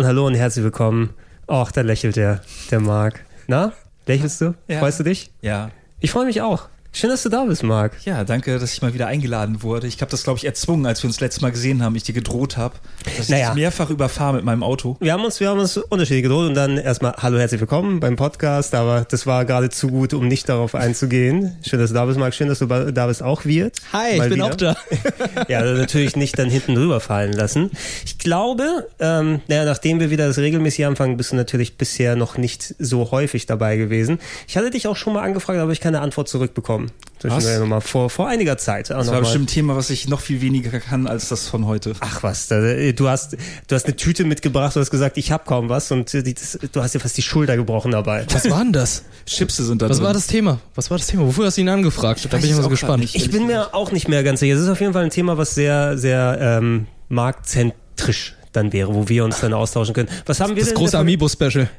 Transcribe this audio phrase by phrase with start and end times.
[0.00, 1.10] Und hallo und herzlich willkommen.
[1.46, 2.40] Och, da lächelt der,
[2.70, 3.22] der Marc.
[3.48, 3.74] Na,
[4.06, 4.54] lächelst du?
[4.66, 4.78] Ja.
[4.78, 5.30] Freust du dich?
[5.42, 5.70] Ja.
[6.00, 6.70] Ich freue mich auch.
[6.92, 7.92] Schön, dass du da bist, Marc.
[8.04, 9.86] Ja, danke, dass ich mal wieder eingeladen wurde.
[9.86, 12.12] Ich habe das, glaube ich, erzwungen, als wir uns letztes Mal gesehen haben, ich dir
[12.12, 12.74] gedroht habe,
[13.16, 13.50] dass ich Naja.
[13.50, 14.96] dich mehrfach überfahre mit meinem Auto.
[14.98, 18.16] Wir haben uns, wir haben uns unterschiedlich gedroht und dann erstmal Hallo, herzlich willkommen beim
[18.16, 21.56] Podcast, aber das war gerade zu gut, um nicht darauf einzugehen.
[21.64, 22.34] Schön, dass du da bist, Marc.
[22.34, 23.70] Schön, dass du da bist, auch wir.
[23.92, 24.46] Hi, ich Mal bin wieder.
[24.46, 24.76] auch da.
[25.48, 27.70] Ja, natürlich nicht dann hinten rüber fallen lassen.
[28.04, 32.36] Ich glaube, ähm, naja, nachdem wir wieder das regelmäßig anfangen, bist du natürlich bisher noch
[32.36, 34.18] nicht so häufig dabei gewesen.
[34.48, 36.79] Ich hatte dich auch schon mal angefragt, aber ich keine Antwort zurückbekommen.
[37.22, 37.44] Das Was?
[37.44, 38.90] schon noch mal vor, vor einiger Zeit.
[38.90, 39.24] Auch Das noch war mal.
[39.26, 41.92] bestimmt ein Thema, was ich noch viel weniger kann als das von heute.
[42.00, 43.36] Ach was, da, du hast
[43.68, 46.58] du hast eine Tüte mitgebracht, du hast gesagt, ich hab kaum was und die, das,
[46.72, 48.24] du hast dir fast die Schulter gebrochen dabei.
[48.32, 49.04] Was war denn das?
[49.26, 50.06] Chipse sind da Was drin.
[50.06, 50.60] war das Thema?
[50.74, 51.26] Was war das Thema?
[51.26, 52.26] Wofür hast du ihn angefragt?
[52.30, 53.02] Da bin ich mal so gespannt.
[53.02, 53.14] nicht.
[53.14, 54.54] Ich bin mir auch nicht mehr ganz sicher.
[54.54, 59.08] Es ist auf jeden Fall ein Thema, was sehr, sehr ähm, marktzentrisch dann wäre, wo
[59.08, 60.08] wir uns dann austauschen können.
[60.26, 61.68] Was haben wir Das denn große davon- Amiibo-Special.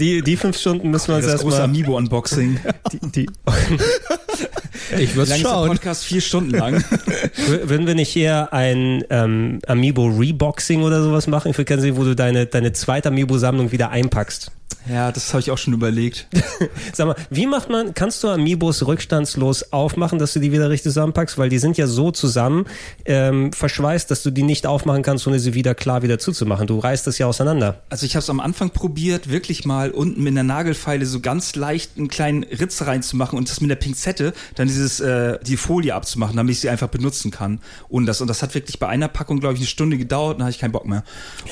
[0.00, 1.68] Die, die fünf Stunden müssen wir uns das große erstmal.
[1.68, 2.58] Amiibo-Unboxing.
[2.92, 3.26] Die, die,
[4.98, 5.68] Ich würde schauen.
[5.68, 6.04] Podcast?
[6.04, 6.76] Vier Stunden lang.
[7.48, 11.50] Wür- würden wir nicht eher ein ähm, Amiibo Reboxing oder sowas machen?
[11.50, 14.50] Ich würde gerne sehen, wo du deine, deine zweite Amiibo-Sammlung wieder einpackst.
[14.90, 16.28] ja, das habe ich auch schon überlegt.
[16.92, 20.84] Sag mal, wie macht man, kannst du Amiibos rückstandslos aufmachen, dass du die wieder richtig
[20.92, 21.38] zusammenpackst?
[21.38, 22.66] Weil die sind ja so zusammen
[23.04, 26.66] ähm, verschweißt, dass du die nicht aufmachen kannst, ohne sie wieder klar wieder zuzumachen.
[26.66, 27.82] Du reißt das ja auseinander.
[27.90, 31.54] Also ich habe es am Anfang probiert, wirklich mal unten mit einer Nagelfeile so ganz
[31.56, 35.94] leicht einen kleinen Ritz reinzumachen und das mit der Pinzette dann dieses äh, die Folie
[35.94, 37.60] abzumachen, damit ich sie einfach benutzen kann.
[37.88, 40.44] Und das und das hat wirklich bei einer Packung glaube ich eine Stunde gedauert, dann
[40.44, 41.02] hatte ich keinen Bock mehr.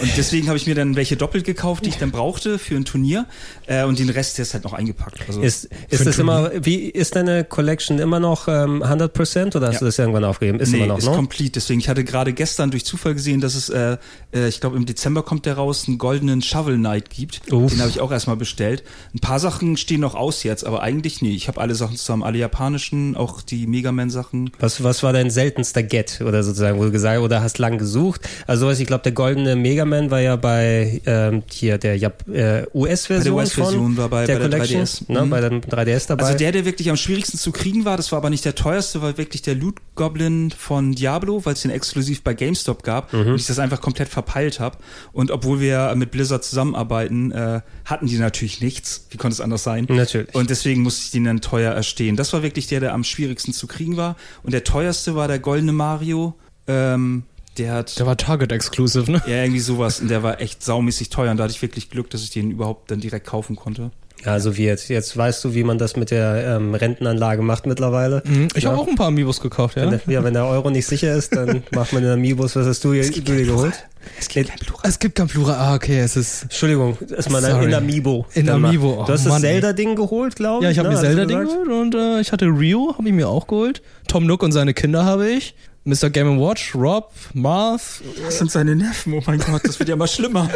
[0.00, 2.84] Und deswegen habe ich mir dann welche doppelt gekauft, die ich dann brauchte für ein
[2.84, 3.26] Turnier
[3.66, 5.20] äh, und den Rest ist halt noch eingepackt.
[5.26, 9.74] Also Ist, ist das immer, wie, ist deine Collection immer noch ähm, 100% oder hast
[9.74, 9.78] Ja.
[9.80, 10.60] du das irgendwann aufgegeben?
[10.60, 11.14] Ist nee, immer noch, ist ne?
[11.14, 11.52] complete.
[11.52, 13.96] Deswegen, ich hatte gerade gestern durch Zufall gesehen, dass es, äh,
[14.34, 17.52] äh, ich glaube im Dezember kommt der raus, einen goldenen Shovel Knight gibt.
[17.52, 17.70] Uff.
[17.72, 18.82] Den habe ich auch erstmal bestellt.
[19.14, 21.34] Ein paar Sachen stehen noch aus jetzt, aber eigentlich nee.
[21.34, 24.50] Ich habe alle Sachen zusammen, alle japanischen, auch die Mega Man Sachen.
[24.58, 28.22] Was, was war dein seltenster Get oder sozusagen, wo du gesagt oder hast lang gesucht?
[28.47, 32.66] Also ich glaube, der goldene Mega Man war ja bei ähm, hier der Jap- äh,
[32.74, 35.12] US-Version Bei der US-Version von war bei- der bei der Collection, 3DS.
[35.12, 35.30] ne, Mhm.
[35.30, 36.24] bei der 3DS dabei.
[36.24, 39.03] Also der, der wirklich am schwierigsten zu kriegen war, das war aber nicht der teuerste,
[39.03, 43.20] war wirklich der Loot Goblin von Diablo, weil es den exklusiv bei GameStop gab Mhm.
[43.28, 44.78] und ich das einfach komplett verpeilt habe.
[45.12, 49.06] Und obwohl wir mit Blizzard zusammenarbeiten, äh, hatten die natürlich nichts.
[49.10, 49.86] Wie konnte es anders sein?
[49.88, 50.34] Natürlich.
[50.34, 52.16] Und deswegen musste ich den dann teuer erstehen.
[52.16, 54.16] Das war wirklich der, der am schwierigsten zu kriegen war.
[54.42, 56.34] Und der teuerste war der goldene Mario.
[56.66, 57.25] Ähm,
[57.59, 59.22] der hat Der war Target-Exclusive, ne?
[59.26, 61.31] ja irgendwie sowas und der war echt saumäßig teuer.
[61.31, 63.91] Und da hatte ich wirklich Glück, dass ich den überhaupt dann direkt kaufen konnte.
[64.24, 68.22] Also wie jetzt, jetzt weißt du, wie man das mit der ähm, Rentenanlage macht mittlerweile.
[68.54, 69.82] Ich habe auch ein paar Amiibos gekauft, ja.
[69.82, 72.56] Wenn der, ja, wenn der Euro nicht sicher ist, dann macht man den Amiibos.
[72.56, 73.74] Was hast du, du dir geholt?
[74.18, 74.82] Es gibt kein Plural.
[74.84, 75.56] Es gibt kein Plural.
[75.56, 76.44] Ah, okay, es ist.
[76.44, 77.66] Entschuldigung, erstmal Sorry.
[77.66, 78.26] in Amiibo.
[78.34, 78.48] In.
[78.48, 79.52] Amiibo, oh Du hast das Mann, ey.
[79.52, 80.64] Zelda-Ding geholt, glaube ich.
[80.64, 80.94] Ja, ich habe ne?
[80.94, 83.82] mir Zelda-Ding geholt und äh, ich hatte Rio, habe ich mir auch geholt.
[84.08, 85.54] Tom Nook und seine Kinder habe ich.
[85.84, 86.09] Mr.
[86.09, 88.00] Game Watch, Rob, Marth.
[88.25, 90.49] Das sind seine Neffen, oh mein Gott, das wird ja mal schlimmer.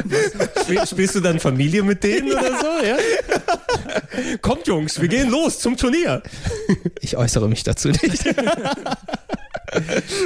[0.62, 2.87] Spiel, spielst du dann Familie mit denen oder so?
[2.87, 2.97] Ja?
[4.41, 6.22] Kommt, Jungs, wir gehen los zum Turnier.
[7.03, 8.03] Ich äußere mich dazu nicht.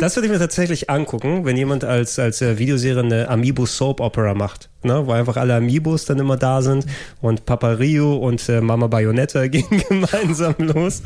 [0.00, 4.00] Das würde ich mir tatsächlich angucken, wenn jemand als, als äh, Videoserie eine Amiibo Soap
[4.00, 4.68] Opera macht.
[4.84, 5.06] Ne?
[5.06, 6.86] Wo einfach alle Amiibos dann immer da sind
[7.20, 11.02] und Papa Rio und äh, Mama Bayonetta gehen gemeinsam los.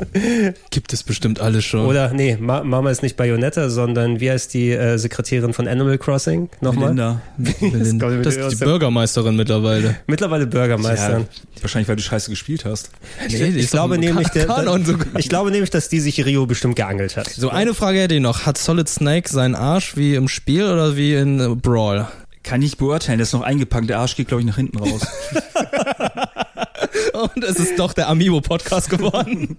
[0.71, 1.85] Gibt es bestimmt alles schon.
[1.85, 5.97] Oder, nee, Ma Mama ist nicht Bayonetta, sondern wie heißt die äh, Sekretärin von Animal
[5.99, 6.49] Crossing?
[6.59, 6.87] Nochmal?
[6.87, 7.21] Linda.
[7.37, 8.09] Melinda.
[8.09, 9.97] Das ist die Bürgermeisterin mittlerweile.
[10.07, 11.19] Mittlerweile Bürgermeister.
[11.19, 11.25] Ja,
[11.61, 12.89] wahrscheinlich, weil du scheiße gespielt hast.
[13.29, 15.07] Nee, ich doch glaube nämlich, der, sogar.
[15.17, 17.29] ich glaube nämlich, dass die sich Rio bestimmt geangelt hat.
[17.29, 18.26] So, eine Frage hätte ich noch.
[18.33, 22.07] Hat Solid Snake seinen Arsch wie im Spiel oder wie in Brawl?
[22.43, 25.01] Kann ich beurteilen, der ist noch eingepackt, der Arsch geht, glaube ich, nach hinten raus.
[27.35, 29.57] Und es ist doch der Amiibo-Podcast geworden.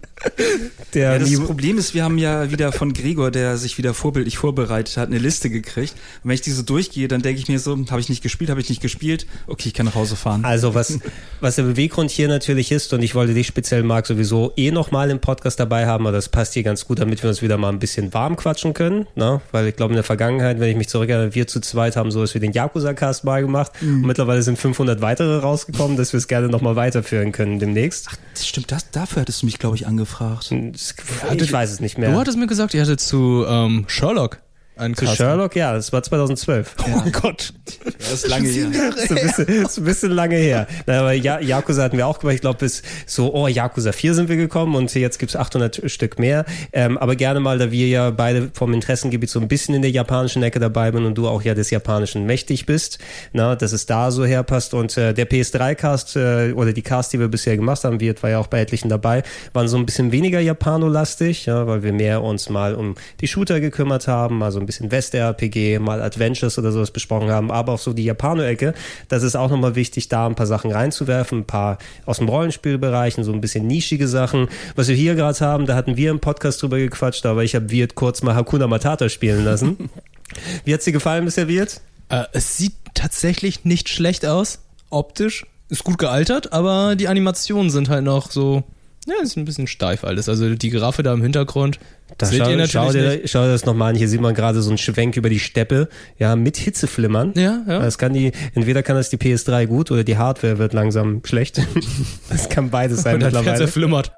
[0.94, 3.94] Der Ja, das Amiibo- Problem ist, wir haben ja wieder von Gregor, der sich wieder
[3.94, 5.94] vorbildlich vorbereitet hat, eine Liste gekriegt.
[6.22, 8.50] Und wenn ich die so durchgehe, dann denke ich mir so, habe ich nicht gespielt,
[8.50, 10.44] habe ich nicht gespielt, okay, ich kann nach Hause fahren.
[10.44, 10.98] Also was,
[11.40, 15.10] was der Beweggrund hier natürlich ist, und ich wollte dich speziell, Marc, sowieso eh nochmal
[15.10, 17.68] im Podcast dabei haben, aber das passt hier ganz gut, damit wir uns wieder mal
[17.70, 19.40] ein bisschen warm quatschen können, ne?
[19.52, 22.34] weil ich glaube in der Vergangenheit, wenn ich mich zurückerinnere, wir zu zweit haben sowas
[22.34, 26.48] wie den Yakuza-Cast mal gemacht und mittlerweile sind 500 weitere rausgekommen, dass wir es gerne
[26.48, 28.08] nochmal weiterführen können demnächst.
[28.34, 30.50] Das stimmt, das, dafür hattest du mich, glaube ich, angefragt.
[30.50, 32.12] Ich weiß es nicht mehr.
[32.12, 34.40] Du hattest mir gesagt, ihr hattet zu ähm, Sherlock
[34.78, 35.06] einen Zu.
[35.06, 36.76] Sherlock, ja, das war 2012.
[36.88, 37.52] Oh Gott.
[37.98, 38.68] Das ist lange her.
[38.96, 40.66] ist, ein bisschen, ist ein bisschen lange her.
[40.86, 42.36] Na, aber ja, Yakuza hatten wir auch gemacht.
[42.36, 46.18] Ich glaube, bis so, oh, Yakuza 4 sind wir gekommen und jetzt gibt's 800 Stück
[46.18, 46.44] mehr.
[46.72, 49.90] Ähm, aber gerne mal, da wir ja beide vom Interessengebiet so ein bisschen in der
[49.90, 52.98] japanischen Ecke dabei bin und du auch ja des Japanischen mächtig bist,
[53.32, 54.74] na, dass es da so herpasst.
[54.74, 58.30] Und äh, der PS3-Cast äh, oder die Cast, die wir bisher gemacht haben, Wirt war
[58.30, 59.22] ja auch bei etlichen dabei,
[59.52, 63.60] waren so ein bisschen weniger Japanolastig, ja, weil wir mehr uns mal um die Shooter
[63.60, 67.78] gekümmert haben, mal so ein bisschen West-RPG, mal Adventures oder sowas besprochen haben, aber auch
[67.78, 68.74] so die Japano-Ecke.
[69.08, 73.24] Das ist auch nochmal wichtig, da ein paar Sachen reinzuwerfen, ein paar aus dem Rollenspielbereichen,
[73.24, 74.48] so ein bisschen nischige Sachen.
[74.76, 77.70] Was wir hier gerade haben, da hatten wir im Podcast drüber gequatscht, aber ich habe
[77.70, 79.90] Wirt kurz mal Hakuna Matata spielen lassen.
[80.64, 81.80] Wie hat's dir gefallen bisher, Wirt?
[82.08, 84.60] Äh, es sieht tatsächlich nicht schlecht aus,
[84.90, 85.46] optisch.
[85.70, 88.64] Ist gut gealtert, aber die Animationen sind halt noch so,
[89.06, 90.28] ja, ist ein bisschen steif alles.
[90.28, 91.78] Also die Giraffe da im Hintergrund,
[92.16, 93.30] Da seht schau, ihr natürlich schau, dir, nicht.
[93.30, 93.96] schau dir das nochmal an.
[93.96, 95.88] Hier sieht man gerade so einen Schwenk über die Steppe,
[96.18, 97.32] ja, mit Hitzeflimmern.
[97.36, 97.78] Ja, ja.
[97.80, 101.60] Das kann die, entweder kann das die PS3 gut oder die Hardware wird langsam schlecht.
[102.30, 103.56] Das kann beides sein Und dann mittlerweile.
[103.56, 104.12] Fernseher flimmert.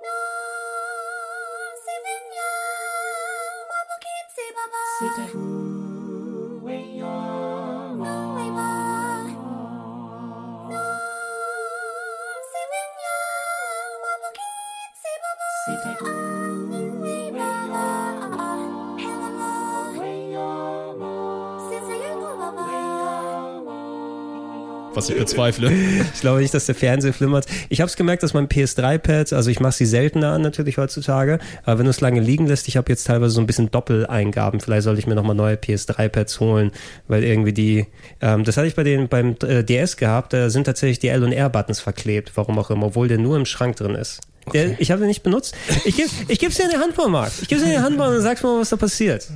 [24.94, 25.70] Was ich bezweifle.
[26.14, 27.46] Ich glaube nicht, dass der Fernseher flimmert.
[27.68, 31.38] Ich habe es gemerkt, dass mein PS3-Pad, also ich mache sie seltener an natürlich heutzutage,
[31.64, 34.60] aber wenn du es lange liegen lässt, ich habe jetzt teilweise so ein bisschen Doppeleingaben.
[34.60, 36.72] Vielleicht sollte ich mir nochmal neue PS3-Pads holen,
[37.08, 37.86] weil irgendwie die,
[38.20, 41.22] ähm, das hatte ich bei den beim äh, DS gehabt, da sind tatsächlich die L
[41.22, 44.20] und R-Buttons verklebt, warum auch immer, obwohl der nur im Schrank drin ist.
[44.52, 45.54] Der, ich habe den nicht benutzt.
[45.84, 47.32] Ich, geb, ich gebe es dir in die Hand, Marc.
[47.40, 49.28] Ich gebe es dir in die Hand und dann sagst mal, was da passiert.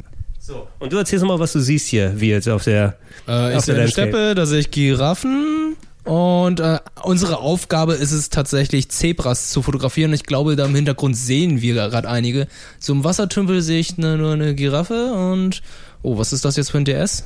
[0.46, 0.68] So.
[0.78, 3.64] Und du erzählst mal, was du siehst hier, wie jetzt auf der, Äh, ich auf
[3.64, 3.90] sehe der eine.
[3.90, 5.74] Steppe, da sehe ich Giraffen.
[6.04, 10.12] Und äh, unsere Aufgabe ist es tatsächlich, Zebras zu fotografieren.
[10.12, 12.46] Ich glaube, da im Hintergrund sehen wir gerade einige.
[12.78, 15.62] So im Wassertümpel sehe ich ne, nur eine Giraffe und...
[16.02, 17.24] Oh, was ist das jetzt für ein DS?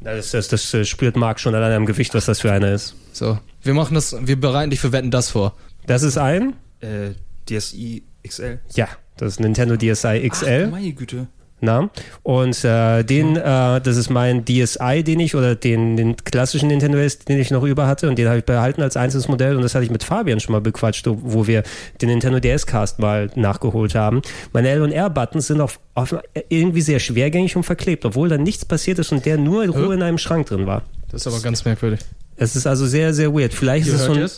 [0.00, 2.96] Das, das, das äh, spürt Marc schon allein am Gewicht, was das für einer ist.
[3.12, 5.54] So, wir machen das, wir bereiten dich für Wetten das vor.
[5.86, 7.10] Das ist ein, Äh,
[7.48, 8.58] DSi XL.
[8.74, 10.64] ja, das ist Nintendo DSi XL.
[10.66, 11.28] Ach, meine Güte.
[11.66, 11.90] Na?
[12.22, 16.96] Und äh, den, äh, das ist mein DSi, den ich, oder den, den klassischen Nintendo
[16.96, 19.62] DS, den ich noch über hatte, und den habe ich behalten als einzelnes Modell, und
[19.62, 21.64] das hatte ich mit Fabian schon mal bequatscht, wo wir
[22.00, 24.22] den Nintendo DS-Cast mal nachgeholt haben.
[24.52, 26.16] Meine L und R-Buttons sind auf, auf
[26.48, 29.92] irgendwie sehr schwergängig und verklebt, obwohl da nichts passiert ist und der nur in Ruhe
[29.92, 30.82] in einem Schrank drin war.
[31.10, 31.98] Das ist aber ganz merkwürdig.
[32.36, 33.52] Es ist also sehr, sehr weird.
[33.52, 34.28] Vielleicht Ihr ist es so ein,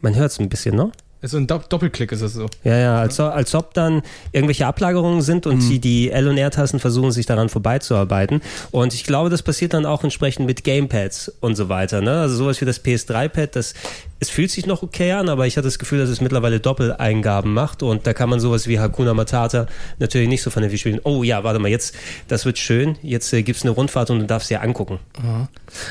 [0.00, 0.92] man hört es ein bisschen, ne?
[1.20, 2.46] Ist so ein Dopp- Doppelklick ist es so.
[2.62, 6.78] Ja, ja, als, als ob dann irgendwelche Ablagerungen sind und die, die L- und R-Tasten
[6.78, 8.40] versuchen, sich daran vorbeizuarbeiten.
[8.70, 12.00] Und ich glaube, das passiert dann auch entsprechend mit Gamepads und so weiter.
[12.02, 12.20] Ne?
[12.20, 13.74] Also sowas wie das PS3-Pad, das
[14.20, 17.52] es fühlt sich noch okay an, aber ich hatte das Gefühl, dass es mittlerweile Doppeleingaben
[17.54, 19.66] macht und da kann man sowas wie Hakuna Matata
[19.98, 21.00] natürlich nicht so vernünftig spielen.
[21.04, 21.94] Oh ja, warte mal, jetzt,
[22.26, 24.98] das wird schön, jetzt äh, gibt's eine Rundfahrt und du darfst dir angucken.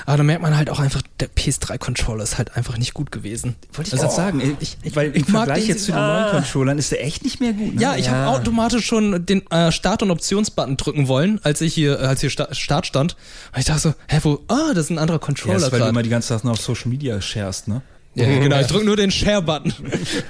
[0.05, 3.55] Aber da merkt man halt auch einfach, der PS3-Controller ist halt einfach nicht gut gewesen.
[3.73, 5.97] Wollte ich gerade sagen, äh, ich, weil im ich mag Vergleich den- jetzt zu den
[6.01, 6.21] Ah.
[6.21, 7.75] neuen Controllern ist der echt nicht mehr gut.
[7.75, 7.81] Ne?
[7.81, 11.99] Ja, ich habe automatisch schon den äh, Start- und Optionsbutton drücken wollen, als ich hier,
[11.99, 13.15] als hier Sta Start stand.
[13.53, 15.71] Und ich dachte so, hä, wo, ah, das ist ein anderer Ja, Controller das ist,
[15.71, 15.91] weil du grad.
[15.91, 17.81] immer die ganze Zeit noch auf Social Media sharest, ne?
[18.17, 19.73] Ja, genau, ich drücke nur den Share-Button.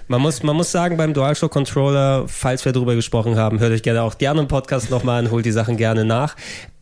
[0.08, 3.84] Man muss, man muss sagen, beim DualShock Controller, falls wir darüber gesprochen haben, hört euch
[3.84, 6.36] gerne auch die anderen Podcasts nochmal an, holt die Sachen gerne nach.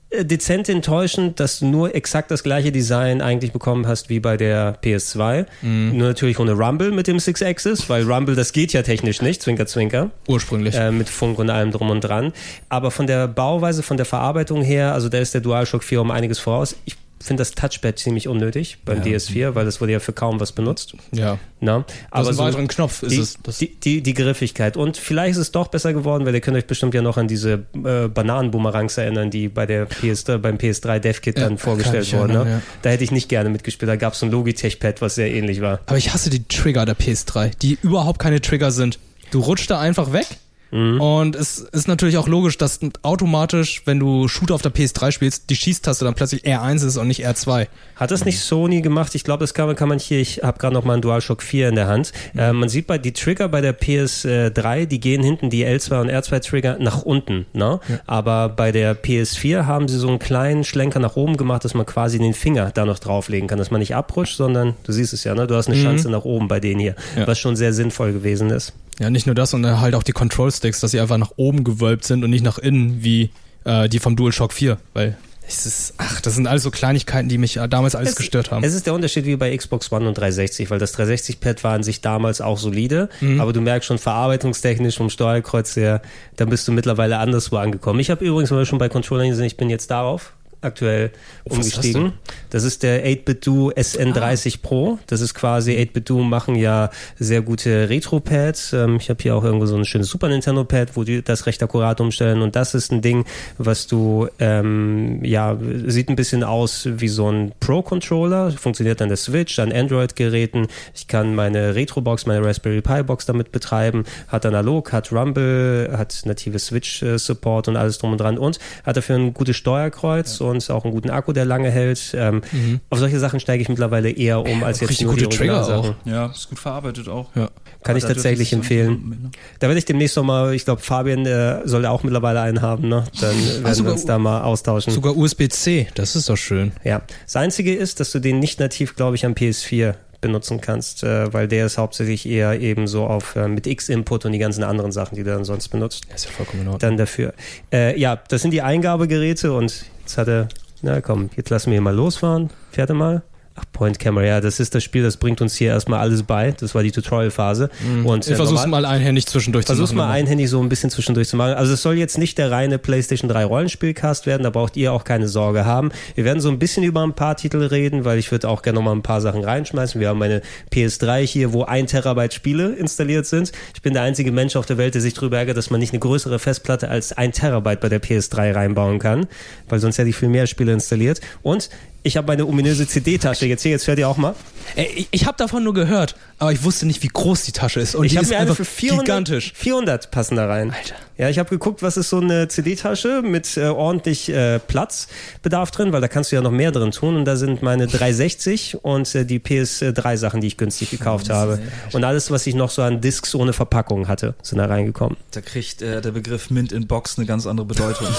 [0.09, 4.37] Äh, Dezent enttäuschend, dass du nur exakt das gleiche Design eigentlich bekommen hast wie bei
[4.37, 5.45] der PS2.
[5.61, 9.41] Nur natürlich ohne Rumble mit dem Six Axis, weil Rumble, das geht ja technisch nicht,
[9.41, 10.11] Zwinker, Zwinker.
[10.27, 10.75] Ursprünglich.
[10.75, 12.33] Äh, mit Funk und allem drum und dran.
[12.69, 16.11] Aber von der Bauweise, von der Verarbeitung her, also da ist der DualShock 4 um
[16.11, 16.75] einiges voraus.
[16.85, 20.51] Ich finde das Touchpad ziemlich unnötig beim DS4, weil das wurde ja für kaum was
[20.51, 20.95] benutzt.
[21.11, 21.39] Ja.
[21.59, 21.85] Na?
[22.11, 23.37] Aber so weiteren Knopf ist die, es.
[23.41, 24.77] Das die, die, die Griffigkeit.
[24.77, 27.27] Und vielleicht ist es doch besser geworden, weil ihr könnt euch bestimmt ja noch an
[27.27, 32.33] diese äh, Bananenboomerangs erinnern, die bei der PS3, beim PS3 DevKit Ja, dann vorgestellt wurden.
[32.33, 32.49] Ne?
[32.49, 32.61] ja.
[32.81, 33.89] Da hätte ich nicht gerne mitgespielt.
[33.89, 35.79] Da gab es so ein Logitech-Pad, was sehr ähnlich war.
[35.87, 38.99] Aber ich hasse die Trigger der PS3, die überhaupt keine Trigger sind.
[39.31, 40.27] Du rutschst da einfach weg.
[40.71, 40.99] Mhm.
[40.99, 45.49] Und es ist natürlich auch logisch, dass automatisch, wenn du Shooter auf der PS3 spielst,
[45.49, 47.67] die Schießtaste dann plötzlich R1 ist und nicht R2.
[47.95, 49.15] Hat das nicht Sony gemacht?
[49.15, 51.69] Ich glaube, das kann, kann man hier, ich habe gerade noch mal einen DualShock 4
[51.69, 52.11] in der Hand.
[52.35, 56.09] Äh, man sieht bei die Trigger bei der PS3, die gehen hinten, die L2 und
[56.09, 57.45] R2 Trigger nach unten.
[57.53, 57.79] Ne?
[58.05, 61.85] Aber bei der PS4 haben sie so einen kleinen Schlenker nach oben gemacht, dass man
[61.85, 65.23] quasi den Finger da noch drauflegen kann, dass man nicht abrutscht, sondern du siehst es
[65.23, 65.47] ja, ne?
[65.47, 67.27] du hast eine Chance nach oben bei denen hier, Ja.
[67.27, 68.73] was schon sehr sinnvoll gewesen ist.
[68.99, 71.63] Ja, nicht nur das, sondern halt auch die Control Sticks, dass sie einfach nach oben
[71.63, 73.29] gewölbt sind und nicht nach innen wie
[73.65, 77.37] äh, die vom DualShock 4, weil es ist, ach, das sind alles so Kleinigkeiten, die
[77.37, 78.63] mich äh, damals alles Es- gestört haben.
[78.63, 81.83] Es ist der Unterschied wie bei Xbox One und 360, weil das 360-Pad war an
[81.83, 83.39] sich damals auch solide, Mhm.
[83.41, 86.01] aber du merkst schon verarbeitungstechnisch vom Steuerkreuz her,
[86.37, 87.99] da bist du mittlerweile anderswo angekommen.
[87.99, 90.33] Ich habe übrigens, weil wir schon bei Controllern gesehen, ich bin jetzt darauf
[90.65, 91.11] aktuell
[91.45, 92.13] das umgestiegen.
[92.49, 94.99] Das, ist der 8-Bit-Do SN30 Pro.
[95.07, 98.73] Das ist quasi 8-Bit-Do machen ja sehr gute Retro-Pads.
[98.73, 101.61] Ähm, ich habe hier auch irgendwo so ein schönes Super Nintendo-Pad, wo die das recht
[101.63, 102.41] akkurat umstellen.
[102.41, 103.25] Und das ist ein Ding,
[103.57, 108.51] was du, ähm, ja, sieht ein bisschen aus wie so ein Pro-Controller.
[108.51, 110.67] Funktioniert an der Switch, an Android-Geräten.
[110.93, 114.03] Ich kann meine Retro-Box, meine Raspberry Pi-Box damit betreiben.
[114.27, 118.37] Hat analog, hat Rumble, hat native Switch-Support und alles drum und dran.
[118.37, 122.13] Und hat dafür ein gutes Steuerkreuz und auch einen guten Akku, der lange hält.
[122.17, 122.41] Ähm,
[122.89, 125.57] Auf solche Sachen steige ich mittlerweile eher um, als jetzt richtig nur die gute Trigger
[125.61, 125.95] Originalsachen.
[126.05, 127.29] Ja, ist gut verarbeitet auch.
[127.35, 127.49] ja.
[127.83, 129.09] Kann ich Aber tatsächlich empfehlen.
[129.21, 129.31] ne?
[129.59, 132.61] Da werde ich demnächst noch mal, ich glaube, Fabian äh, soll ja auch mittlerweile einen
[132.63, 133.03] haben, ne?
[133.21, 134.91] Dann werden wir sogar- uns da mal austauschen.
[134.91, 136.71] Sogar USB-C, das ist doch schön.
[136.83, 137.01] Ja.
[137.25, 141.31] Das Einzige ist, dass du den nicht nativ, glaube ich, am PS4 benutzen kannst, äh,
[141.31, 144.91] weil der ist hauptsächlich eher eben so auf äh, mit X-Input und die ganzen anderen
[144.91, 146.79] Sachen, die du dann sonst benutzt, Ja, ist ja vollkommen in Ordnung.
[146.79, 147.35] dann dafür.
[147.71, 150.47] Äh, ja, das sind die Eingabegeräte und jetzt hat er,
[150.83, 152.51] na komm, jetzt lassen wir hier mal losfahren.
[152.71, 153.23] Fährt er mal?
[153.57, 156.51] Ach, Point Camera, ja, das ist das Spiel, das bringt uns hier erstmal alles bei.
[156.51, 157.69] Das war die Tutorial-Phase.
[158.03, 160.15] Und, Ich äh, versuch's normal- mal einhändig zwischendurch Versuch's zu mal machen.
[160.15, 161.53] einhändig so ein bisschen zwischendurch zu machen.
[161.53, 165.05] Also es soll jetzt nicht der reine PlayStation 3 Rollenspielcast werden, da braucht ihr auch
[165.05, 165.91] keine Sorge haben.
[166.15, 168.75] Wir werden so ein bisschen über ein paar Titel reden, weil ich würde auch gerne
[168.79, 170.01] noch mal ein paar Sachen reinschmeißen.
[170.01, 170.41] Wir haben meine
[170.73, 173.53] PS3 hier, wo ein Terabyte Spiele installiert sind.
[173.73, 175.93] Ich bin der einzige Mensch auf der Welt, der sich darüber ärgert, dass man nicht
[175.93, 179.27] eine größere Festplatte als ein Terabyte bei der PS3 reinbauen kann,
[179.69, 181.21] weil sonst hätte ich viel mehr Spiele installiert.
[181.41, 181.69] Und
[182.05, 183.47] ich habe meine ominöse CD-Tasche.
[183.47, 184.35] Jetzt hier, jetzt hört ihr auch mal.
[184.75, 187.79] Ey, ich ich habe davon nur gehört, aber ich wusste nicht, wie groß die Tasche
[187.79, 187.95] ist.
[187.95, 189.53] Und ich die ist mir einfach für 400, gigantisch.
[189.55, 190.71] 400 passen da rein.
[190.71, 190.95] Alter.
[191.17, 195.93] Ja, ich habe geguckt, was ist so eine CD-Tasche mit äh, ordentlich äh, Platzbedarf drin,
[195.93, 197.15] weil da kannst du ja noch mehr drin tun.
[197.15, 201.59] Und da sind meine 360 und äh, die PS3-Sachen, die ich günstig gekauft habe.
[201.93, 205.15] Und alles, was ich noch so an Discs ohne Verpackung hatte, sind da reingekommen.
[205.31, 208.07] Da kriegt äh, der Begriff Mint in Box eine ganz andere Bedeutung.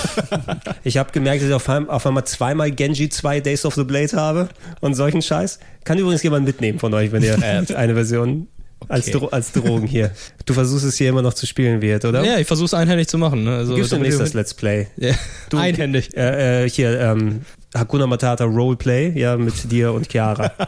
[0.85, 4.17] Ich habe gemerkt, dass ich auf, auf einmal zweimal Genji 2 Days of the Blade
[4.17, 4.49] habe
[4.81, 5.59] und solchen Scheiß.
[5.85, 7.37] Kann übrigens jemand mitnehmen von euch, wenn ihr
[7.77, 8.47] eine Version
[8.89, 10.11] als, Dro als Drogen hier.
[10.45, 12.25] Du versuchst es hier immer noch zu spielen, wird, oder?
[12.25, 13.45] Ja, ich versuch's einhändig zu machen.
[13.45, 13.57] Ne?
[13.57, 14.87] Also, Gibst du das Let's Play?
[14.97, 15.15] ja.
[15.51, 16.17] Du- Einhändig.
[16.17, 17.41] Äh, äh, hier, ähm,
[17.75, 20.51] Hakuna Matata Roleplay, ja, mit dir und Chiara.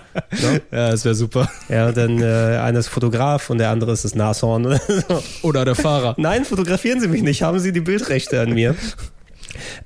[0.70, 1.50] Ja, das wäre super.
[1.68, 4.66] ja, dann äh, einer ist Fotograf und der andere ist das Nashorn.
[4.66, 5.22] oder so.
[5.42, 6.14] Oder der Fahrer.
[6.18, 8.74] Nein, fotografieren Sie mich nicht, haben Sie die Bildrechte an mir.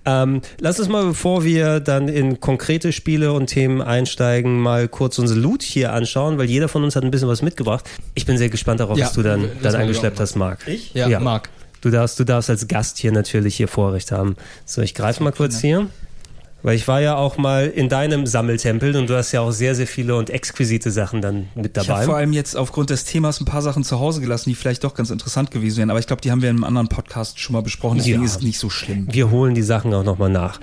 [0.05, 5.19] Ähm, lass uns mal, bevor wir dann in konkrete Spiele und Themen einsteigen, mal kurz
[5.19, 7.89] unsere Loot hier anschauen, weil jeder von uns hat ein bisschen was mitgebracht.
[8.15, 10.67] Ich bin sehr gespannt darauf, Ja, was du dann, dann lieber hast, Marc.
[10.67, 10.95] Ich?
[10.95, 11.49] Ja, Marc.
[11.81, 14.37] Du darfst, du darfst als Gast hier natürlich hier Vorrecht haben.
[14.65, 15.89] So, ich greife mal kurz hier.
[16.65, 19.75] Weil ich war ja auch mal in deinem Sammeltempel und du hast ja auch sehr,
[19.75, 22.21] sehr viele und exquisite Sachen dann mit Ich habe vor dabei.
[22.21, 25.11] allem jetzt aufgrund des Themas ein paar Sachen zu Hause gelassen, die vielleicht doch ganz
[25.11, 25.91] interessant gewesen wären.
[25.91, 27.99] Aber ich glaube, die haben wir in einem anderen Podcast schon mal besprochen.
[27.99, 28.25] Deswegen Ja.
[28.27, 29.09] ist es nicht so schlimm.
[29.11, 30.61] Wir holen die Sachen auch nochmal nach.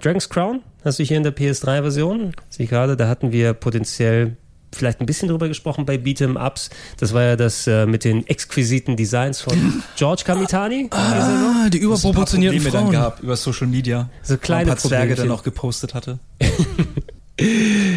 [0.00, 2.32] Dragon's Crown hast du hier in der PS3-Version.
[2.48, 4.36] Sehe ich gerade, da hatten wir potenziell
[4.72, 6.70] vielleicht ein bisschen drüber gesprochen bei Beat'em Ups.
[6.98, 10.88] Das war ja das äh, mit den exquisiten Designs von George Kamitani.
[10.92, 13.02] Ah, die überproportionierten Probleme dann Frauen.
[13.10, 14.08] gab über Social Media.
[14.22, 16.18] So kleine ein paar Zwerge dann noch gepostet hatte.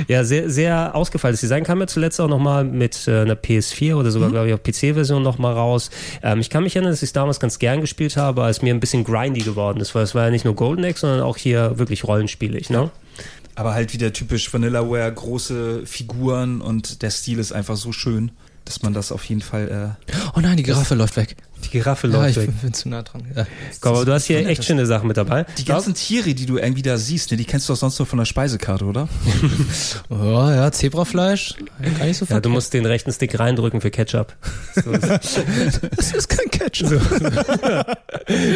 [0.07, 4.11] Ja, sehr, sehr ausgefeiltes Design kam ja zuletzt auch nochmal mit äh, einer PS4 oder
[4.11, 5.89] sogar, glaube ich, auch PC-Version nochmal raus.
[6.21, 8.73] Ähm, ich kann mich erinnern, dass ich es damals ganz gern gespielt habe, als mir
[8.73, 11.37] ein bisschen grindy geworden ist, weil es war ja nicht nur Golden Axe, sondern auch
[11.37, 12.91] hier wirklich rollenspielig, ne?
[13.55, 18.31] Aber halt wieder typisch Vanillaware, große Figuren und der Stil ist einfach so schön,
[18.65, 19.95] dass man das auf jeden Fall.
[20.09, 21.35] Äh, Oh nein, die Giraffe läuft weg.
[21.63, 22.49] Die Giraffe Ja, läuft ich weg.
[22.61, 23.23] bin zu nah dran.
[23.35, 23.45] Ja.
[23.81, 24.65] Komm, aber du hast hier echt das.
[24.65, 25.45] schöne Sachen mit dabei.
[25.57, 28.05] die ganzen Tiere, die du irgendwie da siehst, ne, die kennst du doch sonst nur
[28.05, 29.07] von der Speisekarte, oder?
[30.09, 31.55] Oh, ja, Zebrafleisch.
[31.97, 34.33] Gar nicht so Ja, du musst den rechten Stick reindrücken für Ketchup.
[34.75, 35.07] So ist,
[35.97, 37.01] Das ist kein Ketchup.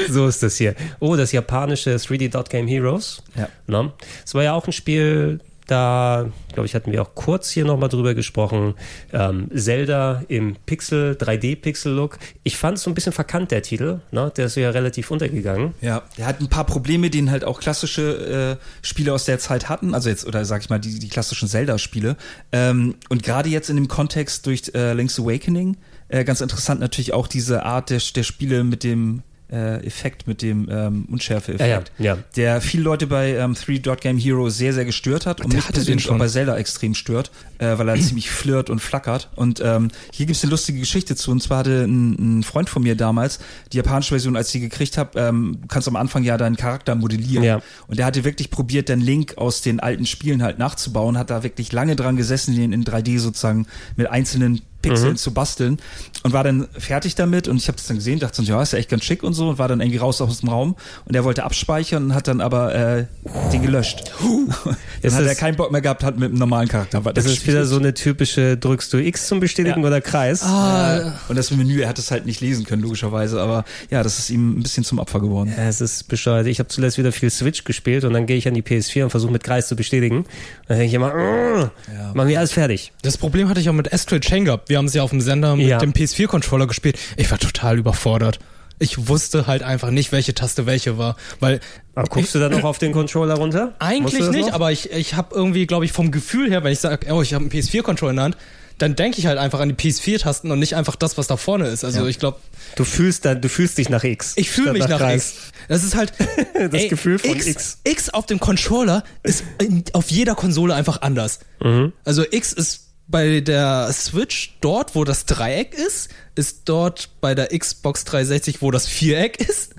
[0.09, 0.75] so ist das hier.
[0.99, 3.21] Oh, das japanische 3D Dot Game Heroes.
[3.35, 3.49] Ja.
[3.67, 3.91] Ne?
[4.23, 7.89] Das war ja auch ein Spiel, da, glaube ich, hatten wir auch kurz hier nochmal
[7.89, 8.75] drüber gesprochen.
[9.11, 12.17] Ähm, Zelda im Pixel, 3D-Pixel-Look.
[12.43, 13.99] Ich fand es so ein bisschen verkannt, der Titel.
[14.11, 14.31] Ne?
[14.35, 15.73] Der ist ja relativ untergegangen.
[15.81, 19.67] Ja, der hat ein paar Probleme, den halt auch klassische äh, Spiele aus der Zeit
[19.67, 22.15] hatten, also jetzt, oder sag ich mal, die, die klassischen Zelda-Spiele.
[22.53, 27.13] Ähm, und gerade jetzt in dem Kontext durch äh, Link's Awakening, äh, ganz interessant natürlich
[27.13, 31.91] auch diese Art der, der Spiele mit dem äh, Effekt, mit dem ähm, Unschärfe-Effekt.
[31.97, 32.17] Ja, ja, ja.
[32.35, 35.57] Der viele Leute bei ähm, 3 Dot Game Hero sehr, sehr gestört hat und Der
[35.57, 36.15] mich hatte den persönlich schon.
[36.15, 39.29] auch bei Zelda extrem stört, äh, weil er ziemlich flirt und flackert.
[39.35, 41.31] Und ähm, hier gibt's eine lustige Geschichte zu.
[41.31, 43.39] Und zwar hatte ein, ein Freund von mir damals
[43.71, 46.57] die japanische Version, als ich die gekriegt habe, ähm, du kannst am Anfang ja deinen
[46.57, 47.61] Charakter modellieren.
[47.87, 51.43] Und der hatte wirklich probiert, den Link aus den alten Spielen halt nachzubauen, hat da
[51.43, 55.17] wirklich lange dran gesessen, den in 3D sozusagen mit einzelnen Pixeln Mhm.
[55.17, 55.77] zu basteln
[56.23, 58.73] und war dann fertig damit und ich habe das dann gesehen, dachte so, ja, ist
[58.73, 60.75] ja echt ganz schick und so und war dann irgendwie raus aus dem Raum
[61.05, 63.05] und er wollte abspeichern und hat dann aber äh,
[63.51, 64.11] den gelöscht.
[64.19, 67.25] dann Ist hat er das- keinen Bock mehr gehabt, hat mit einem normalen Charakter Das
[67.25, 69.87] ist wieder so eine typische, drückst du X zum Bestätigen Ja.
[69.87, 70.43] oder Kreis?
[70.43, 74.19] Ah, und das Menü, er hat es halt nicht lesen können, logischerweise, aber ja, das
[74.19, 75.53] ist ihm ein bisschen zum Opfer geworden.
[75.55, 76.47] Ja, es ist bescheuert.
[76.47, 79.09] Ich habe zuletzt wieder viel Switch gespielt und dann gehe ich an die PS4 und
[79.09, 80.25] versuche mit Kreis zu bestätigen.
[80.67, 81.69] Dann denke ich immer, "Ugh,
[82.13, 82.91] mach mir alles fertig.
[83.01, 84.69] Das Problem hatte ich auch mit Astral Chain gehabt.
[84.69, 85.77] Wir haben es ja auf dem Sender mit Ja.
[85.79, 86.97] dem PS4-Controller gespielt.
[87.17, 88.39] Ich war total überfordert.
[88.79, 91.59] Ich wusste halt einfach nicht, welche Taste welche war, weil
[91.95, 93.73] Aber guckst du dann noch auf den Controller runter?
[93.79, 94.53] Eigentlich nicht, noch?
[94.53, 97.33] aber ich, ich habe irgendwie, glaube ich, vom Gefühl her, wenn ich sage, oh, ich
[97.33, 98.37] habe einen PS4-Controller in der Hand,
[98.77, 101.67] dann denke ich halt einfach an die PS4-Tasten und nicht einfach das, was da vorne
[101.69, 101.83] ist.
[101.83, 102.37] Also ich glaube,
[102.75, 104.33] Du fühlst dann, du fühlst dich nach X.
[104.35, 105.31] ich fühle mich nach Kreis.
[105.31, 105.35] X.
[105.69, 106.13] Das ist halt
[106.71, 107.47] Das Gefühl von X.
[107.47, 107.77] X.
[107.83, 111.39] X auf dem Controller ist in, auf jeder Konsole einfach anders.
[111.63, 111.93] Mhm.
[112.05, 117.47] Also X ist bei der Switch dort, wo das Dreieck ist, ist dort bei der
[117.57, 119.75] Xbox 360, wo das Viereck ist.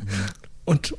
[0.65, 0.95] Und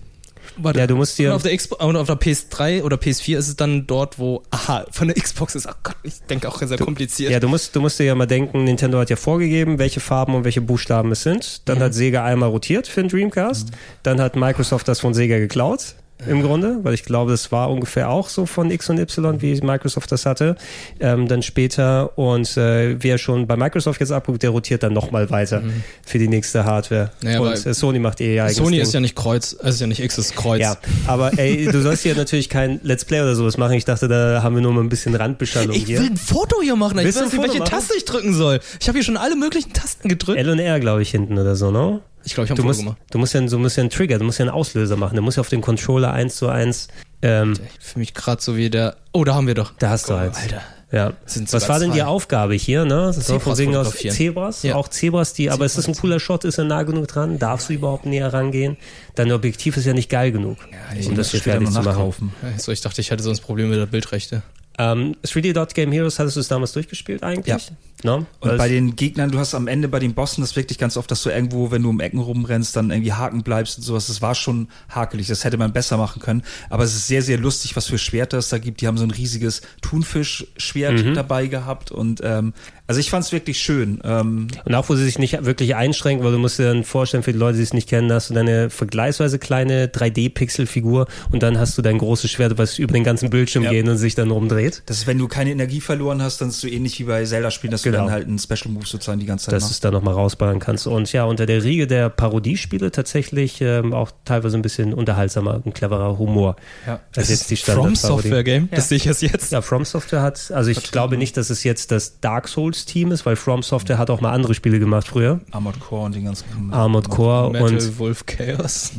[0.57, 3.47] warte, Ja, du musst und auf der Xbox und auf der PS3 oder PS4 ist
[3.47, 5.67] es dann dort, wo aha von der Xbox ist.
[5.67, 7.31] Ach Gott, ich denke auch sehr kompliziert.
[7.31, 10.35] Ja, du musst, du musst dir ja mal denken, Nintendo hat ja vorgegeben, welche Farben
[10.35, 11.67] und welche Buchstaben es sind.
[11.67, 13.69] Dann hat Sega einmal rotiert für den Dreamcast.
[14.03, 15.95] Dann hat Microsoft das von Sega geklaut.
[16.27, 19.59] Im Grunde, weil ich glaube, es war ungefähr auch so von X und Y, wie
[19.61, 20.55] Microsoft das hatte.
[20.99, 25.29] Ähm, dann später und äh, wer schon bei Microsoft jetzt abguckt, der rotiert dann nochmal
[25.29, 25.63] weiter
[26.05, 27.11] für die nächste Hardware.
[27.21, 28.81] Naja, und äh, Sony macht ihr ja eigenes Sony Ding.
[28.81, 30.59] ist ja nicht Kreuz, es ist ja nicht X, es ist Kreuz.
[30.61, 30.75] Ja,
[31.07, 33.73] aber ey, du sollst hier natürlich kein Let's Play oder sowas machen.
[33.73, 35.99] Ich dachte, da haben wir nur mal ein bisschen Randbeschallung Ich hier.
[35.99, 36.97] will ein Foto hier machen.
[36.99, 37.69] Ich Willst weiß nicht, welche machen?
[37.71, 38.59] Taste ich drücken soll.
[38.81, 40.37] Ich habe hier schon alle möglichen Tasten gedrückt.
[40.37, 42.01] L und R, glaube ich, hinten oder so, ne?
[42.25, 43.13] Ich glaube, ich habe Du ein musst, Foto gemacht.
[43.13, 45.13] du musst ja, du musst ja einen Trigger, du musst ja einen Auslöser machen.
[45.15, 46.87] Der muss ja auf den Controller eins zu eins.
[47.21, 48.97] Ähm, Für mich gerade so wie der.
[49.13, 49.73] Oh, da haben wir doch.
[49.79, 50.37] da hast du Oh, eins.
[50.37, 50.61] Alter.
[50.91, 51.13] Ja.
[51.25, 52.01] Sind Was war denn die.
[52.01, 53.11] Aufgabe hier, ne?
[53.15, 53.95] Das war von Zebras wegen aus.
[54.15, 54.75] Zebras, Ja.
[54.75, 56.45] auch Zebras, die, aber ist das ein cooler Shot?
[56.45, 57.37] Ist er nah genug dran?
[57.37, 58.75] Darfst du überhaupt näher rangehen?
[59.13, 60.57] Dein Objektiv ist ja nicht geil genug,
[61.05, 62.33] um das fertig zu machen.
[62.57, 64.41] So, ich dachte, ich hätte sonst Probleme mit der Bildrechte.
[64.79, 67.45] Ähm, 3D Dot Game Heroes, hattest du es damals durchgespielt eigentlich?
[67.47, 67.57] Ja.
[68.01, 68.25] No?
[68.39, 71.11] Und bei den Gegnern, du hast am Ende bei den Bossen das wirklich ganz oft,
[71.11, 74.07] dass du irgendwo, wenn du um Ecken rumrennst, dann irgendwie haken bleibst und sowas.
[74.07, 75.27] Das war schon hakelig.
[75.27, 76.43] Das hätte man besser machen können.
[76.69, 78.79] Aber es ist sehr, sehr lustig, was für Schwerter es da gibt.
[78.79, 81.13] Die haben so ein riesiges Thunfischschwert Mhm.
[81.13, 81.91] dabei gehabt.
[81.91, 82.53] Und ähm,
[82.89, 83.99] also ich fand es wirklich schön.
[84.03, 87.23] Ähm, Und auch wo sie sich nicht wirklich einschränken, weil du musst dir dann vorstellen,
[87.23, 89.87] für die Leute, die es nicht kennen, hast du deine vergleichsweise kleine
[90.33, 93.71] 3D-Pixel-Figur und dann hast du dein großes Schwert, was über den ganzen Bildschirm Ja.
[93.71, 94.83] geht und sich dann rumdreht.
[94.87, 97.71] das ist, wenn du keine Energie verloren hast, dann ist so ähnlich wie bei Zelda-Spielen,
[97.71, 97.97] dass Genau.
[97.99, 100.15] du dann halt einen Special Move sozusagen die ganze Zeit dass du es da nochmal
[100.15, 100.87] rausballern kannst.
[100.87, 105.73] Und ja, unter der Riege der Parodiespiele tatsächlich ähm, auch teilweise ein bisschen unterhaltsamer und
[105.75, 106.55] cleverer Humor.
[106.87, 106.99] Ja.
[107.15, 107.95] als jetzt die From.
[107.95, 108.69] Software Game.
[108.71, 109.51] Das sehe ich erst jetzt.
[109.51, 113.11] Ja, From Software hat, also ich glaube nicht, dass es jetzt das Dark Souls Team
[113.11, 115.39] ist, weil From Software hat auch mal andere Spiele gemacht früher.
[115.51, 118.91] Armored Core und den ganzen Armored Core Metal und Wolf Chaos.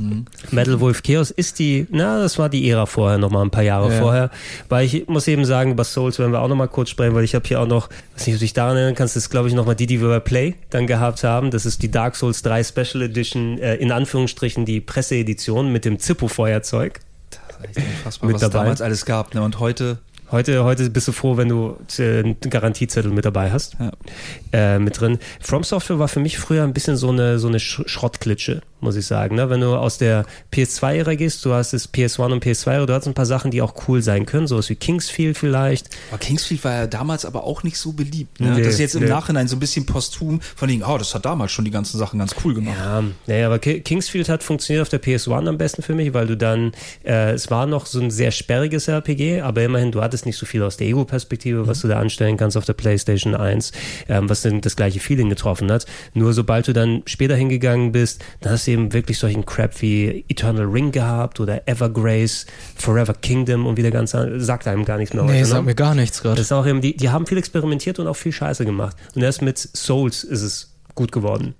[0.50, 3.62] Metal Wolf Chaos ist die, na, das war die Ära vorher, noch mal ein paar
[3.62, 4.00] Jahre Ja.
[4.00, 4.30] vorher.
[4.68, 7.24] Weil ich muss eben sagen, über Souls werden wir auch noch mal kurz sprechen, weil
[7.24, 9.30] ich habe hier auch noch, weiß nicht, ob du dich daran erinnern kannst, das ist
[9.30, 11.50] glaube ich noch mal die, die wir bei Play dann gehabt haben.
[11.50, 15.98] Das ist die Dark Souls 3 Special Edition, äh, in Anführungsstrichen die Presseedition mit dem
[15.98, 17.00] Zippo-Feuerzeug.
[17.30, 19.34] Das ist echt unfassbar, Mit was es damals alles gab.
[19.34, 19.42] Ne?
[19.42, 19.98] Und heute
[20.30, 23.76] Heute, heute bist du froh, wenn du äh, einen Garantiezettel mit dabei hast.
[23.80, 23.90] Ja.
[24.52, 25.18] Äh, mit drin.
[25.40, 28.96] From Software war für mich früher ein bisschen so eine, so eine Sch Schrottklitsche, muss
[28.96, 29.36] ich sagen.
[29.36, 29.50] Ne?
[29.50, 33.14] Wenn du aus der PS2-Ära gehst, du hast das PS1 und PS2, du hast ein
[33.14, 35.88] paar Sachen, die auch cool sein können, sowas wie Kingsfield vielleicht.
[36.10, 38.40] Aber Kingsfield war ja damals aber auch nicht so beliebt.
[38.40, 38.50] Ne?
[38.52, 39.08] Nee, das ist jetzt im nee.
[39.08, 42.18] Nachhinein so ein bisschen posthum von wegen, oh, das hat damals schon die ganzen Sachen
[42.18, 42.76] ganz cool gemacht.
[42.78, 46.26] Ja, naja, aber Ki- Kingsfield hat funktioniert auf der PS1 am besten für mich, weil
[46.26, 46.72] du dann,
[47.04, 50.46] äh, es war noch so ein sehr sperriges RPG, aber immerhin, du hattest nicht so
[50.46, 53.72] viel aus der Ego-Perspektive, was du da anstellen kannst auf der PlayStation 1,
[54.08, 55.86] ähm, was dann das gleiche Feeling getroffen hat.
[56.14, 60.24] Nur sobald du dann später hingegangen bist, dann hast du eben wirklich solchen Crap wie
[60.28, 65.14] Eternal Ring gehabt oder Evergrace, Forever Kingdom und wieder ganz, an- sagt einem gar nichts
[65.14, 65.66] mehr Nee, heute, sagt ne?
[65.70, 66.36] mir gar nichts gerade.
[66.36, 68.96] Das ist auch eben, die, die haben viel experimentiert und auch viel Scheiße gemacht.
[69.14, 71.54] Und erst mit Souls ist es gut geworden.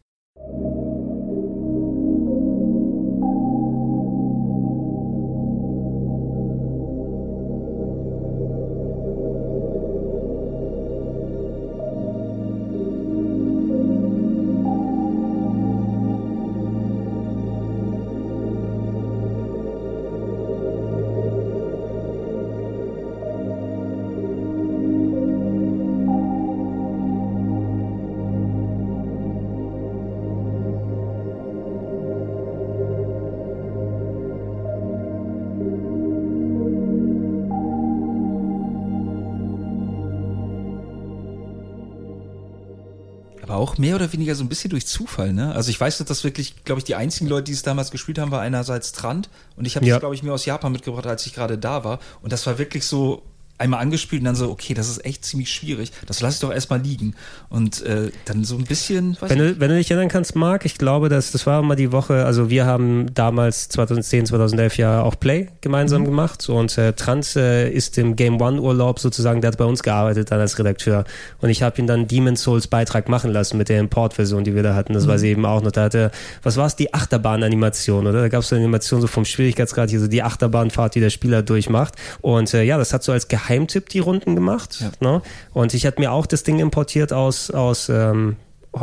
[43.70, 45.54] Auch mehr oder weniger so ein bisschen durch Zufall, ne?
[45.54, 48.18] Also ich weiß, dass das wirklich, glaube ich, die einzigen Leute, die es damals gespielt
[48.18, 49.94] haben, war einerseits Trant und ich habe Ja.
[49.94, 52.00] das, glaube ich, mir aus Japan mitgebracht, als ich gerade da war.
[52.22, 53.22] Und das war wirklich so
[53.60, 55.92] einmal angespielt und dann so, okay, das ist echt ziemlich schwierig.
[56.06, 57.14] Das lasse ich doch erstmal liegen.
[57.48, 60.64] Und äh, dann so ein bisschen, Wenn ich, du, wenn du dich erinnern kannst, Marc,
[60.64, 65.02] ich glaube, dass das war mal die Woche, also wir haben damals 2010, 2011 ja
[65.02, 69.48] auch Play gemeinsam gemacht und äh, Trans äh, ist im Game One Urlaub sozusagen, der
[69.48, 71.04] hat bei uns gearbeitet dann als Redakteur
[71.40, 74.62] und ich habe ihn dann Demon's Souls Beitrag machen lassen mit der Importversion, die wir
[74.62, 74.92] da hatten.
[74.92, 75.72] Das war sie eben auch noch.
[75.72, 76.10] Da hatte,
[76.42, 78.22] was war es, die Achterbahn-Animation, oder?
[78.22, 81.10] Da gab es so eine Animation so vom Schwierigkeitsgrad hier, so die Achterbahnfahrt, die der
[81.10, 81.94] Spieler durchmacht.
[82.20, 84.80] Und äh, ja, das hat so als Geheimtipp die Runden gemacht.
[84.80, 84.90] Ja.
[85.00, 85.22] Ne?
[85.52, 88.36] Und ich hatte mir auch das Ding importiert aus, aus ähm,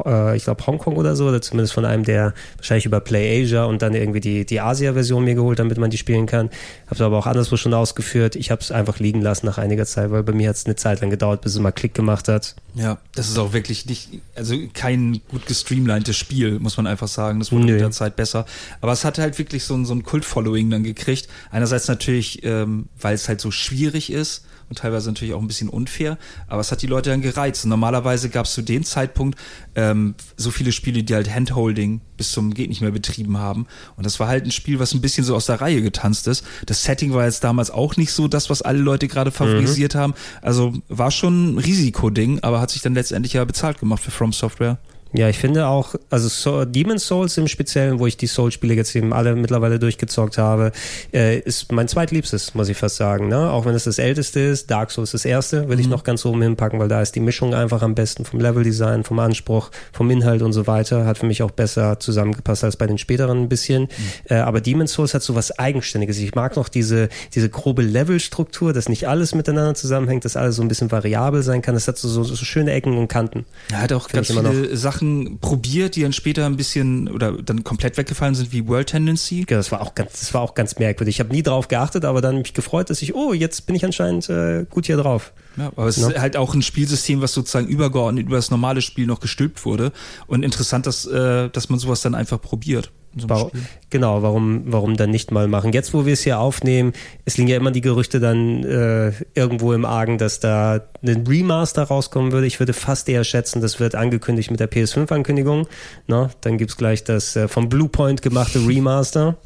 [0.05, 3.63] äh, ich glaube Hongkong oder so, oder zumindest von einem, der wahrscheinlich über Play Asia
[3.63, 6.49] und dann irgendwie die, die Asia-Version mir geholt, damit man die spielen kann.
[6.87, 8.35] Habe es aber auch anderswo schon ausgeführt.
[8.35, 10.75] Ich habe es einfach liegen lassen nach einiger Zeit, weil bei mir hat es eine
[10.75, 12.55] Zeit lang gedauert, bis es mal Klick gemacht hat.
[12.75, 17.39] ja, das ist auch wirklich nicht, also kein gut gestreamlinedes Spiel, muss man einfach sagen.
[17.39, 17.71] Das wurde Nö.
[17.73, 18.45] mit der Zeit besser.
[18.81, 21.29] Aber es hat halt wirklich so ein, so ein Kult-Following dann gekriegt.
[21.51, 25.69] Einerseits natürlich, ähm, weil es halt so schwierig ist und teilweise natürlich auch ein bisschen
[25.69, 27.63] unfair, aber es hat die Leute dann gereizt.
[27.63, 29.39] Und normalerweise gab es zu dem Zeitpunkt
[29.75, 33.67] ähm, so viele Spiele, die halt Handholding bis zum geht nicht mehr betrieben haben.
[33.95, 36.43] Und das war halt ein Spiel, was ein bisschen so aus der Reihe getanzt ist.
[36.65, 40.15] Das Setting war jetzt damals auch nicht so das, was alle Leute gerade favorisiert haben.
[40.41, 44.33] Also war schon ein Risikoding, aber hat sich dann letztendlich ja bezahlt gemacht für From
[44.33, 44.79] Software.
[45.13, 48.95] Ja, ich finde auch, also so, Demon's Souls im Speziellen, wo ich die Souls-Spiele jetzt
[48.95, 50.71] eben alle mittlerweile durchgezockt habe,
[51.13, 53.29] äh, ist mein zweitliebstes, muss ich fast sagen.
[53.29, 53.49] Ne?
[53.49, 56.41] Auch wenn es das älteste ist, Dark Souls das erste, will ich noch ganz oben
[56.41, 60.41] hinpacken, weil da ist die Mischung einfach am besten vom Leveldesign, vom Anspruch, vom Inhalt
[60.41, 61.05] und so weiter.
[61.05, 63.87] Hat für mich auch besser zusammengepasst als bei den späteren ein bisschen.
[64.25, 66.17] Äh, aber Demon's Souls hat so was Eigenständiges.
[66.19, 70.61] Ich mag noch diese, diese grobe Levelstruktur, dass nicht alles miteinander zusammenhängt, dass alles so
[70.61, 71.75] ein bisschen variabel sein kann.
[71.75, 73.45] Das hat so, so, so schöne Ecken und Kanten.
[73.71, 75.06] Er hat auch ganz viele Sachen
[75.41, 79.45] probiert, die dann später ein bisschen oder dann komplett weggefallen sind, wie World Tendency.
[79.49, 81.15] Ja, das war auch ganz, das war auch ganz merkwürdig.
[81.15, 83.83] Ich habe nie drauf geachtet, aber dann mich gefreut, dass ich, oh, jetzt bin ich
[83.85, 85.33] anscheinend äh, gut hier drauf.
[85.57, 86.09] Ja, aber es Ja.
[86.09, 89.91] ist halt auch ein Spielsystem, was sozusagen übergeordnet über das normale Spiel noch gestülpt wurde.
[90.27, 92.91] Und interessant, dass, äh, dass man sowas dann einfach probiert.
[93.15, 93.61] So Warum, Spiel.
[93.89, 95.73] genau, warum, warum dann nicht mal machen?
[95.73, 96.93] Jetzt, wo wir es hier aufnehmen,
[97.25, 101.83] es liegen ja immer die Gerüchte dann äh, irgendwo im Argen, dass da ein Remaster
[101.83, 102.45] rauskommen würde.
[102.47, 105.67] Ich würde fast eher schätzen, das wird angekündigt mit der PS5-Ankündigung.
[106.07, 106.29] Ne?
[106.41, 109.37] Dann gibt's gleich das äh, vom Bluepoint gemachte Remaster.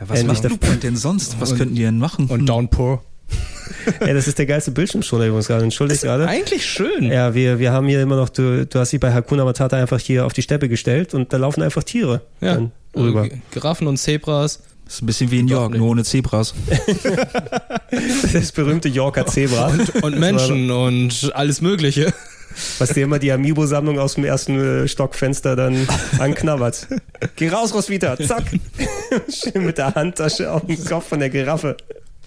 [0.00, 1.40] Ja, was Endlich macht Bluepoint denn sonst?
[1.40, 2.26] Was Und- könnten die denn machen?
[2.28, 3.02] Und Downpour.
[4.00, 5.64] Ey, das ist der geilste Bildschirmschoner übrigens gerade.
[5.64, 6.26] Entschuldigt gerade.
[6.28, 7.04] Eigentlich schön.
[7.04, 9.98] Ja, wir, wir haben hier immer noch, du, du hast sie bei Hakuna Matata einfach
[10.00, 12.54] hier auf die Steppe gestellt und da laufen einfach Tiere Ja.
[12.54, 13.24] dann rüber.
[13.26, 14.60] Äh, Giraffen und Zebras.
[14.84, 16.54] Das ist ein bisschen wie in York, nur ohne Zebras.
[18.32, 19.72] Das berühmte Yorker Zebra.
[20.02, 22.12] Und Menschen und alles Mögliche.
[22.78, 25.86] was dir immer die Amiibo-Sammlung aus dem ersten äh, Stockfenster dann
[26.18, 26.86] anknabbert.
[27.36, 28.44] Geh raus, Roswitha, zack.
[29.28, 31.76] Schön mit der Handtasche auf den Kopf von der Giraffe.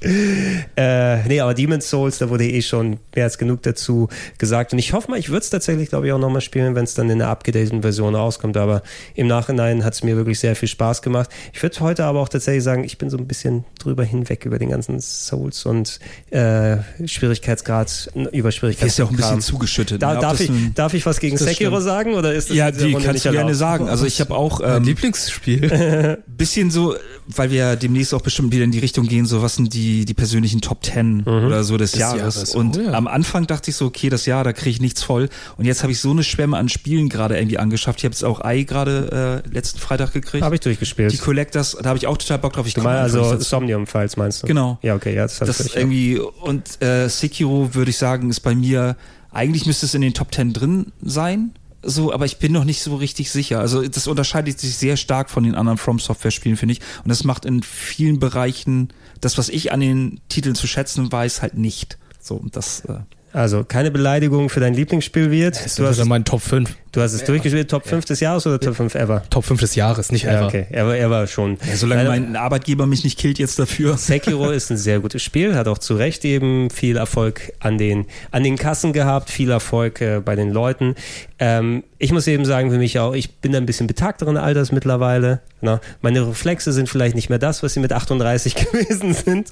[0.02, 4.08] Äh, nee, aber Demon's Souls, da wurde eh schon mehr als genug dazu
[4.38, 4.74] gesagt.
[4.74, 6.94] Und ich hoffe mal, ich würde es tatsächlich, glaube ich, auch nochmal spielen, wenn es
[6.94, 8.58] dann in der abgedateten Version rauskommt.
[8.58, 8.84] Aber
[9.16, 11.30] im Nachhinein hat es mir wirklich sehr viel Spaß gemacht.
[11.54, 14.60] Ich würde heute aber auch tatsächlich sagen, ich bin so ein bisschen drüber hinweg über
[14.60, 16.00] den ganzen Souls und
[16.32, 18.88] äh, Schwierigkeitsgrad, über Schwierigkeitsgrad.
[18.88, 20.02] Ist ja auch ein bisschen zugeschüttet.
[20.02, 20.20] Da, ne?
[20.20, 21.84] Darf, ich, nun- darf ich was gegen Sekiro stimmt.
[21.84, 22.14] sagen?
[22.14, 23.90] Oder ist das ja, die Runde kannst du gerne sagen.
[23.90, 26.18] Also ich habe auch Mein ähm, Lieblingsspiel.
[26.28, 26.96] bisschen so,
[27.28, 30.14] weil wir demnächst auch bestimmt wieder in die Richtung gehen, so was sind die, die
[30.14, 32.36] persönlichen Top Ten oder so des, Jahres.
[32.36, 32.94] Jahres, Und oh ja.
[32.94, 35.30] am Anfang dachte ich so, okay, das Jahr, da kriege ich nichts voll.
[35.58, 38.00] Und jetzt habe ich so eine Schwemme an Spielen gerade irgendwie angeschafft.
[38.00, 40.44] Ich habe jetzt auch Ei gerade äh, letzten Freitag gekriegt.
[40.44, 41.12] Habe ich durchgespielt.
[41.12, 42.68] die Collectors, da habe ich auch total Bock drauf.
[42.68, 43.44] Ich einfach also nicht dazu.
[43.44, 44.48] Somnium-Files meinst du?
[44.48, 44.80] Genau.
[44.82, 48.56] Ja, okay, ja, das, Das ich irgendwie, und äh, Sekiro würde ich sagen, ist bei
[48.56, 48.96] mir,
[49.32, 51.52] eigentlich müsste es in den Top Ten drin sein.
[51.84, 53.60] So, aber ich bin noch nicht so richtig sicher.
[53.60, 56.82] Also das unterscheidet sich sehr stark von den anderen From Software Spielen, finde ich.
[57.04, 58.90] Und das macht in vielen Bereichen
[59.22, 61.98] das, was ich an den Titeln zu schätzen weiß, halt nicht.
[62.20, 63.00] So, und das, äh,
[63.38, 65.64] Also keine Beleidigung für dein Lieblingsspiel wird.
[65.64, 66.70] Das Du hast, ist mein Top 5.
[66.92, 69.22] du hast es durchgespielt, Top 5 des Jahres oder Top 5 ever?
[69.30, 70.48] Top 5 des Jahres, nicht Ja, ever.
[70.48, 70.66] okay.
[70.72, 71.58] Er war, er war schon.
[71.70, 73.96] ja, solange Leider- mein Arbeitgeber mich nicht killt jetzt dafür.
[73.98, 78.06] Sekiro ist ein sehr gutes Spiel, hat auch zu Recht eben viel Erfolg an den,
[78.32, 80.96] an den Kassen gehabt, viel Erfolg äh, bei den Leuten.
[81.38, 85.42] Ähm, ich muss eben sagen, für mich auch, ich bin ein bisschen betagteren Alters mittlerweile.
[85.62, 89.52] Na, meine Reflexe sind vielleicht nicht mehr das, was sie mit 38 gewesen sind.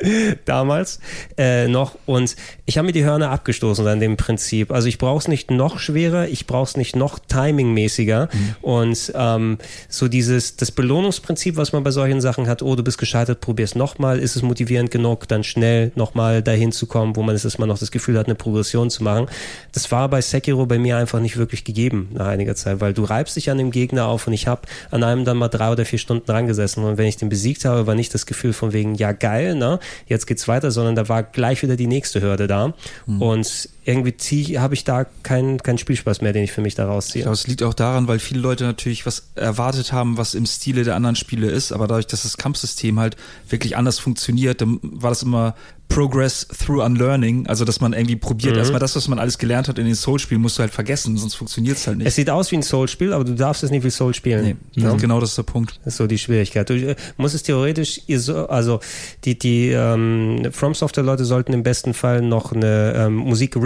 [0.44, 1.00] damals
[1.36, 1.96] äh, noch.
[2.06, 4.70] Und ich habe mir die Hörner abgestoßen an dem Prinzip.
[4.70, 8.28] Also ich brauche es nicht noch schwerer, ich brauche es nicht noch timingmäßiger.
[8.62, 12.98] Und ähm, so dieses das Belohnungsprinzip, was man bei solchen Sachen hat, oh du bist
[12.98, 17.34] gescheitert, probier's nochmal, ist es motivierend genug, dann schnell nochmal dahin zu kommen, wo man
[17.34, 19.26] es mal noch das Gefühl hat, eine Progression zu machen.
[19.72, 23.04] Das war bei Sekiro bei mir einfach nicht wirklich gegeben nach einiger Zeit, weil du
[23.04, 25.84] reibst dich an dem Gegner auf und ich habe an einem dann mal drei oder
[25.84, 26.84] vier Stunden dran gesessen.
[26.84, 29.78] Und wenn ich den besiegt habe, war nicht das Gefühl von wegen, ja geil, ne,
[30.06, 32.74] jetzt geht's weiter, sondern da war gleich wieder die nächste Hürde da.
[33.06, 36.84] Und irgendwie zieh- habe ich da keinen keinen Spielspaß mehr, den ich für mich da
[36.84, 37.22] Ich rausziehe.
[37.22, 40.84] glaube, es liegt auch daran, weil viele Leute natürlich was erwartet haben, was im Stile
[40.84, 43.16] der anderen Spiele ist, aber dadurch, dass das Kampfsystem halt
[43.48, 45.54] wirklich anders funktioniert, dann war das immer
[45.88, 49.78] Progress through Unlearning, also dass man irgendwie probiert, erstmal das, was man alles gelernt hat
[49.78, 52.06] in den Soul-Spielen, musst du halt vergessen, sonst funktioniert es halt nicht.
[52.06, 54.56] Es sieht aus wie ein Soul-Spiel, aber du darfst es nicht wie Soul spielen.
[54.74, 54.96] nee, Ne?
[54.96, 55.78] genau das ist der Punkt.
[55.84, 56.68] Das ist so die Schwierigkeit.
[56.70, 58.00] Du äh, musst es theoretisch,
[58.48, 58.80] also
[59.24, 63.18] die, die ähm, From Software Leute sollten im besten Fall noch eine ähm,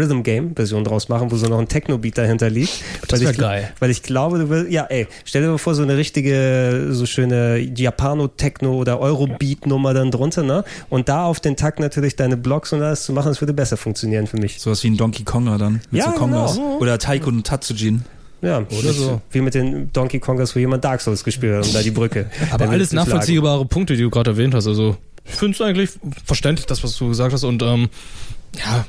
[0.08, 2.68] Musik-Rhythm-Game-Version draus machen, wo so noch ein Techno-Beat dahinter liegt.
[3.08, 3.72] Das Weil wär ich, geil.
[3.78, 7.06] Weil ich glaube, du willst, ja ey, stell dir mal vor, so eine richtige, so
[7.06, 10.64] schöne Japano-Techno- oder Euro-Beat-Nummer dann drunter, ne?
[10.90, 13.76] Und da auf den Takt natürlich deine Blocks und alles zu machen, das würde besser
[13.76, 14.60] funktionieren für mich.
[14.60, 16.56] Sowas wie ein Donkey Konger dann, mit Ja, so Kongas.
[16.56, 16.78] genau.
[16.78, 18.02] Oder Taiko und Tatsujin.
[18.42, 19.20] Ja, Oder so.
[19.32, 22.30] Wie mit den Donkey Kongers, wo jemand Dark Souls gespielt hat und da die Brücke.
[22.52, 24.68] Aber alles nachvollziehbare Punkte, die du gerade erwähnt hast.
[24.68, 25.90] Also ich finde es eigentlich
[26.24, 27.42] verständlich, das, was du gesagt hast.
[27.42, 27.88] Und ähm,
[28.56, 28.86] ja,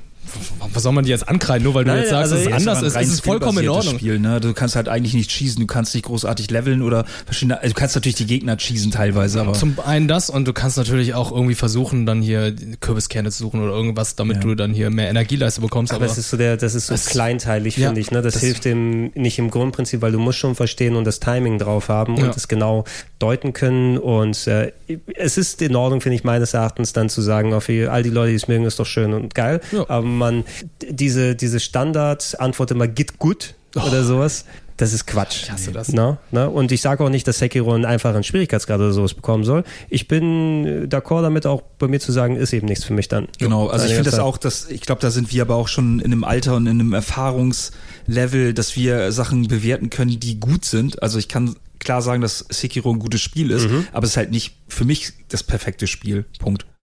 [0.73, 2.49] was soll man dir jetzt ankreiden, nur weil du Nein, jetzt sagst, also dass es
[2.49, 3.95] ja, anders ist, rein ist es vollkommen in Ordnung.
[3.95, 4.39] Spiel, ne?
[4.39, 7.79] Du kannst halt eigentlich nicht cheesen, du kannst nicht großartig leveln oder verschiedene, also du
[7.79, 11.31] kannst natürlich die Gegner cheesen teilweise, aber Zum einen das und du kannst natürlich auch
[11.31, 14.43] irgendwie versuchen, dann hier Kürbiskerne zu suchen oder irgendwas, damit Ja.
[14.43, 15.91] du dann hier mehr Energieleiste bekommst.
[15.93, 18.11] Aber Aber, es ist so der, das ist so Das- kleinteilig, Ja, finde ich.
[18.11, 18.21] Ne?
[18.21, 21.57] Das, das- hilft dem nicht im Grundprinzip, weil du musst schon verstehen und das Timing
[21.57, 22.25] drauf haben Ja.
[22.25, 22.83] und es genau
[23.17, 23.97] deuten können.
[23.97, 24.71] Und äh,
[25.15, 28.09] es ist in Ordnung, finde ich, meines Erachtens dann zu sagen, auf die- all die
[28.11, 29.59] Leute, die es mögen, ist doch schön und geil.
[29.71, 29.85] Ja.
[29.89, 30.43] Aber man,
[30.89, 34.45] diese, diese Standard-Antwort immer git gut oder sowas.
[34.79, 35.43] Das ist Quatsch.
[35.43, 35.91] Ich hasse das.
[35.91, 36.45] Na, na?
[36.45, 39.65] Und ich sage auch nicht, dass Sekiro einen einfachen Schwierigkeitsgrad oder sowas bekommen soll.
[39.89, 43.09] Ich bin äh, d'accord damit, auch bei mir zu sagen, ist eben nichts für mich
[43.09, 43.27] dann.
[43.39, 45.99] Genau, also ich finde das auch, dass ich glaube, da sind wir aber auch schon
[45.99, 51.03] in einem Alter und in einem Erfahrungslevel, dass wir Sachen bewerten können, die gut sind.
[51.03, 54.31] Also ich kann klar sagen, dass Sekiro ein gutes Spiel ist, aber es ist halt
[54.31, 56.23] nicht für mich das perfekte Spiel.
[56.39, 56.78] Punkt.「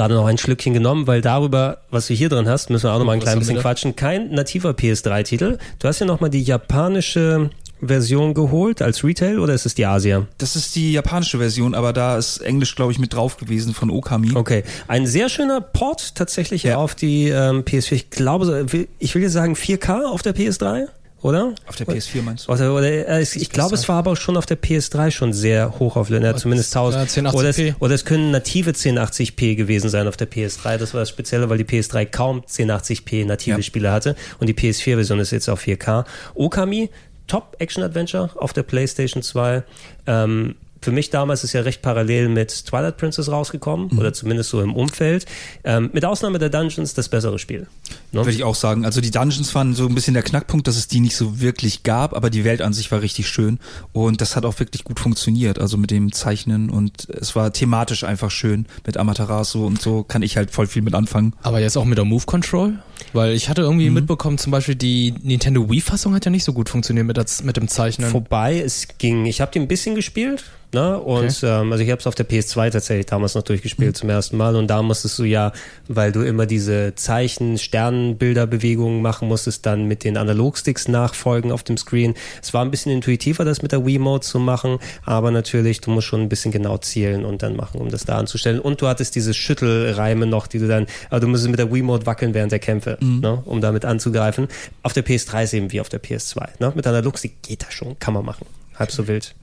[0.00, 2.98] Gerade noch ein Schlückchen genommen, weil darüber, was du hier drin hast, müssen wir auch
[2.98, 3.96] noch mal ein klein bisschen quatschen.
[3.96, 5.58] Kein nativer PS3-Titel.
[5.78, 7.50] Du hast ja noch mal die japanische
[7.82, 10.26] Version geholt als Retail oder ist es die Asia?
[10.38, 13.90] Das ist die japanische Version, aber da ist Englisch, glaube ich, mit drauf gewesen von
[13.90, 14.32] Okami.
[14.34, 16.76] Okay, ein sehr schöner Port tatsächlich Ja.
[16.76, 17.92] auf die ähm, PS4.
[17.92, 18.66] Ich glaube,
[18.98, 20.86] ich will jetzt sagen 4K auf der PS3,
[21.22, 21.54] oder?
[21.66, 22.52] Auf der PS4 meinst du?
[22.52, 25.32] Oder, oder äh, ich, ich glaube, es war aber auch schon auf der PS3 schon
[25.32, 27.16] sehr hoch auf ja, zumindest 1000.
[27.16, 27.34] Ja, 1080p.
[27.34, 30.78] Oder, es, oder es können native 1080p gewesen sein auf der PS3.
[30.78, 33.62] Das war das Spezielle, weil die PS3 kaum 1080p native Ja.
[33.62, 36.04] Spiele hatte und die PS4-Version ist jetzt auf 4K.
[36.34, 36.90] Okami,
[37.26, 39.62] Top Action Adventure auf der PlayStation 2.
[40.06, 43.98] Ähm, für mich damals ist ja recht parallel mit Twilight Princess rausgekommen Mhm.
[43.98, 45.26] oder zumindest so im Umfeld.
[45.64, 47.66] Ähm, mit Ausnahme der Dungeons das bessere Spiel.
[48.12, 48.20] Ne?
[48.20, 48.84] Würde ich auch sagen.
[48.84, 51.82] Also die Dungeons waren so ein bisschen der Knackpunkt, dass es die nicht so wirklich
[51.82, 53.58] gab, aber die Welt an sich war richtig schön
[53.92, 55.58] und das hat auch wirklich gut funktioniert.
[55.58, 60.22] Also mit dem Zeichnen und es war thematisch einfach schön mit Amaterasu und so kann
[60.22, 61.34] ich halt voll viel mit anfangen.
[61.42, 62.78] Aber jetzt auch mit der Move Control?
[63.12, 63.94] Weil ich hatte irgendwie Mhm.
[63.94, 67.56] mitbekommen, zum Beispiel die Nintendo Wii-Fassung hat ja nicht so gut funktioniert mit, der, mit
[67.56, 68.10] dem Zeichnen.
[68.10, 68.60] vorbei.
[68.64, 70.98] Es ging, ich habe die ein bisschen gespielt, ne?
[70.98, 74.36] Und ähm, also ich habe es auf der PS2 tatsächlich damals noch durchgespielt zum ersten
[74.36, 74.56] Mal.
[74.56, 75.52] Und da musstest du ja,
[75.88, 81.76] weil du immer diese Zeichen, Sternenbilderbewegungen machen musstest, dann mit den Analogsticks nachfolgen auf dem
[81.76, 82.14] Screen.
[82.42, 86.06] Es war ein bisschen intuitiver, das mit der Wii-Mode zu machen, aber natürlich, du musst
[86.06, 88.60] schon ein bisschen genau zielen und dann machen, um das da anzustellen.
[88.60, 92.06] Und du hattest diese Schüttelreime noch, die du dann, aber du musstest mit der Wii-Mode
[92.06, 93.42] wackeln während der Kämpfe, ne?
[93.44, 94.48] um damit anzugreifen.
[94.82, 96.48] Auf der PS3 ist eben wie auf der PS2.
[96.58, 96.72] Ne?
[96.74, 98.46] Mit Analogstick geht das schon, kann man machen.
[98.76, 99.34] Halb so wild.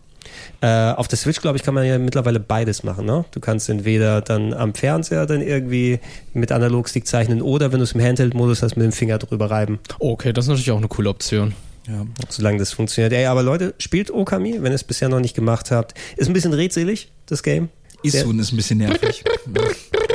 [0.62, 3.06] Äh, auf der Switch, glaube ich, kann man ja mittlerweile beides machen.
[3.06, 3.26] Ne?
[3.32, 6.00] Du kannst entweder dann am Fernseher dann irgendwie
[6.34, 9.80] mit Analogstick zeichnen oder wenn du es im Handheld-Modus hast, mit dem Finger drüber reiben,
[10.00, 11.54] Okay, das ist natürlich auch eine coole Option.
[11.88, 12.06] Ja.
[12.28, 13.14] solange das funktioniert.
[13.14, 15.94] Ey, aber Leute, spielt Okami, wenn ihr es bisher noch nicht gemacht habt.
[16.18, 17.70] Ist ein bisschen redselig, das Game.
[18.04, 19.24] Isun ist ein bisschen nervig.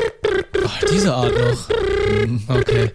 [0.65, 1.69] Ach, diese Art noch.
[2.27, 2.43] Mhm.
[2.49, 2.91] Okay.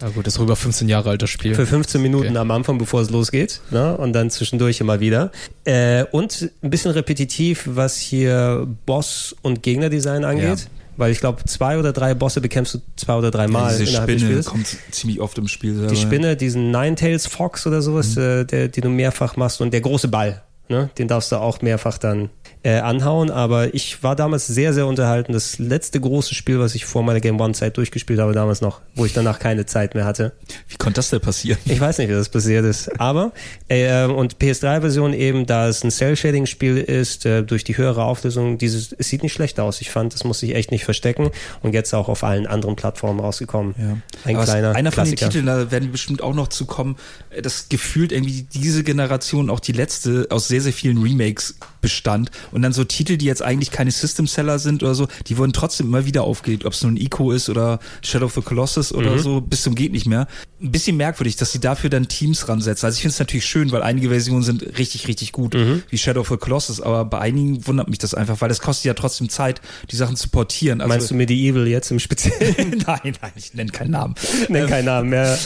[0.00, 1.54] Na gut, das ist über 15 Jahre altes Spiel.
[1.54, 2.38] Für 15 Minuten Okay.
[2.38, 3.60] am Anfang, bevor es losgeht.
[3.70, 3.96] Ne?
[3.96, 5.30] Und dann zwischendurch immer wieder.
[5.64, 10.60] Äh, und ein bisschen repetitiv, was hier Boss- und Gegnerdesign angeht.
[10.60, 10.66] Ja.
[10.96, 14.06] Weil ich glaube, zwei oder drei Bosse bekämpfst du zwei oder drei Mal Diese innerhalb
[14.08, 14.46] des Spinne Spiels.
[14.46, 15.74] kommt ziemlich oft im Spiel.
[15.74, 15.88] selber.
[15.92, 19.80] Die Spinne, diesen Ninetales Fox oder sowas, äh, der, den du mehrfach machst und der
[19.80, 20.90] große Ball, ne?
[20.98, 22.30] den darfst du auch mehrfach dann
[22.64, 23.30] äh, anhauen.
[23.30, 25.32] Aber ich war damals sehr, sehr unterhalten.
[25.32, 28.80] Das letzte große Spiel, was ich vor meiner Game One Zeit durchgespielt habe, damals noch,
[28.94, 30.32] wo ich danach keine Zeit mehr hatte.
[30.68, 31.58] Wie konnte das denn passieren?
[31.66, 33.00] Ich weiß nicht, wie das passiert ist.
[33.00, 33.32] Aber,
[33.68, 38.92] äh, und PS3-Version eben, da es ein Cell-Shading-Spiel ist, äh, durch die höhere Auflösung, dieses,
[38.92, 39.80] es sieht nicht schlecht aus.
[39.80, 41.30] Ich fand, das muss sich echt nicht verstecken.
[41.62, 43.74] Und jetzt auch auf allen anderen Plattformen rausgekommen.
[43.78, 43.98] Ja.
[44.24, 45.16] Ein Aber kleiner einer von den.
[45.16, 46.96] Titeln, da werden wir bestimmt auch noch zu kommen,
[47.30, 52.30] äh, das gefühlt irgendwie diese Generation, auch die letzte, aus sehr, sehr vielen Remakes bestand.
[52.54, 55.88] Und dann so Titel, die jetzt eigentlich keine System-Seller sind oder so, die wurden trotzdem
[55.88, 58.98] immer wieder aufgelegt, ob es nun Ico ist oder Shadow of the Colossus Mhm.
[58.98, 60.26] oder so, bis zum geht nicht mehr.
[60.62, 62.86] Ein bisschen merkwürdig, dass sie dafür dann Teams ransetzen.
[62.86, 65.82] Also ich finde es natürlich schön, weil einige Versionen sind richtig, richtig gut, Mhm.
[65.90, 68.84] wie Shadow of the Colossus, aber bei einigen wundert mich das einfach, weil es kostet
[68.86, 70.80] ja trotzdem Zeit, die Sachen zu portieren.
[70.80, 72.82] Also, Meinst du Medieval jetzt im Speziellen?
[72.86, 74.14] nein, nein, ich nenne keinen Namen.
[74.48, 75.36] Nenn keinen Namen mehr.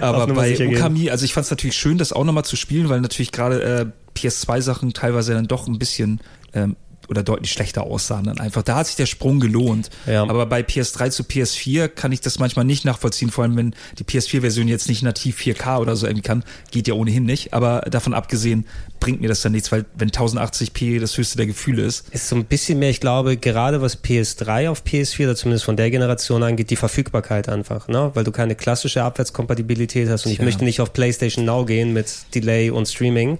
[0.00, 0.68] Aber Auf Nummer bei.
[0.76, 3.62] Okami, also ich fand es natürlich schön, das auch nochmal zu spielen, weil natürlich gerade
[3.62, 3.86] äh,
[4.18, 6.20] PS2-Sachen teilweise dann doch ein bisschen
[6.64, 6.76] ähm,
[7.08, 8.62] oder deutlich schlechter aussahen dann einfach.
[8.62, 9.90] Da hat sich der Sprung gelohnt.
[10.06, 10.22] Ja.
[10.22, 14.04] Aber bei PS3 zu PS4 kann ich das manchmal nicht nachvollziehen, vor allem wenn die
[14.04, 17.54] PS4-Version jetzt nicht nativ 4K oder so irgendwie kann, geht ja ohnehin nicht.
[17.54, 18.66] Aber davon abgesehen
[19.00, 22.36] bringt mir das dann nichts, weil wenn 1080p das höchste der Gefühle ist, Ist so
[22.36, 26.42] ein bisschen mehr, ich glaube, gerade was PS3 auf PS4 oder zumindest von der Generation
[26.42, 28.10] angeht, die Verfügbarkeit einfach, ne?
[28.14, 30.44] Weil du keine klassische Abwärtskompatibilität hast und ich Tja.
[30.44, 33.38] möchte nicht auf PlayStation Now gehen mit Delay und Streaming.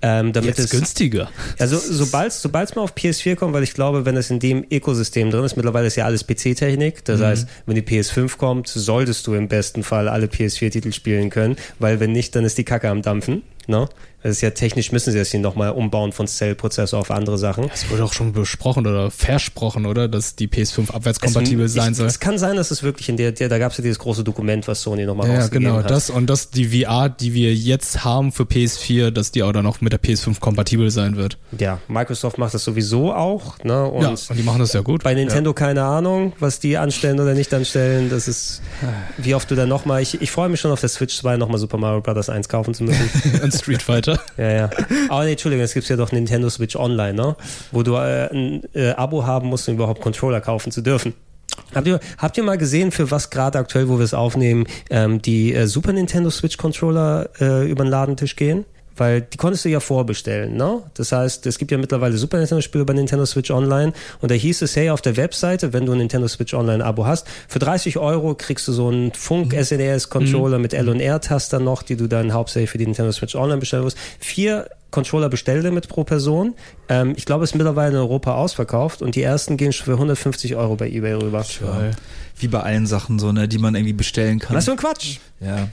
[0.00, 1.28] Ähm, damit Jetzt es günstiger.
[1.58, 5.30] Also sobald sobald's mal auf PS4 kommt, weil ich glaube, wenn es in dem Ökosystem
[5.30, 7.04] drin ist, mittlerweile ist ja alles PC-Technik.
[7.04, 11.56] Das heißt, wenn die PS5 kommt, solltest du im besten Fall alle PS4-Titel spielen können,
[11.78, 13.42] weil wenn nicht, dann ist die Kacke am Dampfen.
[13.66, 13.88] Ne?
[14.28, 17.68] Das ist ja technisch müssen sie das hier nochmal umbauen von Cell-Prozessor auf andere Sachen.
[17.68, 20.06] Das wurde auch schon besprochen oder versprochen, oder?
[20.08, 22.06] Dass die PS5 abwärtskompatibel Es- sein soll.
[22.06, 24.24] Es kann sein, dass es wirklich in der, der da gab es ja dieses große
[24.24, 25.82] Dokument, was Sony nochmal Ja, ja, rausgegeben genau.
[25.84, 25.90] hat.
[25.90, 29.64] Das und das die VR, die wir jetzt haben für PS4, dass die auch dann
[29.64, 31.38] noch mit der PS5 kompatibel sein wird.
[31.58, 33.58] ja, Microsoft macht das sowieso auch.
[33.64, 33.84] Ne?
[33.84, 35.02] Und ja, und die machen das ja gut.
[35.04, 38.10] Bei Nintendo keine Ahnung, was die anstellen oder nicht anstellen.
[38.10, 38.60] Das ist,
[39.16, 41.58] wie oft du dann nochmal, ich, ich freue mich schon auf der Switch 2 nochmal
[41.58, 42.28] Super Mario Bros.
[42.28, 43.08] 1 kaufen zu müssen.
[43.42, 44.17] und Street Fighter.
[44.36, 44.70] Ja, ja.
[45.08, 47.36] Aber nee, Entschuldigung, es gibt ja doch Nintendo Switch Online, ne?
[47.72, 51.14] Wo du äh, ein äh, Abo haben musst, um überhaupt Controller kaufen zu dürfen.
[51.74, 55.20] Habt ihr, habt ihr mal gesehen, für was gerade aktuell, wo wir es aufnehmen, ähm,
[55.20, 58.64] die äh, Super Nintendo Switch Controller äh, über den Ladentisch gehen?
[58.98, 60.82] Weil die konntest du ja vorbestellen, ne?
[60.94, 64.62] Das heißt, es gibt ja mittlerweile Super Nintendo-Spiele bei Nintendo Switch Online und da hieß
[64.62, 68.34] es, hey, auf der Webseite, wenn du ein Nintendo Switch Online-Abo hast, für 30 Euro
[68.34, 72.70] kriegst du so einen Funk SNES-Controller mit L- und R-Taster noch, die du dann hauptsächlich
[72.70, 73.98] für die Nintendo Switch Online bestellen musst.
[74.18, 76.54] Vier Controller Bestelllimit pro Person.
[76.88, 79.92] Ähm, ich glaube, es ist mittlerweile in Europa ausverkauft und die ersten gehen schon für
[79.92, 81.44] 150 Euro bei eBay rüber.
[81.60, 81.90] Ja.
[82.38, 84.56] Wie bei allen Sachen so, ne, die man irgendwie bestellen kann.
[84.56, 85.18] Was für ein Quatsch!
[85.40, 85.68] Ja.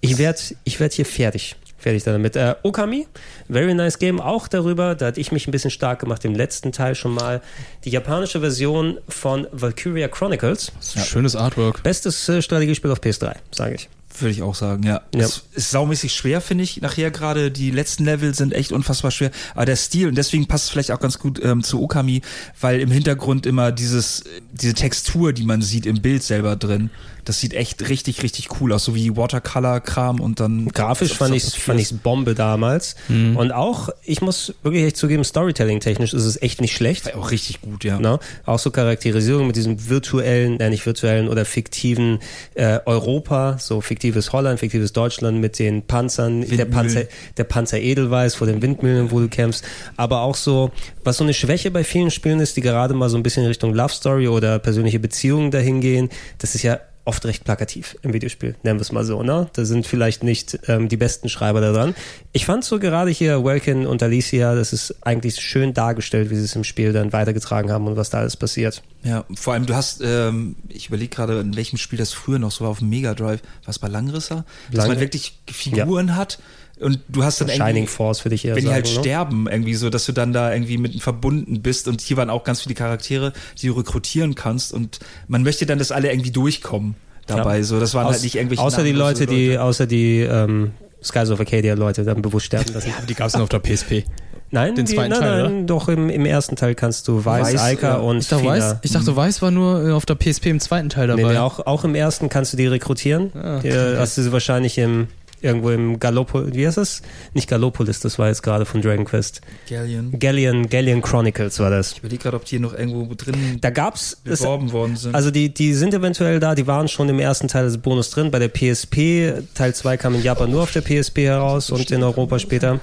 [0.00, 1.56] Ich werde ich werd hier fertig.
[1.78, 2.34] Fertig damit.
[2.34, 3.06] Äh, Okami,
[3.48, 6.72] very nice game, auch darüber, da hatte ich mich ein bisschen stark gemacht, im letzten
[6.72, 7.40] Teil schon mal.
[7.84, 10.72] Die japanische Version von Valkyria Chronicles.
[10.80, 11.82] Schönes Artwork.
[11.84, 13.88] Bestes äh, Strategiespiel auf PS3, sage ich.
[14.20, 15.02] Würde ich auch sagen, ja.
[15.14, 15.20] Ja.
[15.20, 16.80] Es ist saumäßig schwer, finde ich.
[16.80, 19.30] Nachher gerade die letzten Level sind echt unfassbar schwer.
[19.54, 22.22] Aber der Stil, und deswegen passt es vielleicht auch ganz gut ähm, zu Okami,
[22.60, 26.90] weil im Hintergrund immer dieses, diese Textur, die man sieht im Bild selber drin,
[27.28, 28.84] das sieht echt richtig, richtig cool aus.
[28.84, 30.68] So wie Watercolor-Kram und dann.
[30.68, 32.96] Grafisch fand ich fand ich's Bombe damals.
[33.08, 37.06] Und auch, ich muss wirklich echt zugeben, Storytelling-technisch ist es echt nicht schlecht.
[37.06, 37.98] War auch richtig gut, ja.
[37.98, 38.18] Ne?
[38.46, 42.20] Auch so Charakterisierung mit diesem virtuellen, äh, nicht virtuellen oder fiktiven
[42.54, 46.64] äh, Europa, so fiktives Holland, fiktives Deutschland mit den Panzern, der.
[46.64, 47.04] Panzer,
[47.36, 49.64] der Panzer Edelweiß vor den Windmühlen, wo du kämpfst.
[49.96, 50.70] Aber auch so,
[51.04, 53.48] was so eine Schwäche bei vielen Spielen ist, die gerade mal so ein bisschen in
[53.48, 56.08] Richtung Love Story oder persönliche Beziehungen dahin gehen,
[56.38, 59.48] das ist ja oft recht plakativ im Videospiel, nennen wir es mal so, ne?
[59.54, 61.94] Da sind vielleicht nicht ähm, die besten Schreiber da dran.
[62.32, 66.44] Ich fand so gerade hier Welkin und Alicia, das ist eigentlich schön dargestellt, wie sie
[66.44, 68.82] es im Spiel dann weitergetragen haben und was da alles passiert.
[69.04, 72.50] Ja, vor allem du hast, ähm, ich überlege gerade, in welchem Spiel das früher noch
[72.50, 76.38] so war, auf dem Mega Drive, was bei Langrisser, dass Lang- man wirklich Figuren hat
[76.80, 78.74] und du hast dann Shining irgendwie, Force würde ich eher wenn die sagen.
[78.74, 79.00] halt ne?
[79.00, 82.44] sterben, irgendwie so, dass du dann da irgendwie mit verbunden bist und hier waren auch
[82.44, 86.94] ganz viele Charaktere, die du rekrutieren kannst und man möchte dann, dass alle irgendwie durchkommen
[87.26, 87.64] dabei, Ja.
[87.64, 90.72] so, das waren Aus, halt nicht irgendwelche außer die namenlose Leute, die, außer die ähm,
[91.02, 92.92] Skies of Arcadia Leute dann bewusst sterben lassen.
[93.08, 94.04] Die gab's nur auf der PSP.
[94.50, 97.52] Nein, Den die, zweiten nein, Teil, nein, doch im, im ersten Teil kannst du Weiß,
[97.54, 98.52] Weiß, Eika äh, und Ich dachte, Fina.
[98.54, 101.22] Weiß, ich dachte, Weiß war nur äh, auf der PSP im zweiten Teil dabei.
[101.22, 103.30] Nee, nee, auch, auch im ersten kannst du die rekrutieren.
[103.34, 105.08] Ah, die, hast du sie wahrscheinlich im
[105.40, 107.02] irgendwo im Gallopolis, wie heißt das?
[107.34, 109.40] Nicht Gallopolis, das war jetzt gerade von Dragon Quest.
[109.68, 110.18] Galleon.
[110.18, 111.92] Galleon, Galleon Chronicles war das.
[111.92, 115.14] Ich überlege gerade, ob die hier noch irgendwo drin Da gab's, beworben worden sind.
[115.14, 118.30] also die, die sind eventuell da, die waren schon im ersten Teil des Bonus drin.
[118.30, 122.02] Bei der PSP, Teil 2 kam in Japan nur auf der PSP heraus und in
[122.02, 122.80] Europa später.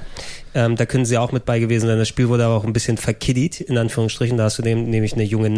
[0.56, 1.98] Ähm, da können sie auch mit bei gewesen sein.
[2.00, 4.38] Das Spiel wurde aber auch ein bisschen verkiddied, in Anführungsstrichen.
[4.38, 5.50] Da hast du nämlich eine junge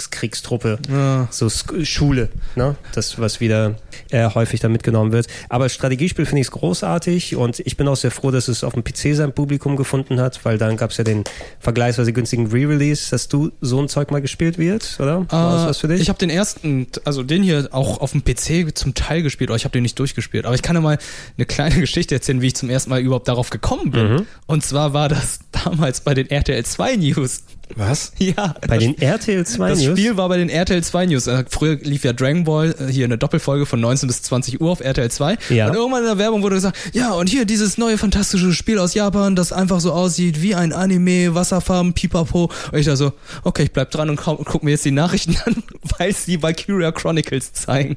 [0.00, 1.28] Nachwuchskriegstruppe, Ja.
[1.30, 1.48] so
[1.84, 2.76] Schule, ne?
[2.94, 3.76] Das, was wieder
[4.10, 5.26] äh, häufig da mitgenommen wird.
[5.48, 8.74] Aber Strategiespiel finde ich es großartig und ich bin auch sehr froh, dass es auf
[8.74, 11.24] dem PC sein Publikum gefunden hat, weil dann gab es ja den
[11.60, 13.08] vergleichsweise günstigen Re-Release.
[13.12, 15.26] Hast du so ein Zeug mal gespielt wird, oder?
[15.30, 16.00] War das Äh, was für dich?
[16.00, 19.56] Ich habe den ersten, also den hier auch auf dem PC zum Teil gespielt, aber
[19.56, 20.44] ich habe den nicht durchgespielt.
[20.46, 20.98] Aber ich kann ja mal
[21.36, 24.12] eine kleine Geschichte erzählen, wie ich zum ersten Mal überhaupt darauf gekommen bin.
[24.12, 24.26] Mhm.
[24.46, 27.42] Und zwar war das damals bei den RTL 2 News.
[27.74, 28.12] Was?
[28.18, 28.54] Ja.
[28.68, 29.98] Bei den RTL 2 das News?
[29.98, 31.26] Spiel war bei den RTL 2 News.
[31.26, 34.70] Äh, Früher lief ja Dragon Ball äh, hier eine Doppelfolge von 19 bis 20 Uhr
[34.70, 35.36] auf RTL 2.
[35.50, 35.68] Ja.
[35.68, 38.94] Und irgendwann in der Werbung wurde gesagt, ja, und hier dieses neue fantastische Spiel aus
[38.94, 42.50] Japan, das einfach so aussieht wie ein Anime, Wasserfarben, Pipapo.
[42.70, 45.62] Und ich da so, okay, ich bleib dran und guck mir jetzt die Nachrichten an,
[45.98, 47.96] weil sie Valkyria Chronicles zeigen.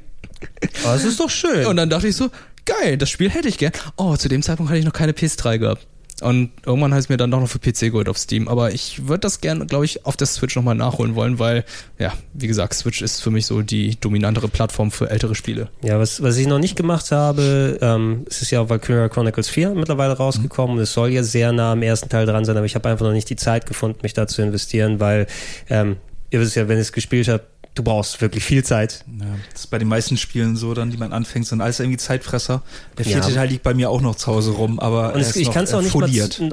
[0.84, 1.66] Oh, das ist doch schön.
[1.66, 2.28] Und dann dachte ich so,
[2.64, 3.72] geil, das Spiel hätte ich gern.
[3.96, 5.86] Oh, zu dem Zeitpunkt hatte ich noch keine PS3 gehabt.
[6.22, 8.48] Und irgendwann habe ich mir dann doch noch für PC geholt auf Steam.
[8.48, 11.64] Aber ich würde das gern, glaube ich, auf der Switch nochmal nachholen wollen, weil,
[11.98, 15.68] ja, wie gesagt, Switch ist für mich so die dominantere Plattform für ältere Spiele.
[15.82, 19.48] Ja, was, was ich noch nicht gemacht habe, ähm, es ist ja auch Valkyria Chronicles
[19.48, 22.66] 4 mittlerweile rausgekommen und es soll ja sehr nah am ersten Teil dran sein, aber
[22.66, 25.26] ich habe einfach noch nicht die Zeit gefunden, mich da zu investieren, weil
[25.68, 25.96] ähm,
[26.30, 27.44] ihr wisst ja, wenn ich es gespielt habe,
[27.74, 29.04] du brauchst wirklich viel Zeit.
[29.18, 31.98] Ja, das ist bei den meisten Spielen so, dann, die man anfängt, sind alles irgendwie
[31.98, 32.62] Zeitfresser.
[32.98, 33.34] Der vierte Ja.
[33.36, 35.72] Teil liegt bei mir auch noch zu Hause rum, aber Und es, ich kann es
[35.74, 35.82] auch,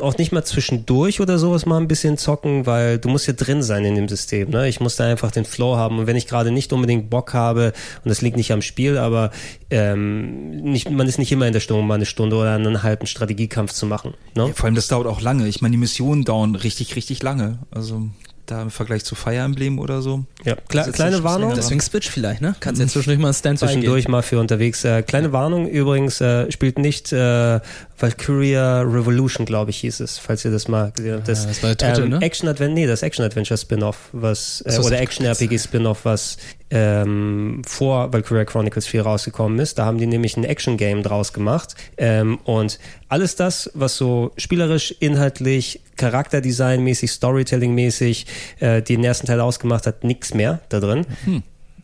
[0.01, 3.63] auch nicht mal zwischendurch oder sowas mal ein bisschen zocken, weil du musst ja drin
[3.63, 4.49] sein in dem System.
[4.49, 4.68] Ne?
[4.68, 5.99] Ich muss da einfach den Flow haben.
[5.99, 9.32] Und wenn ich gerade nicht unbedingt Bock habe, und das liegt nicht am Spiel, aber
[9.70, 13.07] ähm, nicht, man ist nicht immer in der Stimmung, mal eine Stunde oder einen halben
[13.07, 14.13] Strategiekampf zu machen.
[14.36, 14.47] Ne?
[14.47, 15.47] Ja, vor allem, das dauert auch lange.
[15.47, 17.59] Ich meine, die Missionen dauern richtig, richtig lange.
[17.72, 18.03] Also
[18.48, 20.26] da im Vergleich zu Fire Emblem oder so.
[20.43, 21.54] Ja, kle Das ist kleine Warnung.
[21.56, 22.56] Deswegen Switch vielleicht, ne?
[22.60, 24.12] Kannst jetzt zwischendurch mal ein Standby Zwischendurch gehen.
[24.12, 24.84] mal für unterwegs.
[24.84, 27.60] Äh, kleine Warnung übrigens, äh, spielt nicht äh,
[28.00, 31.28] Valkyria Revolution, glaube ich, hieß es, falls ihr das mal gesehen habt.
[31.28, 32.22] Das, Ja, das war der dritte, ähm, ne?
[32.22, 36.38] Action Adventure, nee, das Action Adventure Spin-off, was äh, so, oder Action RPG Spin-off, was
[36.70, 39.78] ähm, vor Valkyria Chronicles 4 rausgekommen ist.
[39.80, 42.80] Da haben die nämlich ein Action Game draus gemacht ähm, und
[43.10, 48.26] alles das, was so spielerisch, inhaltlich, Charakterdesign-mäßig, Storytelling-mäßig
[48.60, 51.06] äh, den ersten Teil ausgemacht hat, nix mehr da drin.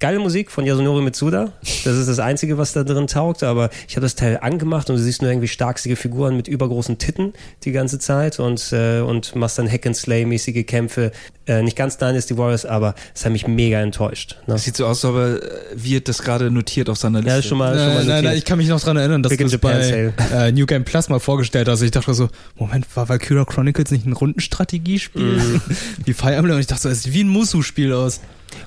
[0.03, 1.53] Geile Musik von Yasunori Mitsuda.
[1.85, 3.41] Das ist das Einzige, was da drin taugt.
[3.41, 6.97] Aber ich habe das Teil angemacht und du siehst nur irgendwie starkstige Figuren mit übergroßen
[6.97, 7.31] Titten
[7.63, 11.13] die ganze Zeit und, äh, und machst dann Hack-and-Slay-mäßige Kämpfe.
[11.47, 14.35] Äh, nicht ganz Dynasty Warriors, aber es hat mich mega enttäuscht.
[14.45, 14.55] Ne?
[14.55, 15.39] Das sieht so aus, aber
[15.73, 17.35] wird das gerade notiert auf seiner Liste.
[17.37, 19.39] Ja, schon mal, schon mal Nein, nein, ich kann mich noch dran erinnern, dass Big
[19.39, 21.81] du das bei äh, New Game Plus mal vorgestellt hast.
[21.81, 22.27] Ich dachte so,
[22.57, 25.23] Moment, war Valkyria Chronicles nicht ein Rundenstrategiespiel?
[25.23, 25.61] Mhm.
[26.05, 26.55] Wie Fire Emblem?
[26.55, 28.19] Und ich dachte so, es sieht wie ein Musu-Spiel aus.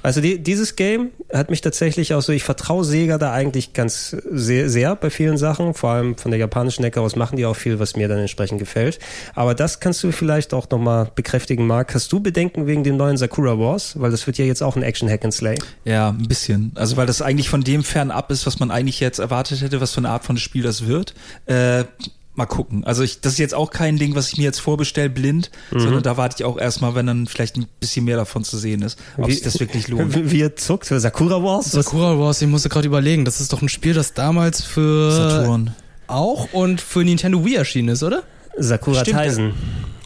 [0.02, 4.16] Also die, dieses Game hat mich tatsächlich auch so, ich vertraue Sega da eigentlich ganz
[4.30, 7.56] sehr, sehr bei vielen Sachen, vor allem von der japanischen Ecke aus machen die auch
[7.56, 8.98] viel, was mir dann entsprechend gefällt.
[9.34, 11.94] Aber das kannst du vielleicht auch nochmal bekräftigen, Marc.
[11.94, 13.98] Hast du Bedenken wegen dem neuen Sakura Wars?
[13.98, 15.58] Weil das wird ja jetzt auch ein Action Hack and Slay.
[15.84, 16.72] Ja, ein bisschen.
[16.74, 19.92] Also weil das eigentlich von dem fernab ist, was man eigentlich jetzt erwartet hätte, was
[19.92, 21.14] für eine Art von Spiel das wird.
[21.46, 21.84] Äh,
[22.36, 22.84] mal gucken.
[22.84, 25.80] Also ich, das ist jetzt auch kein Ding, was ich mir jetzt vorbestelle, blind, Mhm.
[25.80, 28.82] sondern da warte ich auch erstmal, wenn dann vielleicht ein bisschen mehr davon zu sehen
[28.82, 30.14] ist, ob Wie- sich das wirklich lohnt.
[30.14, 31.72] Wie, wie er zuckt für Sakura Wars?
[31.72, 35.74] Sakura Wars, ich musste gerade überlegen, das ist doch ein Spiel, das damals für Saturn.
[36.06, 38.22] auch und für Nintendo Wii erschienen ist, oder?
[38.58, 39.52] Sakura Stimmt, Taisen.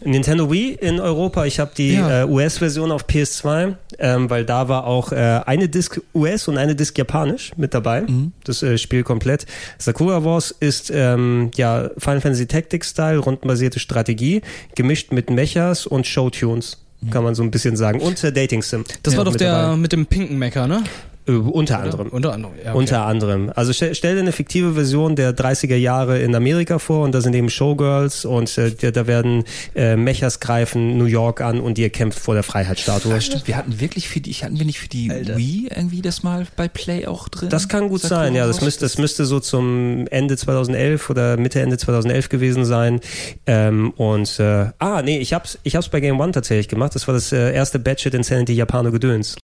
[0.03, 1.45] Nintendo Wii in Europa.
[1.45, 2.23] Ich habe die Ja.
[2.23, 6.75] äh, US-Version auf PS2, ähm, weil da war auch äh, eine Disc US und eine
[6.75, 8.03] Disc Japanisch mit dabei.
[8.43, 9.45] Das äh, Spiel komplett.
[9.77, 14.41] Sakura Wars ist ähm, ja Final Fantasy Tactics Style, rundenbasierte Strategie,
[14.75, 16.77] gemischt mit Mechas und Showtunes.
[17.09, 17.99] Kann man so ein bisschen sagen.
[17.99, 18.83] Und äh, Dating Sim.
[19.01, 19.75] Das Ja, war doch der dabei.
[19.75, 20.83] mit dem pinken Mecker, ne?
[21.27, 21.83] Äh, unter Oder?
[21.83, 22.07] anderem.
[22.09, 22.69] Unter anderem, ja.
[22.71, 22.77] Okay.
[22.79, 23.51] Unter anderem.
[23.55, 27.21] Also stell, stell dir eine fiktive Version der 30er Jahre in Amerika vor und da
[27.21, 29.43] sind eben Showgirls und äh, da- werden
[29.75, 33.11] äh, Mechas greifen New York an und ihr kämpft vor der Freiheitsstatue.
[33.11, 33.47] Ja, stimmt.
[33.47, 36.67] Wir hatten wirklich für die, hatten wir nicht für die Wii irgendwie das mal bei
[36.67, 37.49] Play auch drin?
[37.49, 38.47] Das kann gut Sakura sein, ja.
[38.47, 42.99] Das müsste, das müsste so zum Ende 2011 oder Mitte Ende 2011 gewesen sein.
[43.45, 46.95] Ähm, und äh, ah, nee, ich hab's, ich hab's bei Game One tatsächlich gemacht.
[46.95, 49.35] Das war das äh, erste Batshit Insanity Japano Gedöns.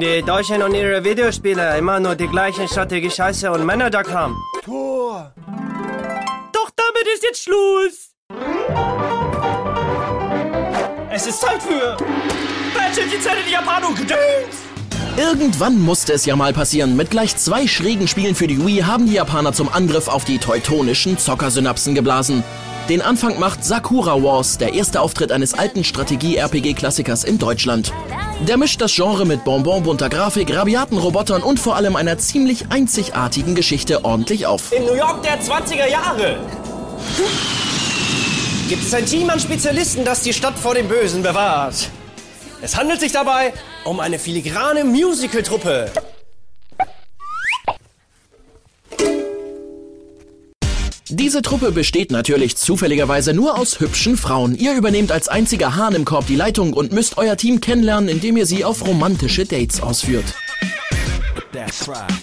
[0.00, 4.34] Die Deutschen und ihre Videospiele immer nur die gleichen Strategie Scheiße und Männer da haben.
[4.64, 5.34] Tor!
[6.52, 8.14] Doch damit ist jetzt Schluss!
[11.12, 11.98] Es ist Zeit für
[12.74, 14.70] Battle die Zelle die Japano gedöns!
[15.18, 16.96] Irgendwann musste es ja mal passieren.
[16.96, 20.38] Mit gleich zwei schrägen Spielen für die Wii haben die Japaner zum Angriff auf die
[20.38, 22.42] teutonischen Zockersynapsen geblasen.
[22.90, 27.92] Den Anfang macht Sakura Wars, der erste Auftritt eines alten Strategie-RPG-Klassikers in Deutschland.
[28.48, 33.54] Der mischt das Genre mit bonbonbunter Grafik, rabiaten Robotern und vor allem einer ziemlich einzigartigen
[33.54, 34.72] Geschichte ordentlich auf.
[34.72, 36.40] In New York der 20er Jahre
[38.68, 41.90] gibt es ein Team an Spezialisten, das die Stadt vor dem Bösen bewahrt.
[42.60, 43.52] Es handelt sich dabei
[43.84, 45.92] um eine filigrane Musical-Truppe.
[51.12, 54.56] Diese Truppe besteht natürlich zufälligerweise nur aus hübschen Frauen.
[54.56, 58.36] Ihr übernehmt als einziger Hahn im Korb die Leitung und müsst euer Team kennenlernen, indem
[58.36, 60.36] ihr sie auf romantische Dates ausführt.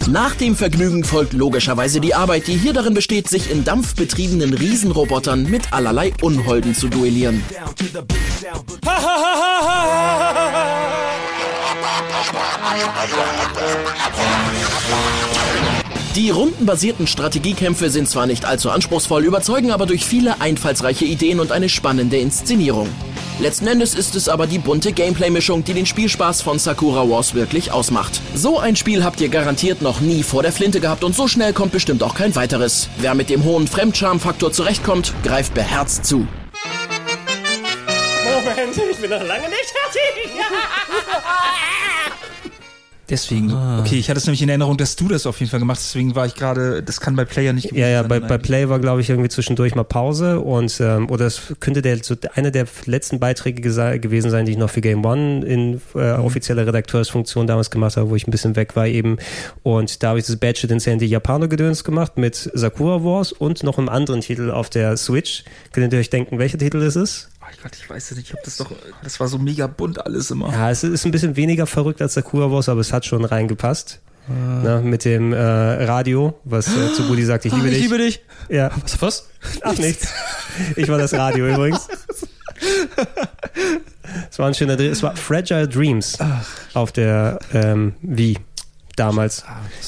[0.10, 5.50] Nach dem Vergnügen folgt logischerweise die Arbeit, die hier darin besteht, sich in dampfbetriebenen Riesenrobotern
[5.50, 7.44] mit allerlei Unholden zu duellieren.
[16.18, 21.52] Die rundenbasierten Strategiekämpfe sind zwar nicht allzu anspruchsvoll, überzeugen aber durch viele einfallsreiche Ideen und
[21.52, 22.90] eine spannende Inszenierung.
[23.40, 27.72] Letzten Endes ist es aber die bunte Gameplay-Mischung, die den Spielspaß von Sakura Wars wirklich
[27.72, 28.20] ausmacht.
[28.34, 31.54] So ein Spiel habt ihr garantiert noch nie vor der Flinte gehabt und so schnell
[31.54, 32.90] kommt bestimmt auch kein weiteres.
[32.98, 36.28] Wer mit dem hohen Fremdscham-Faktor zurechtkommt, greift beherzt zu.
[38.26, 40.32] Moment, ich bin noch lange nicht fertig.
[43.10, 43.52] Deswegen.
[43.52, 43.80] Ah.
[43.80, 45.90] Okay, ich hatte es nämlich in Erinnerung, dass du das auf jeden Fall gemacht hast.
[45.94, 48.38] Deswegen war ich gerade, das kann bei Player nicht Ja, ja, bei, bei.
[48.38, 52.16] Play war, glaube ich, irgendwie zwischendurch mal Pause und ähm, oder es könnte der so
[52.36, 56.26] einer der letzten Beiträge gewesen sein, die ich noch für Game One in äh, Mhm.
[56.26, 59.18] offizieller Redakteursfunktion damals gemacht habe, wo ich ein bisschen weg war eben.
[59.64, 63.64] Und da habe ich das Badget in Sandy Japano Gedöns gemacht mit Sakura Wars und
[63.64, 65.44] noch einem anderen Titel auf der Switch.
[65.72, 67.30] Könnt ihr euch denken, welcher Titel es ist?
[67.50, 68.28] Oh Gott, ich weiß es nicht.
[68.30, 68.72] Ich hab das doch,
[69.04, 70.52] das war so mega bunt alles immer.
[70.52, 74.00] Ja, es ist ein bisschen weniger verrückt als Sakura Wars, aber es hat schon reingepasst.
[74.30, 77.82] Na, mit dem äh, Radio, was äh, zu Budi sagt, ich liebe Ah, ich dich.
[77.84, 78.22] liebe dich.
[78.50, 78.72] Ja.
[78.84, 79.02] Was?
[79.02, 79.30] Was?
[79.62, 80.10] Ach, nichts.
[80.76, 81.88] Ich war das Radio übrigens.
[84.32, 84.88] Es war ein schöner Dreh.
[84.88, 86.18] Es war Fragile Dreams
[86.74, 88.38] auf der ähm, Wii
[88.96, 89.44] damals.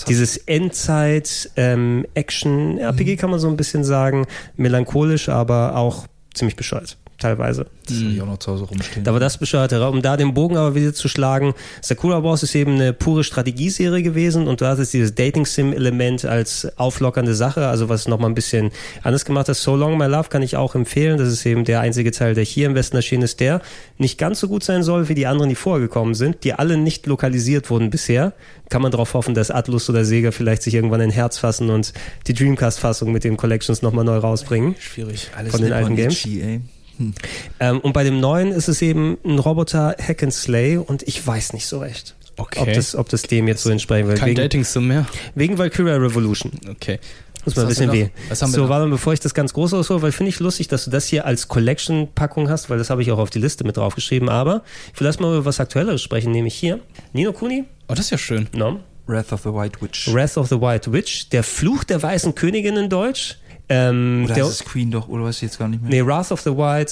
[0.07, 6.97] Dieses Endzeit ähm, RPG kann man so ein bisschen sagen, melancholisch, aber auch ziemlich bescheuert.
[7.20, 7.68] Teilweise.
[7.88, 9.04] Das habe ich auch noch zu Hause rumstehen.
[9.04, 9.88] Da war das bescheuerte.
[9.88, 14.04] Um da den Bogen aber wieder zu schlagen, Sakura Wars ist eben eine pure Strategieserie
[14.04, 18.72] gewesen und du hattest dieses Dating-Sim-Element als auflockernde Sache, also was nochmal ein bisschen
[19.04, 19.56] anders gemacht hat.
[19.56, 21.18] So Long My Love kann ich auch empfehlen.
[21.18, 23.62] Das ist eben der einzige Teil, der hier im Westen erschienen ist, der
[23.98, 27.06] nicht ganz so gut sein soll wie die anderen, die vorgekommen sind, die alle nicht
[27.08, 28.34] lokalisiert wurden bisher.
[28.70, 31.92] Kann man darauf hoffen, dass Atlus oder Sega vielleicht sich irgendwann ein Herz fassen und
[32.28, 34.76] die Dreamcast-Fassung mit den Collections nochmal neu rausbringen.
[34.80, 35.30] Schwierig.
[35.36, 36.14] Alles Von den alten Games.
[36.14, 36.62] Itchy,
[37.00, 37.12] ey.
[37.60, 41.26] Ähm, und bei dem neuen ist es eben ein Roboter Hack and Slay und ich
[41.26, 42.16] weiß nicht so recht.
[42.38, 42.60] Okay.
[42.62, 44.16] Ob das, ob das dem jetzt so entsprechen will.
[44.16, 45.06] Kein Wegen, Dating-Sim mehr.
[45.36, 46.52] wegen Valkyria Revolution.
[46.70, 47.00] Okay.
[47.45, 48.10] Muss man ein bisschen weh.
[48.34, 50.91] So, warte mal, bevor ich das ganz groß aushole, weil finde ich lustig, dass du
[50.91, 54.30] das hier als Collection-Packung hast, weil das habe ich auch auf die Liste mit draufgeschrieben.
[54.30, 54.62] Aber
[54.93, 56.80] ich will erst mal über was Aktuelleres sprechen, nämlich hier.
[57.14, 58.47] Nino Kuni, Oh, das ist ja schön.
[58.54, 58.80] no?
[59.08, 60.14] Wrath of the White Witch.
[60.14, 63.38] Wrath of the White Witch, der Fluch der weißen Königin in Deutsch.
[63.70, 65.92] Ähm, Oder der, ist es Queen doch, oder weiß ich jetzt gar nicht mehr.
[65.92, 66.92] Nee, Wrath of the White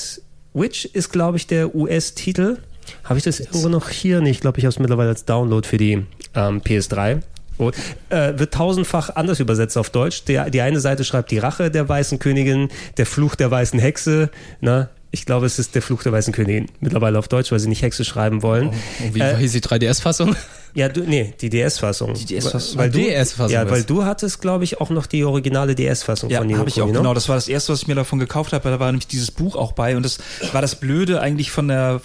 [0.54, 2.58] Witch ist, glaube ich, der US-Titel.
[3.04, 4.22] Habe ich das irgendwo noch hier?
[4.22, 6.06] Nee, ich glaube, ich habe es mittlerweile als Download für die
[6.36, 7.22] ähm, PS3.
[7.60, 7.72] Oh,
[8.10, 10.26] äh, wird tausendfach anders übersetzt auf Deutsch.
[10.26, 14.30] Der, die eine Seite schreibt die Rache der weißen Königin, der Fluch der weißen Hexe.
[14.62, 16.68] Na, ich glaube, es ist der Fluch der weißen Königin.
[16.80, 18.68] Mittlerweile auf Deutsch, weil sie nicht Hexe schreiben wollen.
[18.68, 20.36] Und wie Äh, hieß die 3DS-Fassung?
[20.78, 22.14] Ja, du, nee, die DS-Fassung.
[22.14, 22.78] Die DS-Fassung.
[22.78, 26.38] Weil du, DS-Fassung ja, weil du hattest, glaube ich, auch noch die originale DS-Fassung Ja,
[26.38, 26.94] von Nino habe ich auch, ne?
[26.94, 27.16] genau.
[27.16, 29.32] Das war das erste, was ich mir davon gekauft habe, weil da war nämlich dieses
[29.32, 30.20] Buch auch bei und das
[30.54, 32.00] war das Blöde eigentlich von der,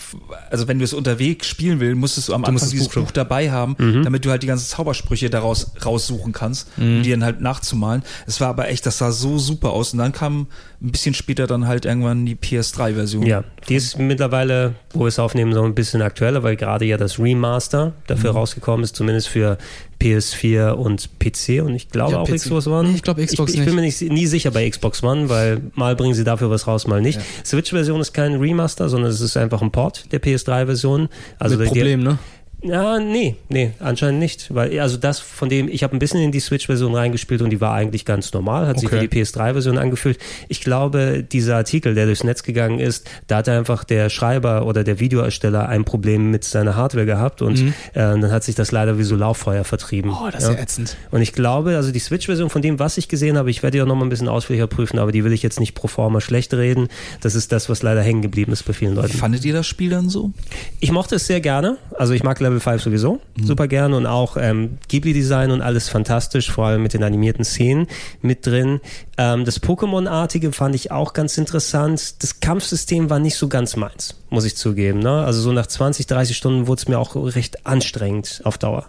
[0.50, 3.02] also wenn du es unterwegs spielen willst, musstest du am Anfang musst das dieses Buch
[3.02, 4.04] Buch, dabei haben, Mhm.
[4.04, 8.02] damit du halt die ganzen Zaubersprüche daraus raussuchen kannst, um die dann halt nachzumalen.
[8.26, 10.46] Es war aber echt, das sah so super aus und dann kam
[10.80, 13.26] ein bisschen später dann halt irgendwann die PS3-Version.
[13.26, 16.96] Ja, die ist mittlerweile, wo wir es aufnehmen, so ein bisschen aktueller, weil gerade ja
[16.96, 19.58] das Remaster dafür rausgekommen ist, zumindest für
[20.00, 22.36] PS4 und PC und ich glaube Ja, auch PC.
[22.36, 22.90] Xbox One.
[22.94, 25.94] Ich glaube Xbox ich, ich bin mir nicht, nie sicher bei Xbox One, weil mal
[25.96, 27.20] bringen sie dafür was raus, mal nicht.
[27.44, 31.08] Switch-Version ist kein Remaster, sondern es ist einfach ein Port der PS3-Version.
[31.38, 32.18] Also Mit die- Problem, ne?
[32.62, 34.54] Ja, nee, nee, anscheinend nicht.
[34.54, 37.60] Weil, also das, von dem, ich habe ein bisschen in die Switch-Version reingespielt und die
[37.60, 39.00] war eigentlich ganz normal, hat sich Okay.
[39.00, 40.18] für die PS3-Version angefühlt.
[40.48, 44.84] Ich glaube, dieser Artikel, der durchs Netz gegangen ist, da hat einfach der Schreiber oder
[44.84, 48.96] der Videoersteller ein Problem mit seiner Hardware gehabt und äh, dann hat sich das leider
[48.96, 50.10] wie so Lauffeuer vertrieben.
[50.12, 50.16] Mhm.
[50.22, 50.96] Oh, das ist ja ätzend.
[51.10, 53.86] Und ich glaube, also die Switch-Version von dem, was ich gesehen habe, ich werde auch
[53.88, 56.88] nochmal ein bisschen ausführlicher prüfen, aber die will ich jetzt nicht pro forma schlecht reden.
[57.22, 59.16] Das ist das, was leider hängen geblieben ist bei vielen Wie Leuten.
[59.18, 60.30] fandet ihr das Spiel dann so?
[60.78, 61.76] Ich mochte es sehr gerne.
[61.98, 66.50] Also ich mag Level 5 sowieso super gerne und auch ähm, Ghibli-Design und alles fantastisch,
[66.50, 67.86] vor allem mit den animierten Szenen
[68.20, 68.80] mit drin.
[69.18, 72.22] Ähm, das Pokémon-artige fand ich auch ganz interessant.
[72.22, 75.00] Das Kampfsystem war nicht so ganz meins, muss ich zugeben.
[75.00, 75.24] Ne?
[75.24, 78.86] Also so nach 20, 30 Stunden wurde es mir auch recht anstrengend auf Dauer.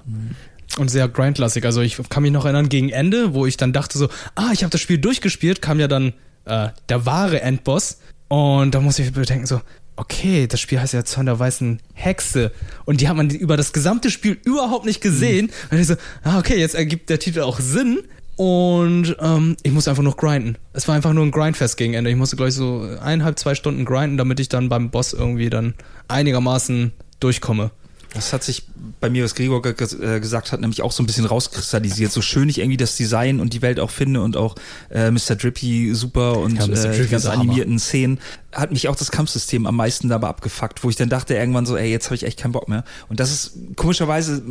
[0.78, 1.66] Und sehr grindlastig.
[1.66, 4.64] Also ich kann mich noch erinnern, gegen Ende, wo ich dann dachte so, ah, ich
[4.64, 6.14] habe das Spiel durchgespielt, kam ja dann
[6.46, 8.00] äh, der wahre Endboss.
[8.28, 9.62] Und da muss ich bedenken so,
[9.96, 12.52] okay, das Spiel heißt ja Zorn der weißen Hexe.
[12.86, 15.52] Und die hat man über das gesamte Spiel überhaupt nicht gesehen.
[15.72, 18.04] Und ich so, ah, okay, jetzt ergibt der Titel auch Sinn.
[18.36, 20.58] Und ähm, ich musste einfach noch grinden.
[20.74, 22.10] Es war einfach nur ein Grindfest gegen Ende.
[22.10, 25.50] Ich musste, glaube ich, so eineinhalb, zwei Stunden grinden, damit ich dann beim Boss irgendwie
[25.50, 25.76] dann
[26.08, 27.72] einigermaßen durchkomme.
[28.14, 28.64] Das hat sich
[29.00, 32.12] bei mir, was Gregor äh, gesagt hat, nämlich auch so ein bisschen rauskristallisiert.
[32.12, 34.56] So schön ich irgendwie das Design und die Welt auch finde und auch
[34.90, 35.36] äh, Mr.
[35.36, 38.20] Drippy super und Ja, äh, die ganzen animierten Szenen,
[38.52, 41.76] hat mich auch das Kampfsystem am meisten dabei abgefuckt, wo ich dann dachte irgendwann so,
[41.76, 42.84] ey, jetzt habe ich echt keinen Bock mehr.
[43.10, 44.44] Und das ist komischerweise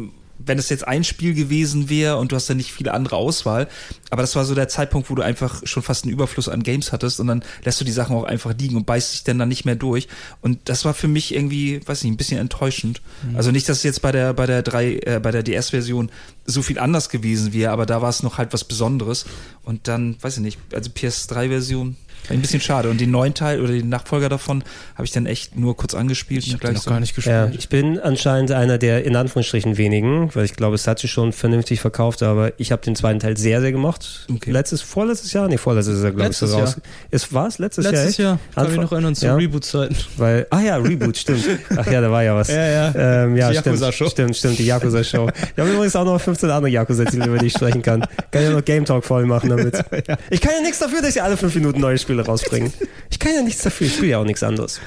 [0.47, 3.69] wenn es jetzt ein Spiel gewesen wäre und du hast dann nicht viele andere Auswahl,
[4.11, 6.93] aber das war so der Zeitpunkt, wo du einfach schon fast einen Überfluss an Games
[6.93, 9.49] hattest und dann lässt du die Sachen auch einfach liegen und beißt dich dann dann
[9.49, 10.09] nicht mehr durch.
[10.41, 13.01] Und das war für mich irgendwie, weiß nicht, ein bisschen enttäuschend.
[13.35, 16.11] Also nicht, dass es jetzt bei der bei der drei äh, bei der DS-Version
[16.45, 19.25] so viel anders gewesen wäre, aber da war es noch halt was Besonderes.
[19.65, 21.97] Und dann, weiß ich nicht, also PS3-Version
[22.29, 22.89] ein bisschen schade.
[22.89, 24.63] Und den neuen Teil oder den Nachfolger davon
[24.95, 26.47] habe ich dann echt nur kurz angespielt.
[26.47, 27.35] Ich habe noch gar nicht gespielt.
[27.35, 31.11] Ja, ich bin anscheinend einer der in Anführungsstrichen wenigen, weil ich glaube, es hat sich
[31.11, 34.27] schon vernünftig verkauft, aber ich habe den zweiten Teil sehr, sehr gemocht.
[34.33, 34.51] Okay.
[34.51, 35.49] Letztes, vorletztes Jahr?
[35.49, 36.77] Nee, vorletztes Jahr, glaube ich, so raus.
[37.11, 37.93] Ist, war es letztes, Jahr?
[37.93, 38.17] Letztes?
[38.19, 39.97] Jahr, kann ich noch erinnern, zu ja, Reboot-Zeiten.
[40.17, 41.45] weil, ah ja, Reboot, stimmt.
[41.77, 42.49] Ach ja, da war ja was.
[42.49, 42.95] Ja, ja.
[43.25, 44.09] Ähm, ja, Die stimmt, Yakuza-Show.
[44.11, 45.29] stimmt, stimmt, die Yakuza-Show.
[45.55, 48.05] Wir haben übrigens auch noch 15 andere Yakuza-Titel, über die ich sprechen kann.
[48.31, 49.73] Kann ja noch Game Talk voll machen damit.
[50.31, 52.73] Ich kann ja nichts dafür, dass sie alle fünf Minuten neue Spiele rausbringen.
[53.11, 54.81] Ich kann ja nichts dafür, ich spiele ja auch nichts anderes.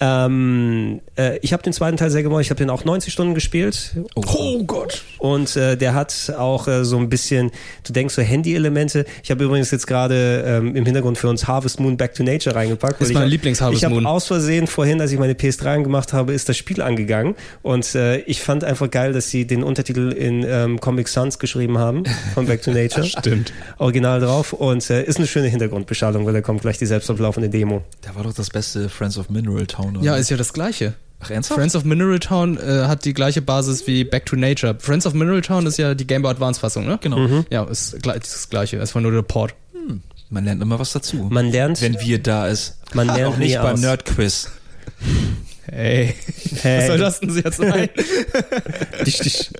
[0.00, 3.34] Ähm, äh, ich habe den zweiten Teil sehr gemacht, ich habe den auch 90 Stunden
[3.34, 3.92] gespielt.
[4.14, 5.02] Oh Gott.
[5.18, 7.50] Und äh, der hat auch äh, so ein bisschen,
[7.86, 9.04] du denkst so Handy-Elemente.
[9.22, 12.54] Ich habe übrigens jetzt gerade ähm, im Hintergrund für uns Harvest Moon Back to Nature
[12.54, 13.00] reingepackt.
[13.00, 14.06] Ist weil mein Lieblings-Harvest Ich habe Moon.
[14.06, 17.34] aus Versehen vorhin, als ich meine PS3 angemacht habe, ist das Spiel angegangen.
[17.62, 21.76] Und äh, ich fand einfach geil, dass sie den Untertitel in ähm, Comic Sans geschrieben
[21.78, 22.04] haben
[22.34, 23.04] von Back to Nature.
[23.04, 23.52] Stimmt.
[23.78, 24.52] Original drauf.
[24.54, 27.82] Und äh, ist eine schöne Hintergrundbeschallung, weil er kommt gleich vielleicht die selbstlaufende Demo.
[28.02, 29.96] Da war doch das beste Friends of Mineral Town.
[29.96, 30.04] Oder?
[30.04, 30.94] Ja, ist ja das gleiche.
[31.18, 31.58] Ach, ernsthaft?
[31.58, 34.76] Friends of Mineral Town äh, hat die gleiche Basis wie Back to Nature.
[34.78, 36.98] Friends of Mineral Town ist ja die Game Boy Advance Fassung, ne?
[37.02, 37.44] Genau.
[37.50, 38.78] Ja, ist ist das gleiche.
[38.78, 39.54] Es war nur der Port.
[40.30, 41.26] Man lernt immer was dazu.
[41.28, 42.78] Man lernt, wenn wir da ist.
[42.94, 43.80] Man lernt auch nicht beim.
[43.80, 44.48] Nerd-Quiz.
[45.66, 46.14] Hey.
[46.62, 46.78] Hey.
[46.80, 47.88] Was soll das denn jetzt sein?
[49.06, 49.50] Dich.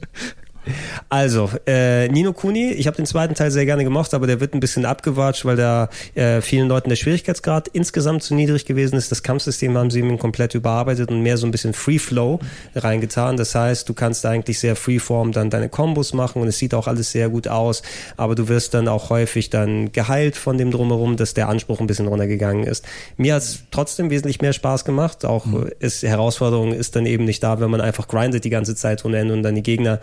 [1.09, 4.55] Also, äh, Nino Kuni, ich habe den zweiten Teil sehr gerne gemocht, aber der wird
[4.55, 9.11] ein bisschen abgewatscht, weil da äh, vielen Leuten der Schwierigkeitsgrad insgesamt zu niedrig gewesen ist.
[9.11, 12.41] Das Kampfsystem haben sie ihm komplett überarbeitet und mehr so ein bisschen Free Flow
[12.75, 13.37] reingetan.
[13.37, 16.87] Das heißt, du kannst eigentlich sehr Freeform dann deine Kombos machen und es sieht auch
[16.87, 17.83] alles sehr gut aus,
[18.17, 21.87] aber du wirst dann auch häufig dann geheilt von dem drumherum, dass der Anspruch ein
[21.87, 22.85] bisschen runtergegangen ist.
[23.17, 25.25] Mir hat es trotzdem wesentlich mehr Spaß gemacht.
[25.25, 28.75] Auch äh, ist Herausforderung ist dann eben nicht da, wenn man einfach grindet die ganze
[28.75, 30.01] Zeit ohne Ende und dann die Gegner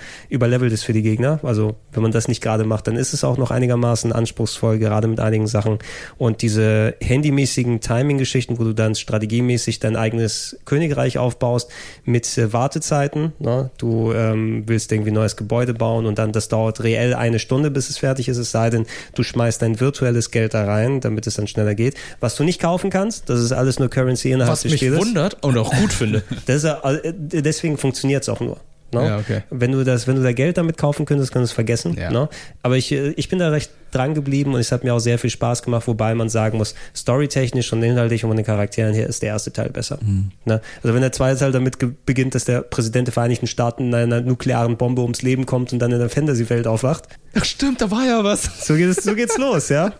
[0.58, 1.40] überlevelt ist für die Gegner.
[1.44, 5.08] Also wenn man das nicht gerade macht, dann ist es auch noch einigermaßen anspruchsvoll, gerade
[5.08, 5.80] mit einigen Sachen.
[6.18, 11.70] Und diese handymäßigen Timing-Geschichten, wo du dann strategiemäßig dein eigenes Königreich aufbaust
[12.04, 13.34] mit äh, Wartezeiten.
[13.40, 13.70] Ne?
[13.78, 17.72] Du ähm, willst irgendwie ein neues Gebäude bauen und dann das dauert reell eine Stunde,
[17.72, 18.86] bis es fertig ist, es sei denn,
[19.16, 21.96] du schmeißt dein virtuelles Geld da rein, damit es dann schneller geht.
[22.20, 25.00] Was du nicht kaufen kannst, das ist alles nur Currency innerhalb Was des mich Spieles.
[25.00, 26.24] wundert und auch gut finde.
[26.48, 28.58] Ist, äh, deswegen funktioniert es auch nur.
[28.92, 29.06] Ne?
[29.06, 29.44] Ja, okay.
[29.50, 31.96] Wenn du das, wenn du da Geld damit kaufen könntest, kannst du es vergessen.
[32.00, 32.10] Ja.
[32.10, 32.30] Ne?
[32.64, 35.18] Aber ich, äh, ich bin da recht dran geblieben und es hat mir auch sehr
[35.18, 39.08] viel Spaß gemacht, wobei man sagen muss, storytechnisch und inhaltlich und von den Charakteren her
[39.08, 40.00] ist der erste Teil besser.
[40.02, 40.32] Mhm.
[40.46, 40.62] Ne?
[40.84, 44.22] Also wenn der zweite Teil damit beginnt, dass der Präsident der Vereinigten Staaten in einer
[44.22, 48.06] nuklearen Bombe ums Leben kommt und dann in der Fantasy-Welt aufwacht, Ach stimmt, da war
[48.06, 48.66] ja was.
[48.66, 49.94] so geht es, so geht's los, ja.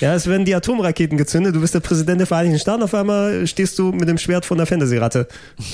[0.00, 3.46] Ja, es werden die Atomraketen gezündet, du bist der Präsident der Vereinigten Staaten, auf einmal
[3.46, 5.26] stehst du mit dem Schwert von der Fantasy-Ratte.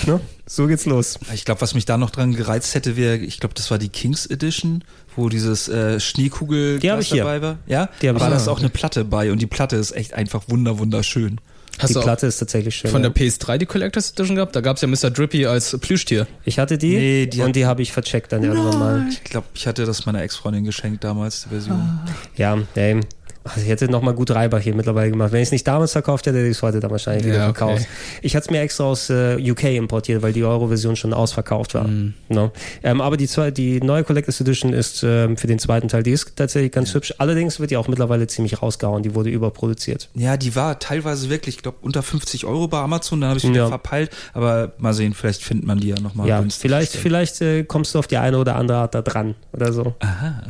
[0.07, 0.19] Ne?
[0.47, 1.19] So geht's los.
[1.33, 3.89] Ich glaube, was mich da noch dran gereizt hätte, wäre, ich glaube, das war die
[3.89, 4.83] Kings Edition,
[5.15, 7.23] wo dieses äh, Schneekugel Die hab ich hier.
[7.23, 7.57] dabei war.
[7.67, 8.29] Ja, Die war hier.
[8.29, 11.39] das auch eine Platte bei und die Platte ist echt einfach wunder wunderschön.
[11.77, 12.89] Hast die Platte ist tatsächlich schön.
[12.89, 14.55] von der PS3 die Collectors Edition gehabt?
[14.55, 15.11] Da gab's ja Mr.
[15.11, 16.25] Drippy als Plüschtier.
[16.45, 19.05] Ich hatte die, Nee, die und hat- die habe ich vercheckt dann irgendwann mal.
[19.11, 21.99] Ich glaube, ich hatte das meiner Ex-Freundin geschenkt damals, die Version.
[22.37, 23.01] Ja, ey.
[23.45, 25.31] Also ich hätte noch mal gut Reibach hier mittlerweile gemacht.
[25.31, 27.49] Wenn ich es nicht damals verkauft hätte, hätte ich es heute dann wahrscheinlich wieder Ja,
[27.49, 27.57] okay.
[27.59, 27.87] verkauft.
[28.23, 31.87] Ich hatte es mir extra aus äh, UK importiert, weil die Euro-Version schon ausverkauft war.
[31.87, 32.15] Mhm.
[32.29, 32.51] No.
[32.83, 36.11] Ähm, aber die, zwei, die neue Collectors Edition ist ähm, für den zweiten Teil, die
[36.11, 37.13] ist tatsächlich ganz hübsch.
[37.19, 39.03] Allerdings wird die auch mittlerweile ziemlich rausgehauen.
[39.03, 40.09] Die wurde überproduziert.
[40.15, 43.47] Ja, die war teilweise wirklich, ich glaube, unter 50 Euro bei Amazon, dann habe ich
[43.47, 43.67] wieder Ja.
[43.67, 47.93] verpeilt, aber mal sehen, vielleicht findet man die ja nochmal ja, vielleicht, vielleicht äh, kommst
[47.93, 49.93] du auf die eine oder andere Art da dran oder so.
[49.99, 50.41] Aha.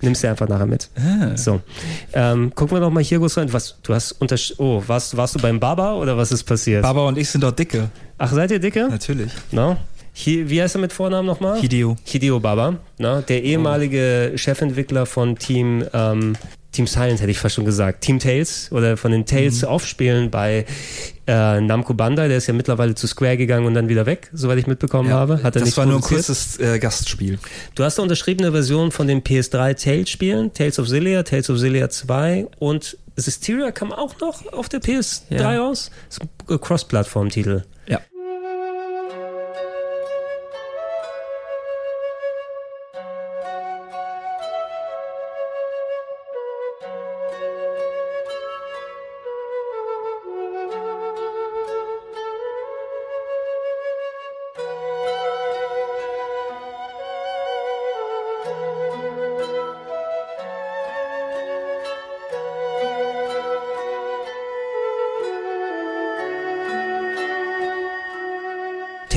[0.00, 0.88] Nimmst du einfach nachher mit.
[0.96, 1.36] Ah.
[1.36, 1.60] So.
[2.12, 3.52] Ähm, gucken wir noch mal hier kurz rein.
[3.52, 6.82] Was, du hast unter, oh, warst, warst du beim Baba oder was ist passiert?
[6.82, 8.88] Baba und ich sind doch dicke, Ach, seid ihr dicke?
[8.88, 9.32] natürlich.
[9.50, 9.76] No?
[10.26, 11.60] Hi, wie heißt er mit Vornamen nochmal?
[11.60, 11.96] Hideo.
[12.04, 13.24] Hideo Baba, ne?
[13.28, 16.36] der ehemalige Chefentwickler von Team, ähm,
[16.74, 19.68] Team Silent hätte ich fast schon gesagt, Team Tales oder von den Tales Mhm.
[19.68, 20.66] Aufspielen bei
[21.26, 24.58] äh, Namco Bandai, der ist ja mittlerweile zu Square gegangen und dann wieder weg, soweit
[24.58, 25.36] ich mitbekommen habe.
[25.42, 27.38] Hat er das nicht war nur ein kurzes äh, Gastspiel.
[27.74, 31.88] Du hast eine unterschriebene Version von den PS3 Tales-Spielen, Tales of Zillia, Tales of Zillia
[31.88, 35.58] 2 und Systeria kam auch noch auf der PS3 Ja.
[35.60, 35.90] raus.
[36.08, 37.62] Das ist ein Cross-Plattform-Titel.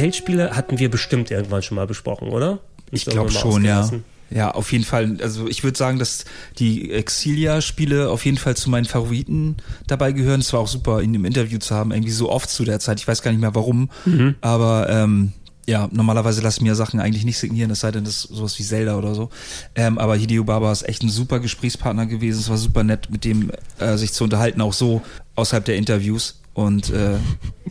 [0.08, 0.12] Ja.
[0.12, 2.60] Tales-Spiele hatten wir bestimmt irgendwann schon mal besprochen, oder?
[2.92, 3.90] Ich glaube schon, ja.
[4.30, 5.18] Ja, auf jeden Fall.
[5.22, 6.26] Also ich würde sagen, dass
[6.60, 9.56] die Exilia-Spiele auf jeden Fall zu meinen Favoriten
[9.88, 10.42] dabei gehören.
[10.42, 13.00] Es war auch super, ihn im Interview zu haben, irgendwie so oft zu der Zeit.
[13.00, 13.90] Ich weiß gar nicht mehr warum.
[14.06, 14.36] Mhm.
[14.42, 15.32] Aber ähm,
[15.66, 18.64] ja, normalerweise lassen mir Sachen eigentlich nicht signieren, es sei denn, das ist sowas wie
[18.64, 19.30] Zelda oder so.
[19.76, 22.40] Ähm, aber Hideo Baba ist echt ein super Gesprächspartner gewesen.
[22.40, 25.02] Es war super nett, mit dem äh, sich zu unterhalten, auch so
[25.36, 26.42] außerhalb der Interviews.
[26.54, 27.18] Und äh,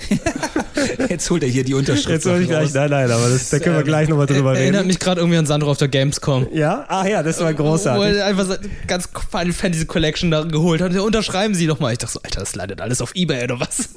[1.09, 2.09] jetzt holt er hier die Unterschrift.
[2.09, 2.75] Jetzt soll ich gleich, raus.
[2.75, 4.87] nein, nein, aber das, da können wir gleich nochmal drüber Erinnert reden.
[4.89, 6.47] mich gerade irgendwie an Sandro auf der Gamescom.
[6.53, 6.85] Ja?
[6.89, 8.17] Ach ja, das war Wo großartig.
[8.19, 8.55] er einfach so
[8.87, 10.93] ganz Final Fantasy Collection da geholt hat.
[10.93, 11.93] Ja, unterschreiben Sie doch mal.
[11.93, 13.91] Ich dachte so, Alter, das landet alles auf Ebay oder was?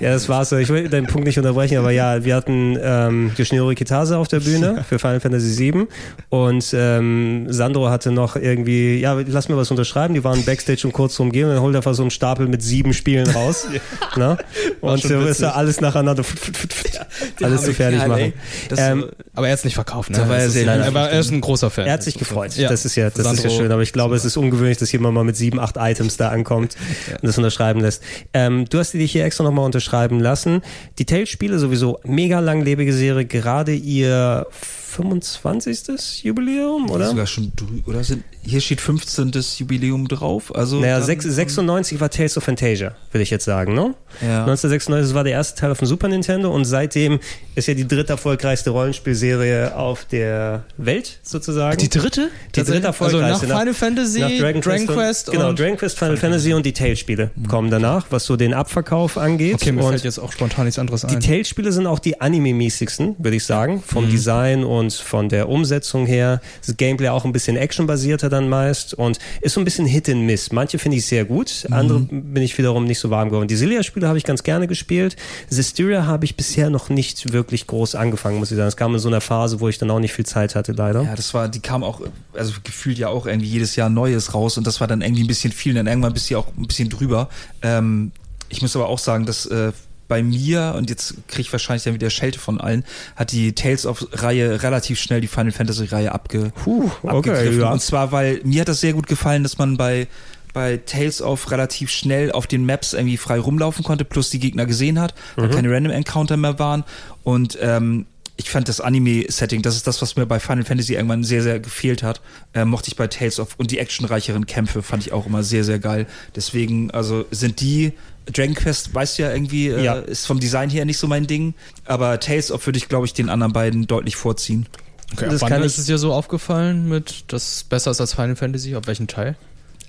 [0.00, 0.56] Ja, das war's so.
[0.56, 4.40] Ich will deinen Punkt nicht unterbrechen, aber ja, wir hatten ähm, Yoshinori Kitase auf der
[4.40, 5.86] Bühne für Final Fantasy VII
[6.28, 10.14] und ähm, Sandro hatte noch irgendwie, ja, lass mir was unterschreiben.
[10.14, 12.46] Die waren Backstage und kurz drum gehen und dann holt er einfach so einen Stapel
[12.48, 13.66] mit sieben Spielen raus.
[14.16, 14.36] ne?
[14.80, 15.80] Und so ist er alles
[16.14, 18.32] nacheinander Auto alles zu fertig machen.
[18.76, 20.18] Ähm, so- Aber er hat es nicht verkauft, ne?
[20.18, 20.84] Da war er sehr ist, lieb.
[20.86, 21.86] er, war, ist ein großer Fan.
[21.86, 22.56] Er hat sich gefreut.
[22.56, 22.68] Ja.
[22.68, 23.72] Das ist ja, das ist ja schön.
[23.72, 26.76] Aber ich glaube, es ist ungewöhnlich, dass jemand mal mit sieben, acht Items da ankommt
[27.10, 28.02] und das unterschreiben lässt.
[28.32, 30.62] Ähm, du hast die dich hier extra nochmal unterschreiben lassen.
[30.98, 33.24] Die Tales-Spiele sowieso mega langlebige Serie.
[33.24, 36.24] Gerade ihr 25.
[36.24, 37.08] Jubiläum, oder?
[37.08, 39.32] Sogar schon drü oder sind hier steht 15.
[39.58, 40.54] Jubiläum drauf.
[40.54, 43.94] Also Naja, dann- sechs- 96 war Tales of Fantasia, würde ich jetzt sagen, ne?
[44.22, 44.40] Ja.
[44.44, 47.20] 1996 war der erste Teil auf dem Super Nintendo und seitdem
[47.54, 51.76] ist ja die dritt erfolgreichste Rollenspielserie auf der Welt, sozusagen.
[51.78, 52.28] Die dritte?
[52.54, 53.30] Die dritte erfolgreichste.
[53.34, 56.54] Also nach Final Fantasy, nach Dragon, Quest, Quest und, genau, und- Dragon Quest, Final Fantasy
[56.54, 59.54] und die Tales-Spiele kommen danach, was so den Abverkauf angeht.
[59.54, 61.20] Okay, mir und fällt jetzt auch spontan nichts anderes die ein.
[61.20, 66.40] Tales-Spiele sind auch die anime-mäßigsten, würde ich sagen, vom Design und von der Umsetzung her.
[66.66, 70.22] Das Gameplay auch ein bisschen actionbasierter dann meist und ist so ein bisschen Hit and
[70.22, 70.52] Miss.
[70.52, 73.48] Manche finde ich sehr gut, andere bin ich wiederum nicht so warm geworden.
[73.48, 75.16] Die Silia-Spiele habe ich ganz gerne gespielt.
[75.48, 78.68] Zestiria habe ich bisher noch nicht wirklich groß angefangen, muss ich sagen.
[78.68, 81.02] Es kam in so einer Phase, wo ich dann auch nicht viel Zeit hatte, leider.
[81.02, 82.00] Ja, das war, die kam auch,
[82.34, 85.28] also gefühlt ja auch irgendwie jedes Jahr Neues raus und das war dann irgendwie ein
[85.28, 87.28] bisschen viel und dann irgendwann bist du ja auch ein bisschen drüber.
[87.62, 88.12] Ähm,
[88.48, 89.72] ich muss aber auch sagen, dass äh,
[90.10, 92.84] bei mir, und jetzt kriege ich wahrscheinlich dann wieder Schelte von allen,
[93.16, 97.60] hat die Tales of Reihe relativ schnell die Final Fantasy Reihe abge, Puh, okay, abgegriffen.
[97.60, 97.72] ja.
[97.72, 100.06] Und zwar, weil mir hat das sehr gut gefallen, dass man bei
[100.52, 104.66] bei Tales of relativ schnell auf den Maps irgendwie frei rumlaufen konnte, plus die Gegner
[104.66, 105.52] gesehen hat, weil Mhm.
[105.52, 106.82] keine Random Encounter mehr waren.
[107.22, 108.06] Und ähm,
[108.36, 111.60] ich fand das Anime-Setting, das ist das, was mir bei Final Fantasy irgendwann sehr, sehr
[111.60, 112.20] gefehlt hat.
[112.52, 115.62] Äh, mochte ich bei Tales of und die actionreicheren Kämpfe fand ich auch immer sehr,
[115.62, 116.06] sehr geil.
[116.34, 117.92] Deswegen, also sind die
[118.32, 119.94] Dragon Quest, weißt du ja irgendwie, äh, Ja.
[119.94, 121.54] ist vom Design her nicht so mein Ding.
[121.86, 124.66] Aber Tales of würde ich, glaube ich, den anderen beiden deutlich vorziehen.
[125.12, 128.14] Okay, das wann kann ist es dir so aufgefallen mit, dass es besser ist als
[128.14, 128.76] Final Fantasy?
[128.76, 129.36] Auf welchen Teil?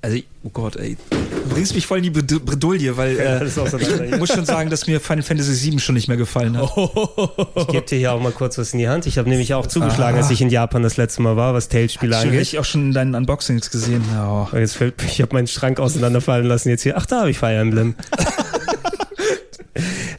[0.03, 0.97] Also, oh Gott, ey.
[1.09, 4.29] Du bringst mich voll in die Bred- Bredouille, weil Ja, äh, ist auseinander, ich muss
[4.33, 6.71] schon sagen, dass mir Final Fantasy VII schon nicht mehr gefallen hat.
[6.75, 9.05] Ich gebe dir hier auch mal kurz was in die Hand.
[9.05, 12.17] Ich habe nämlich auch zugeschlagen, als ich in Japan das letzte Mal war, was Tales-Spiele
[12.17, 12.41] angeht.
[12.41, 14.03] ich auch schon in deinen Unboxings gesehen.
[14.13, 14.49] Ja.
[14.51, 16.97] Oh, Jetzt fällt, ich habe meinen Schrank auseinanderfallen lassen jetzt hier.
[16.97, 17.95] Ach, da habe ich Fire Emblem.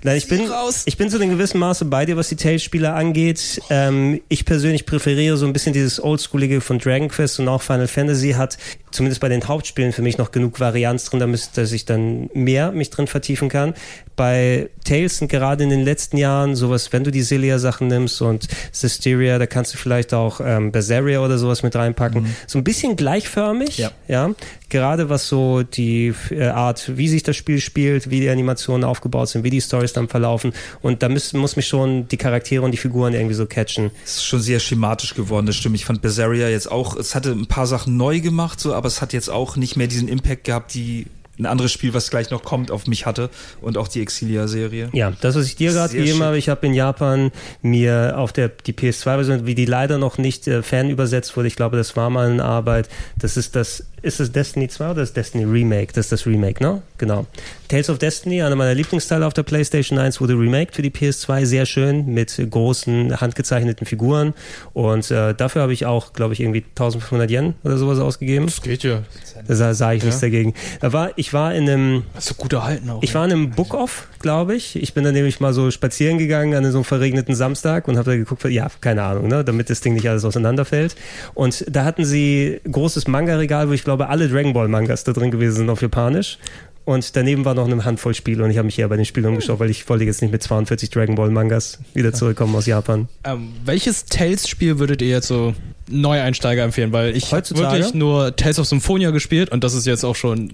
[0.05, 0.51] Nein, ich bin,
[0.85, 3.61] ich bin zu einem gewissen Maße bei dir, was die Tales-Spiele angeht.
[3.71, 7.87] Ähm, ich persönlich präferiere so ein bisschen dieses Oldschoolige von Dragon Quest und auch Final
[7.87, 8.59] Fantasy hat
[8.91, 12.73] zumindest bei den Hauptspielen für mich noch genug Varianz drin, damit dass ich dann mehr
[12.73, 13.75] mich drin vertiefen kann.
[14.17, 18.49] Bei Tales sind gerade in den letzten Jahren sowas, wenn du die Celia-Sachen nimmst und
[18.71, 22.27] Systeria, da kannst du vielleicht auch ähm, Berseria oder sowas mit reinpacken.
[22.47, 23.93] So ein bisschen gleichförmig, Ja.
[24.09, 24.31] ja.
[24.73, 29.29] Gerade was so die äh, Art, wie sich das Spiel spielt, wie die Animationen aufgebaut
[29.29, 30.55] sind, wie die Stories dann verlaufen.
[30.81, 33.91] Und da muss, muss mich schon die Charaktere und die Figuren irgendwie so catchen.
[34.03, 35.75] Es ist schon sehr schematisch geworden, das stimmt.
[35.75, 39.03] Ich fand Berseria jetzt auch, es hatte ein paar Sachen neu gemacht, so, aber es
[39.03, 41.05] hat jetzt auch nicht mehr diesen Impact gehabt, die
[41.39, 43.29] ein anderes Spiel, was gleich noch kommt, auf mich hatte.
[43.61, 44.89] Und auch die Exilia-Serie.
[44.93, 46.23] Ja, das, was ich dir gerade gegeben schick.
[46.23, 50.47] habe, ich habe in Japan mir auf der die PS2-Version, wie die leider noch nicht
[50.47, 54.33] äh, fernübersetzt wurde, ich glaube, das war mal eine Arbeit, das ist das, ist es
[54.33, 55.93] Destiny 2 oder das Destiny Remake?
[55.95, 56.83] Das ist das Remake, ne?
[56.99, 57.27] Genau.
[57.69, 61.47] Tales of Destiny, einer meiner Lieblingsteile auf der PlayStation 1, wurde remaked für die PS2,
[61.47, 64.35] sehr schön, mit großen, handgezeichneten Figuren
[64.75, 68.47] und äh, dafür habe ich auch, glaube ich, irgendwie 1500 Yen oder sowas ausgegeben.
[68.47, 69.03] Das geht ja.
[69.47, 70.55] Da sah, sah ich nichts dagegen.
[70.81, 73.03] Da war, ich war in einem ist so gut erhalten auch.
[73.03, 74.77] ich war in einem Book-Off, glaube ich.
[74.77, 78.11] Ich bin dann nämlich mal so spazieren gegangen an so einem verregneten Samstag und habe
[78.11, 80.95] da geguckt, ja, keine Ahnung, ne, damit das Ding nicht alles auseinanderfällt.
[81.35, 85.31] Und da hatten sie großes Manga-Regal, wo ich glaube, alle Dragon Ball Mangas da drin
[85.31, 86.39] gewesen sind auf Japanisch.
[86.85, 89.27] Und daneben war noch eine Handvoll Spiele und ich habe mich eher bei den Spielen
[89.27, 93.09] umgeschaut, weil ich wollte jetzt nicht mit 42 Dragon Ball Mangas wieder zurückkommen aus Japan.
[93.23, 95.55] Ähm, welches Tales-Spiel würdet ihr jetzt so
[95.89, 96.93] Neueinsteiger empfehlen?
[96.93, 97.73] Weil ich habe Heutzutage?
[97.79, 100.53] wirklich nur Tales of Symphonia gespielt und das ist jetzt auch schon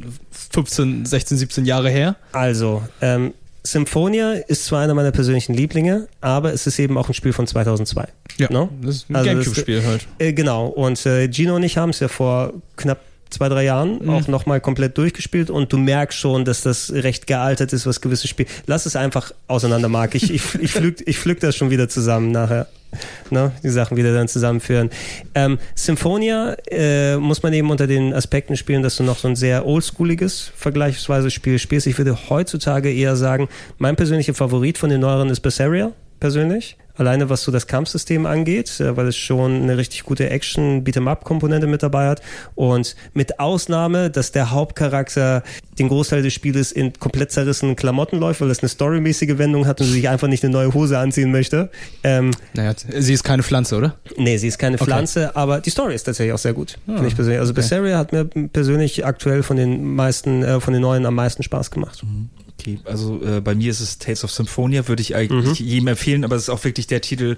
[0.53, 2.17] 15, 16, 17 Jahre her.
[2.33, 3.33] Also, ähm,
[3.63, 7.47] Symphonia ist zwar einer meiner persönlichen Lieblinge, aber es ist eben auch ein Spiel von
[7.47, 8.07] 2002.
[8.51, 8.71] No?
[8.83, 10.07] das ist ein Also Gamecube-Spiel halt.
[10.19, 10.67] Äh, genau.
[10.67, 12.99] Und äh, Gino und ich haben es ja vor knapp
[13.31, 14.11] zwei, drei Jahren Mhm.
[14.11, 18.29] auch nochmal komplett durchgespielt und du merkst schon, dass das recht gealtert ist, was gewisse
[18.29, 18.49] Spiele.
[18.67, 20.15] Lass es einfach auseinander, Marc.
[20.15, 22.67] Ich, ich, ich, pflück, ich pflück das schon wieder zusammen nachher.
[23.31, 24.89] Ne, die Sachen wieder dann zusammenführen.
[25.35, 29.37] Ähm, Symphonia äh, muss man eben unter den Aspekten spielen, dass du noch so ein
[29.37, 31.87] sehr oldschooliges vergleichsweise Spiel spielst.
[31.87, 36.77] Ich würde heutzutage eher sagen, mein persönlicher Favorit von den neueren ist Berseria, persönlich.
[36.97, 41.15] Alleine was so das Kampfsystem angeht, äh, weil es schon eine richtig gute Action Beat'em
[41.23, 42.21] Komponente mit dabei hat
[42.57, 45.45] und mit Ausnahme, dass der Hauptcharakter
[45.79, 49.81] den Großteil des Spieles in komplett zerrissenen Klamotten läuft, weil es eine storymäßige Wendung hat
[49.81, 51.71] und sich einfach nicht eine neue Hose anziehen möchte.
[52.03, 53.95] Ähm, Naja, sie ist keine Pflanze, oder?
[54.17, 54.87] Nee, sie ist keine Okay.
[54.87, 56.79] Pflanze, aber die Story ist tatsächlich auch sehr gut.
[56.85, 57.39] Finde ich persönlich.
[57.39, 61.45] Also Berseria hat mir persönlich aktuell von den meisten, äh, von den neuen am meisten
[61.45, 62.03] Spaß gemacht.
[62.59, 66.25] Okay, also äh, bei mir ist es Tales of Symphonia, würde ich eigentlich jedem empfehlen,
[66.25, 67.37] aber es ist auch wirklich der Titel,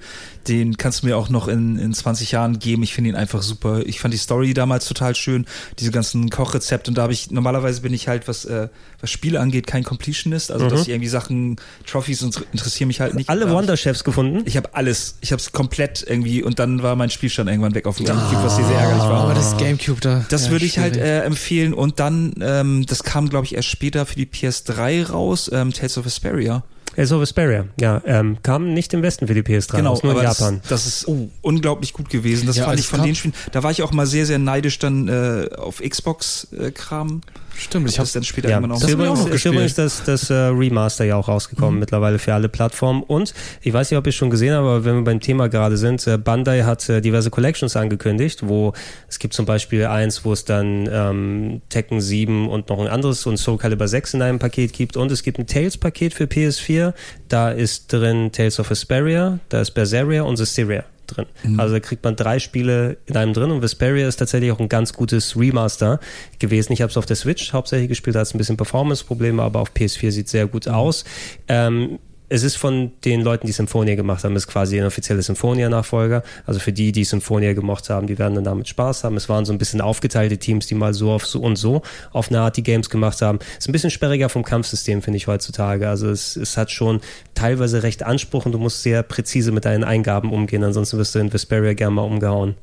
[0.48, 2.82] den kannst du mir auch noch in, in 20 Jahren geben.
[2.82, 3.82] Ich finde ihn einfach super.
[3.84, 5.44] Ich fand die Story damals total schön,
[5.78, 8.68] diese ganzen Kochrezepte und da habe ich, normalerweise bin ich halt, was, äh,
[9.00, 11.56] was Spiele angeht, kein Completionist, also dass ich irgendwie Sachen,
[11.86, 13.28] Trophies und so interessieren mich halt nicht.
[13.28, 14.42] Alle Wonder-Chefs gefunden?
[14.46, 17.86] Ich habe alles, ich habe es komplett irgendwie und dann war mein Spielstand irgendwann weg
[17.86, 19.24] auf dem Gamecube, was sehr, sehr ärgerlich war.
[19.24, 20.24] Aber das Gamecube da.
[20.30, 21.10] Das ja, würde ich halt schwierig.
[21.10, 21.74] äh, empfehlen.
[21.74, 25.98] Und dann, ähm, das kam, glaube ich, erst später für die PS3 raus, ähm, Tales
[25.98, 26.62] of Asperia.
[26.94, 28.02] Tales of Asperia, ja.
[28.04, 30.60] Ähm, kam nicht im Westen für die PS3, raus, nur in Japan.
[30.62, 31.10] Das, das ist
[31.42, 32.46] unglaublich gut gewesen.
[32.46, 33.34] Das Ja, fand ich von den Spielen.
[33.52, 37.20] Da war ich auch mal sehr, sehr neidisch dann äh, auf Xbox-Kram.
[37.56, 39.44] Stimmt, ich habe habe dann später Ja, irgendwann auch ist Das auch übrigens, noch ist
[39.44, 40.08] übrigens gespielt.
[40.08, 41.80] das, das äh, Remaster ja auch rausgekommen, Mhm.
[41.80, 43.02] mittlerweile für alle Plattformen.
[43.02, 45.48] Und ich weiß nicht, ob ihr es schon gesehen habt, aber wenn wir beim Thema
[45.48, 48.72] gerade sind, äh, Bandai hat äh, diverse Collections angekündigt, wo
[49.08, 53.26] es gibt zum Beispiel eins, wo es dann ähm, Tekken 7 und noch ein anderes
[53.26, 54.96] und Soul Calibur 6 in einem Paket gibt.
[54.96, 56.94] Und es gibt ein Tales-Paket für PS4.
[57.28, 61.26] Da ist drin Tales of Asperia, da ist Berseria und Systeria drin.
[61.58, 64.68] Also da kriegt man drei Spiele in einem drin und Vesperia ist tatsächlich auch ein
[64.68, 66.00] ganz gutes Remaster
[66.38, 66.72] gewesen.
[66.72, 69.60] Ich habe es auf der Switch hauptsächlich gespielt, da hat es ein bisschen Performance-Probleme, aber
[69.60, 71.04] auf PS4 sieht sehr gut aus.
[71.48, 71.98] Ähm,
[72.30, 76.22] es ist von den Leuten, die Symphonia gemacht haben, ist quasi ein offizieller Symphonia-Nachfolger.
[76.46, 79.16] Also für die, die Symphonia gemocht haben, die werden dann damit Spaß haben.
[79.16, 82.28] Es waren so ein bisschen aufgeteilte Teams, die mal so auf so und so auf
[82.28, 83.40] eine Art die Games gemacht haben.
[83.58, 85.88] Ist ein bisschen sperriger vom Kampfsystem, finde ich heutzutage.
[85.88, 87.00] Also es, es hat schon
[87.34, 90.62] teilweise recht Anspruch und du musst sehr präzise mit deinen Eingaben umgehen.
[90.62, 92.54] Ansonsten wirst du in Vesperia gerne mal umgehauen,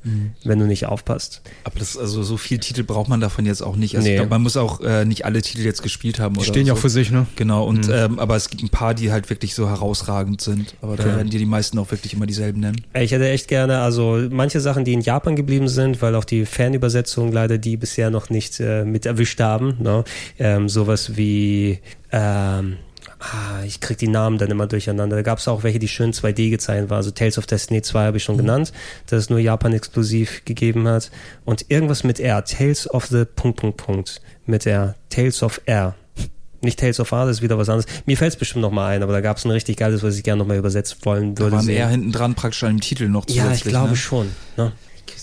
[0.45, 1.41] wenn du nicht aufpasst.
[1.65, 3.95] Aber das, also so viel Titel braucht man davon jetzt auch nicht.
[3.95, 4.13] Also Nee.
[4.13, 6.35] ich glaube, man muss auch äh, nicht alle Titel jetzt gespielt haben.
[6.35, 6.77] Die oder stehen ja so.
[6.77, 7.25] auch für sich, ne?
[7.35, 10.75] Genau, und ähm, aber es gibt ein paar, die halt wirklich so herausragend sind.
[10.81, 12.81] Aber da werden dir die meisten auch wirklich immer dieselben nennen.
[12.93, 16.45] Ich hätte echt gerne, also manche Sachen, die in Japan geblieben sind, weil auch die
[16.45, 19.75] Fernübersetzungen leider die bisher noch nicht äh, mit erwischt haben.
[19.79, 20.05] Ne?
[20.39, 21.79] Ähm, sowas wie,
[22.13, 22.77] ähm,
[23.19, 25.17] ah, ich krieg die Namen dann immer durcheinander.
[25.17, 26.97] Da gab es auch welche, die schön 2D gezeichnet waren.
[26.97, 28.71] Also Tales of Destiny 2 habe ich schon genannt,
[29.07, 31.11] das es nur Japan exklusiv gegeben hat.
[31.43, 34.21] Und irgendwas mit R, Tales of the Punkt, Punkt, Punkt.
[34.45, 35.95] Mit R, Tales of R.
[36.61, 37.85] Nicht Tales of das ist wieder was anderes.
[38.05, 40.15] Mir fällt es bestimmt noch mal ein, aber da gab es ein richtig geiles, was
[40.17, 41.55] ich gerne noch mal übersetzt wollen Da würde.
[41.57, 41.75] waren sehen.
[41.77, 43.65] eher hinten dran praktisch an dem Titel noch Ja, zusätzlich.
[43.65, 43.95] ich glaube ne?
[43.95, 44.27] schon.
[44.57, 44.71] Ne?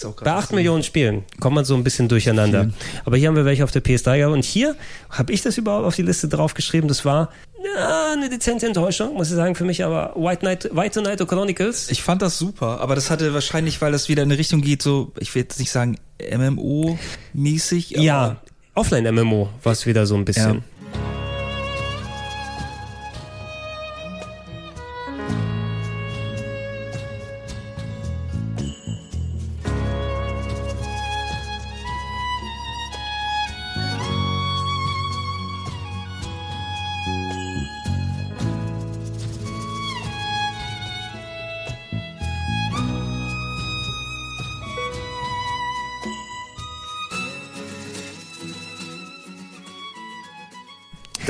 [0.02, 0.56] Bei was 8 hin.
[0.56, 2.70] Millionen Spielen kommt man so ein bisschen durcheinander.
[3.04, 4.34] Aber hier haben wir welche auf der PS3 gehabt.
[4.34, 4.74] Und hier
[5.10, 6.88] habe ich das überhaupt auf die Liste draufgeschrieben.
[6.88, 7.30] Das war
[7.78, 9.84] ja, eine dezente Enttäuschung, muss ich sagen, für mich.
[9.84, 11.90] Aber White Knight, White Knight Chronicles.
[11.90, 14.82] Ich fand das super, aber das hatte wahrscheinlich, weil das wieder in eine Richtung geht,
[14.82, 17.94] so, ich will jetzt nicht sagen MMO-mäßig.
[17.96, 18.36] aber- ja,
[18.74, 20.54] Offline-MMO war es wieder so ein bisschen.
[20.56, 20.60] Ja.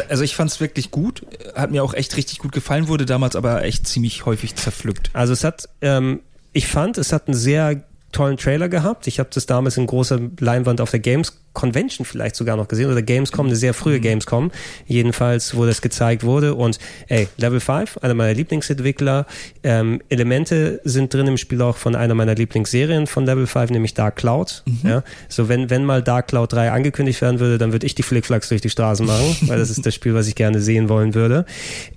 [0.08, 3.36] Also ich fand es wirklich gut, hat mir auch echt richtig gut gefallen, wurde damals
[3.36, 5.10] aber echt ziemlich häufig zerpflückt.
[5.12, 6.20] Also es hat, ähm,
[6.52, 7.82] ich fand, es hat einen sehr
[8.14, 9.06] tollen Trailer gehabt.
[9.06, 12.90] Ich habe das damals in großer Leinwand auf der Games Convention vielleicht sogar noch gesehen
[12.90, 14.50] oder Gamescom, eine sehr frühe Gamescom,
[14.86, 16.54] jedenfalls, wo das gezeigt wurde.
[16.54, 19.26] Und ey, Level 5, einer meiner Lieblingsentwickler.
[19.62, 23.94] Ähm, Elemente sind drin im Spiel auch von einer meiner Lieblingsserien von Level 5, nämlich
[23.94, 24.64] Dark Cloud.
[24.82, 28.02] Ja, so wenn, wenn mal Dark Cloud 3 angekündigt werden würde, dann würde ich die
[28.02, 31.14] Flickflacks durch die Straßen machen, weil das ist das Spiel, was ich gerne sehen wollen
[31.14, 31.46] würde.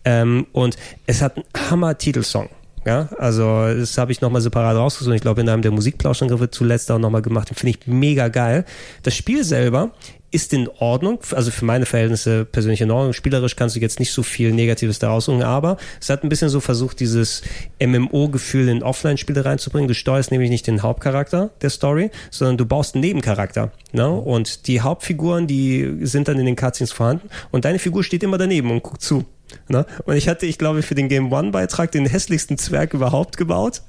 [0.05, 2.49] Ähm, und es hat einen Hammer-Titelsong.
[2.87, 5.13] Ja, also das habe ich nochmal separat rausgesucht.
[5.13, 7.51] Ich glaube, in einem der Musikplauschangriffe zuletzt auch nochmal gemacht.
[7.53, 8.63] Finde ich mega geil.
[9.03, 9.91] Das Spiel selber
[10.31, 13.11] ist in Ordnung, also für meine Verhältnisse persönlich in Ordnung.
[13.11, 16.47] Spielerisch kannst du jetzt nicht so viel Negatives daraus suchen, aber es hat ein bisschen
[16.47, 17.41] so versucht, dieses
[17.85, 19.89] MMO-Gefühl in Offline-Spiele reinzubringen.
[19.89, 23.73] Du steuerst nämlich nicht den Hauptcharakter der Story, sondern du baust einen Nebencharakter.
[23.91, 24.09] Ne?
[24.09, 28.37] Und die Hauptfiguren, die sind dann in den Cutscenes vorhanden und deine Figur steht immer
[28.37, 29.25] daneben und guckt zu.
[29.67, 29.85] Ne?
[30.05, 33.81] Und ich hatte, ich glaube, für den Game One-Beitrag den hässlichsten Zwerg überhaupt gebaut.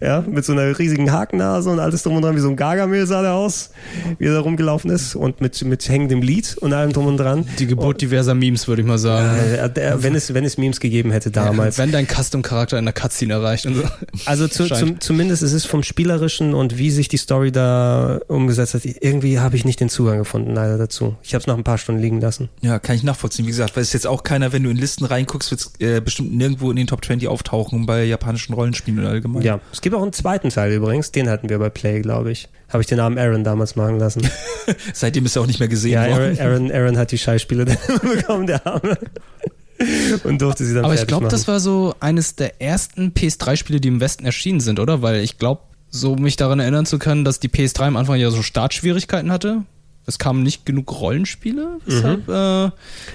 [0.00, 3.06] Ja, mit so einer riesigen Hakennase und alles drum und dran, wie so ein Gargamel
[3.06, 3.70] sah der aus,
[4.18, 7.46] wie er da rumgelaufen ist und mit, mit hängendem Lied und allem drum und dran.
[7.58, 9.38] Die Geburt diverser Memes, würde ich mal sagen.
[9.38, 11.78] Äh, der, wenn, es, wenn es Memes gegeben hätte damals.
[11.78, 13.82] Wenn dein Custom-Charakter in der Cutscene erreicht und so.
[14.26, 18.74] Also zu, zum, zumindest es ist vom Spielerischen und wie sich die Story da umgesetzt
[18.74, 21.16] hat, irgendwie habe ich nicht den Zugang gefunden, leider dazu.
[21.22, 22.48] Ich habe es nach ein paar Stunden liegen lassen.
[22.60, 23.46] Ja, kann ich nachvollziehen.
[23.46, 26.34] Wie gesagt, weil es jetzt auch keiner, wenn du in Listen reinguckst, wird äh, bestimmt
[26.34, 29.42] nirgendwo in den Top 20 auftauchen bei japanischen Rollenspielen oder allgemein.
[29.46, 32.48] Ja, es gibt auch einen zweiten Teil übrigens, den hatten wir bei Play, glaube ich.
[32.68, 34.28] Habe ich den Namen Aaron damals machen lassen.
[34.92, 36.38] Seitdem ist er auch nicht mehr gesehen ja, worden.
[36.40, 37.64] Aaron, Aaron, hat die Scheißspiele
[38.02, 38.98] bekommen, der Arme.
[40.24, 43.88] und durfte sie dann Aber ich glaube, das war so eines der ersten PS3-Spiele, die
[43.88, 45.00] im Westen erschienen sind, oder?
[45.02, 48.30] Weil ich glaube, so mich daran erinnern zu können, dass die PS3 am Anfang ja
[48.30, 49.62] so Startschwierigkeiten hatte.
[50.08, 52.70] Es kamen nicht genug Rollenspiele, weshalb äh,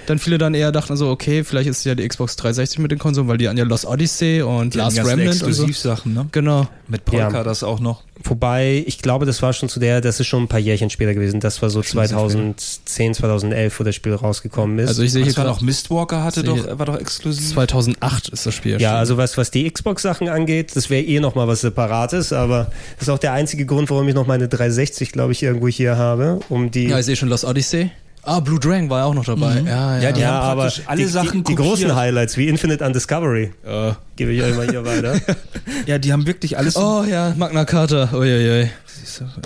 [0.06, 2.98] dann viele dann eher dachten so, okay, vielleicht ist ja die Xbox 360 mit den
[2.98, 5.62] Konsolen, weil die an ja Lost Odyssey und Die Last ganzen Remnant und so.
[5.62, 6.28] Exklusivsachen, ne?
[6.32, 6.68] Genau.
[6.88, 7.44] Mit Polka Ja.
[7.44, 8.02] das auch noch.
[8.24, 11.14] Wobei, ich glaube, das war schon zu der, das ist schon ein paar Jährchen später
[11.14, 11.40] gewesen.
[11.40, 14.88] Das war so 2010, 2011, wo das Spiel rausgekommen ist.
[14.88, 17.52] Also ich sehe hier Das war gerade noch Mistwalker hatte doch, war doch exklusiv.
[17.52, 18.94] 2008 ist das Spiel ja, erschienen.
[18.94, 23.08] also was, was die Xbox-Sachen angeht, das wäre eh nochmal was Separates, aber das ist
[23.08, 26.70] auch der einzige Grund, warum ich noch meine 360, glaube ich, irgendwo hier habe, um
[26.70, 26.88] die...
[26.88, 27.90] Ja, ich sehe schon Lost Odyssey.
[28.24, 29.60] Ah, Blue Dragon war ja auch noch dabei.
[29.66, 30.02] Ja, ja.
[30.02, 32.84] Ja, die ja, haben aber praktisch alle die, Sachen die, die großen Highlights wie Infinite
[32.84, 33.92] Undiscovery Äh.
[34.14, 35.20] gebe ich euch mal hier weiter.
[35.86, 36.76] Ja, die haben wirklich alles.
[36.76, 38.10] Oh ja, Magna Carta.
[38.12, 38.70] Uiuiui.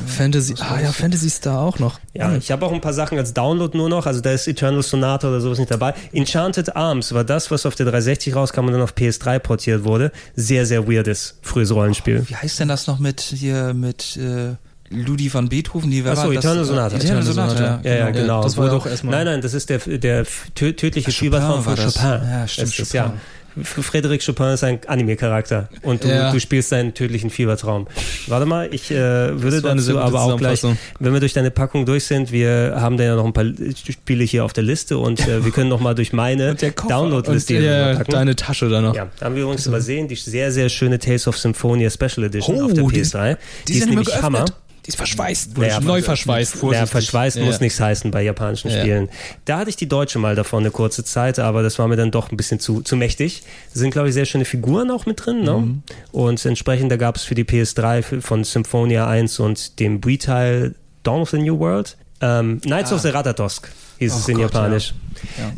[0.07, 0.55] Fantasy.
[0.61, 1.99] Ah ja, Fantasy Star auch noch.
[2.13, 4.05] Ja, ich habe auch ein paar Sachen als Download nur noch.
[4.07, 5.95] Also da ist Eternal Sonata oder sowas nicht dabei.
[6.13, 10.13] Enchanted Arms war das, was auf der 360 rauskam und dann auf PS3 portiert wurde.
[10.35, 12.25] Sehr, sehr weirdes frühes Rollenspiel.
[12.29, 14.57] Wie heißt denn das noch mit hier mit äh,
[14.91, 15.91] Ludi van Beethoven?
[15.91, 16.25] Die, so, war das?
[16.27, 16.97] Eternal Sonata.
[16.97, 18.43] Eternal Sonata, Ja, ja, genau.
[18.43, 20.25] das war doch erstmal- Nein, nein, das ist der, der
[20.55, 21.77] tö tödliche Chopin Fiebertraum von.
[21.77, 22.03] Chopin.
[22.03, 22.95] Ja, stimmt, ist, Chopin.
[22.95, 23.13] ja.
[23.59, 26.31] Frédéric Chopin ist ein Anime-Charakter und du, Ja.
[26.31, 27.87] du spielst seinen tödlichen Fiebertraum.
[28.27, 28.95] Warte mal, ich äh,
[29.43, 30.63] würde dazu gute aber auch gleich,
[31.01, 33.47] wenn wir durch deine Packung durch sind, wir haben da ja noch ein paar
[33.91, 36.55] Spiele hier auf der Liste und äh, wir können noch mal durch meine
[36.89, 38.11] Download-Liste packen.
[38.13, 38.95] deine Tasche da noch.
[38.95, 42.61] Ja, da haben wir übrigens übersehen, die sehr, sehr schöne Tales of Symphonia Special Edition
[42.61, 43.39] auf der Oh, die- PS3.
[43.69, 44.23] Die, ist immer nämlich geöffnet.
[44.23, 44.45] Hammer.
[44.87, 45.59] Die ist verschweißt.
[45.59, 46.57] Naja, neu verschweißt.
[46.71, 47.45] Ja, verschweißt Ja.
[47.45, 48.79] muss nichts heißen bei japanischen Ja.
[48.81, 49.09] Spielen.
[49.45, 52.13] Da hatte ich die deutsche mal davon eine kurze Zeit, aber das war mir dann
[52.13, 53.43] doch ein bisschen zu, zu mächtig.
[53.75, 55.43] Da sind, glaube ich, sehr schöne Figuren auch mit drin.
[55.43, 55.53] Ne?
[55.53, 55.83] Mhm.
[56.13, 60.75] Und entsprechend, da gab es für die PS3 für- von Symphonia 1 und dem Wii-Teil
[61.03, 63.69] Dawn of the New World ähm, Knights of the Ratatosk
[63.99, 64.89] hieß Oh es in Gott, Japanisch.
[64.91, 64.95] Ja.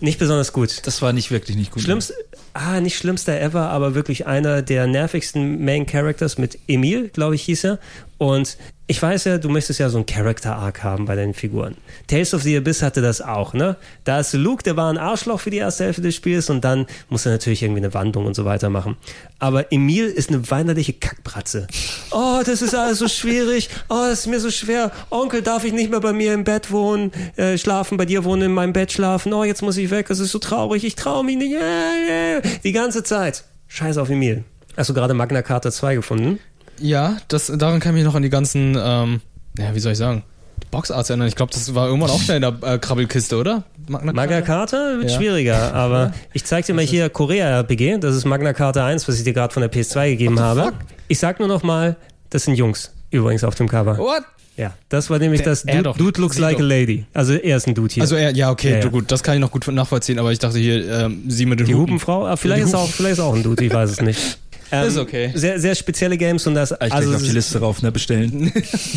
[0.01, 0.87] Nicht besonders gut.
[0.87, 1.83] Das war nicht wirklich nicht gut.
[1.83, 2.13] Schlimmst,
[2.55, 7.43] ah, nicht schlimmster ever, aber wirklich einer der nervigsten Main Characters mit Emil, glaube ich,
[7.43, 7.79] hieß er.
[8.19, 11.77] Und ich weiß ja, du möchtest ja so einen Character Arc haben bei deinen Figuren.
[12.07, 13.77] Tales of the Abyss hatte das auch, ne?
[14.05, 16.87] Da ist Luke, der war ein Arschloch für die erste Hälfte des Spiels und dann
[17.11, 18.97] muss er natürlich irgendwie eine Wandlung und so weiter machen.
[19.39, 21.69] Aber Emil ist eine weinerliche Kackbratze.
[22.11, 23.69] Oh, das ist alles so schwierig.
[23.91, 24.91] Oh, das ist mir so schwer.
[25.11, 28.43] Onkel, darf ich nicht mehr bei mir im Bett wohnen, äh, schlafen, bei dir wohnen,
[28.43, 29.33] in meinem Bett schlafen.
[29.35, 30.07] Oh, jetzt muss ich weg.
[30.09, 30.85] Das ist so traurig.
[30.85, 31.53] Ich traue mich nicht.
[31.53, 32.41] Ja, ja.
[32.63, 33.45] Die ganze Zeit.
[33.67, 34.45] Scheiß auf Emil.
[34.77, 36.39] Hast du gerade Magna Carta 2 gefunden?
[36.79, 39.21] Ja, das, daran kann ich mich noch an die ganzen, ähm,
[39.59, 40.23] ja, wie soll ich sagen,
[40.71, 41.27] Boxarts erinnern.
[41.29, 43.65] Ich glaube, das war irgendwann auch schnell in der äh, Krabbelkiste, oder?
[43.89, 45.17] Magna Magna Carta wird Ja.
[45.17, 47.99] schwieriger, aber ich zeig dir mal hier Korea RPG.
[47.99, 50.73] Das ist Magna Carta 1, was ich dir gerade von der PS2 gegeben habe.
[51.09, 51.97] Ich sag nur noch mal,
[52.31, 53.99] das sind Jungs übrigens auf dem Cover.
[53.99, 54.23] What?
[54.59, 55.97] Ja, das war nämlich Der- das Dude, doch.
[55.97, 56.65] Dude looks like doch.
[56.65, 57.05] a lady.
[57.15, 58.03] Also er ist ein Dude hier.
[58.03, 58.89] Also er, ja, okay, Ja, ja.
[58.89, 61.67] gut, das kann ich noch gut nachvollziehen, aber ich dachte hier, ähm, sie mit den
[61.69, 61.95] die Hupen.
[61.95, 64.39] Hupenfrau, ah, vielleicht, Die ist auch, vielleicht ist auch ein Dude, ich weiß es nicht.
[64.71, 65.31] Ähm, Ist okay.
[65.35, 68.53] Sehr, sehr spezielle Games und das, Ich also auf die Liste rauf, ne, bestellen.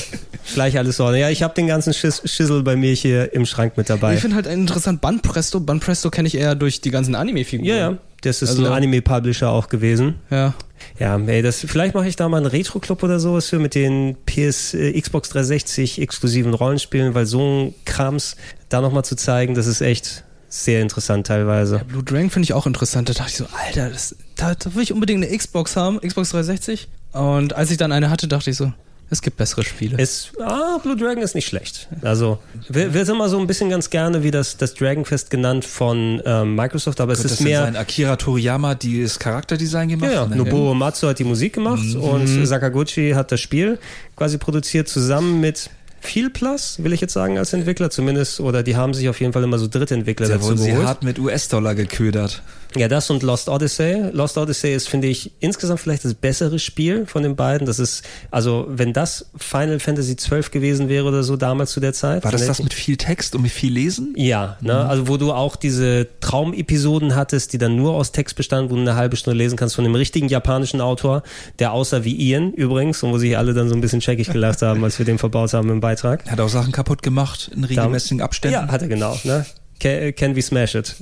[0.53, 1.09] gleich alles so.
[1.13, 4.15] Ja, ich habe den ganzen Schiss, Schissel bei mir hier im Schrank mit dabei.
[4.15, 7.65] Ich finde halt interessant, Banpresto, Banpresto kenne ich eher durch die ganzen Anime-Figuren.
[7.65, 10.15] Ja, ja, das ist Also- ein Anime-Publisher auch gewesen.
[10.29, 10.53] Ja.
[11.01, 14.15] Ja, ey, das, vielleicht mache ich da mal einen Retro-Club oder sowas für mit den
[14.27, 18.35] PS, äh, Xbox 360 exklusiven Rollenspielen, weil so ein Krams
[18.69, 21.81] da nochmal zu zeigen, das ist echt sehr interessant teilweise.
[21.87, 23.09] Blue Dragon finde ich auch interessant.
[23.09, 26.29] Da dachte ich so, Alter, das, da, da will ich unbedingt eine Xbox haben, Xbox
[26.29, 26.87] 360.
[27.13, 28.71] Und als ich dann eine hatte, dachte ich so,
[29.11, 29.97] es gibt bessere Spiele.
[29.99, 31.87] Es, ah, Blue Dragon ist nicht schlecht.
[32.01, 32.39] Also,
[32.69, 36.55] wird, wird immer so ein bisschen ganz gerne wie das, das Dragonfest genannt von ähm,
[36.55, 37.61] Microsoft, aber es Könnte ist das mehr.
[37.61, 37.75] sein?
[37.75, 40.11] Akira Toriyama, die das Charakterdesign gemacht?
[40.11, 40.35] Ja, ja.
[40.35, 42.01] Nobuo Matsu hat die Musik gemacht Mhm.
[42.01, 43.77] und Sakaguchi hat das Spiel
[44.15, 48.39] quasi produziert zusammen mit viel Plus, will ich jetzt sagen, als Entwickler zumindest.
[48.39, 50.87] Oder die haben sich auf jeden Fall immer so Drittentwickler Da dazu wurden sie geholt.
[50.87, 52.41] hart mit US-Dollar geködert.
[52.75, 54.11] Ja, das und Lost Odyssey.
[54.11, 57.67] Lost Odyssey ist, finde ich, insgesamt vielleicht das bessere Spiel von den beiden.
[57.67, 61.93] Das ist, also, wenn das Final Fantasy XII gewesen wäre oder so damals zu der
[61.93, 62.23] Zeit.
[62.23, 64.13] War das das mit viel Text und mit viel Lesen?
[64.15, 64.85] ja, ne?
[64.85, 68.81] also wo du auch diese Traumepisoden hattest, die dann nur aus Text bestanden, wo du
[68.81, 71.23] eine halbe Stunde lesen kannst von einem richtigen japanischen Autor,
[71.59, 74.61] der aussah wie Ian übrigens und wo sich alle dann so ein bisschen checkig gelacht
[74.61, 76.29] haben, als wir den verbaut haben im Beitrag.
[76.29, 78.53] Hat auch Sachen kaputt gemacht in regelmäßigen Abständen.
[78.53, 79.17] Ja, hat er genau.
[79.23, 79.45] Ne?
[79.81, 80.93] Can, can we smash it?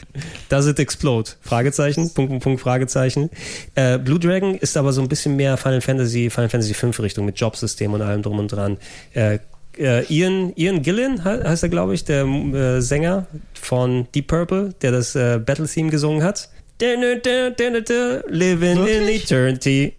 [0.48, 1.30] Does it explode?
[1.40, 3.30] Fragezeichen, Punkt, Punkt, Punkt, Fragezeichen.
[3.74, 7.24] Äh, Blue Dragon ist aber so ein bisschen mehr Final Fantasy, Final Fantasy 5 Richtung
[7.26, 8.78] mit Jobsystem und allem drum und dran.
[9.14, 9.38] Äh,
[9.76, 13.26] äh, Ian, Ian Gillen he- heißt er, glaube ich, der äh, Sänger
[13.60, 16.48] von Deep Purple, der das äh, Battle Theme gesungen hat.
[18.28, 19.94] Living in Eternity.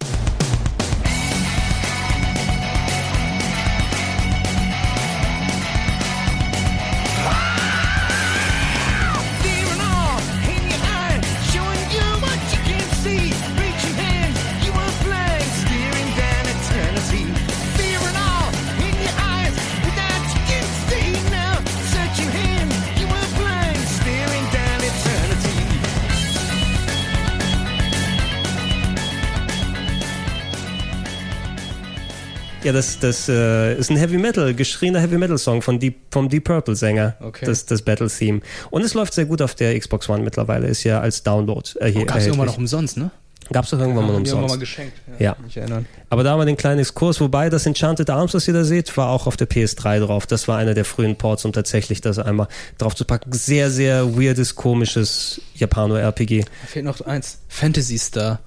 [32.70, 36.28] Ja, das, das äh, ist ein Heavy Metal, geschrieener Heavy Metal Song von Deep, vom
[36.28, 37.16] Deep Purple Sänger.
[37.18, 37.44] Okay.
[37.44, 38.42] Das, das Battle Theme.
[38.70, 41.90] Und es läuft sehr gut auf der Xbox One mittlerweile, ist ja als Download äh,
[41.90, 43.10] hier Gab's irgendwann noch umsonst, ne?
[43.52, 44.60] Gab's doch irgendwann mal Haben die irgendwann mal umsonst.
[44.60, 45.00] geschenkt.
[45.18, 45.36] Ja.
[45.56, 45.84] erinnern.
[46.10, 48.96] Aber da haben wir den kleinen Exkurs, wobei das Enchanted Arms, was ihr da seht,
[48.96, 50.28] war auch auf der PS3 drauf.
[50.28, 52.46] Das war einer der frühen Ports, um tatsächlich das einmal
[52.78, 53.32] drauf zu packen.
[53.32, 56.44] Sehr, sehr weirdes, komisches Japano-RPG.
[56.68, 57.40] Fehlt noch eins.
[57.48, 58.38] Fantasy Star.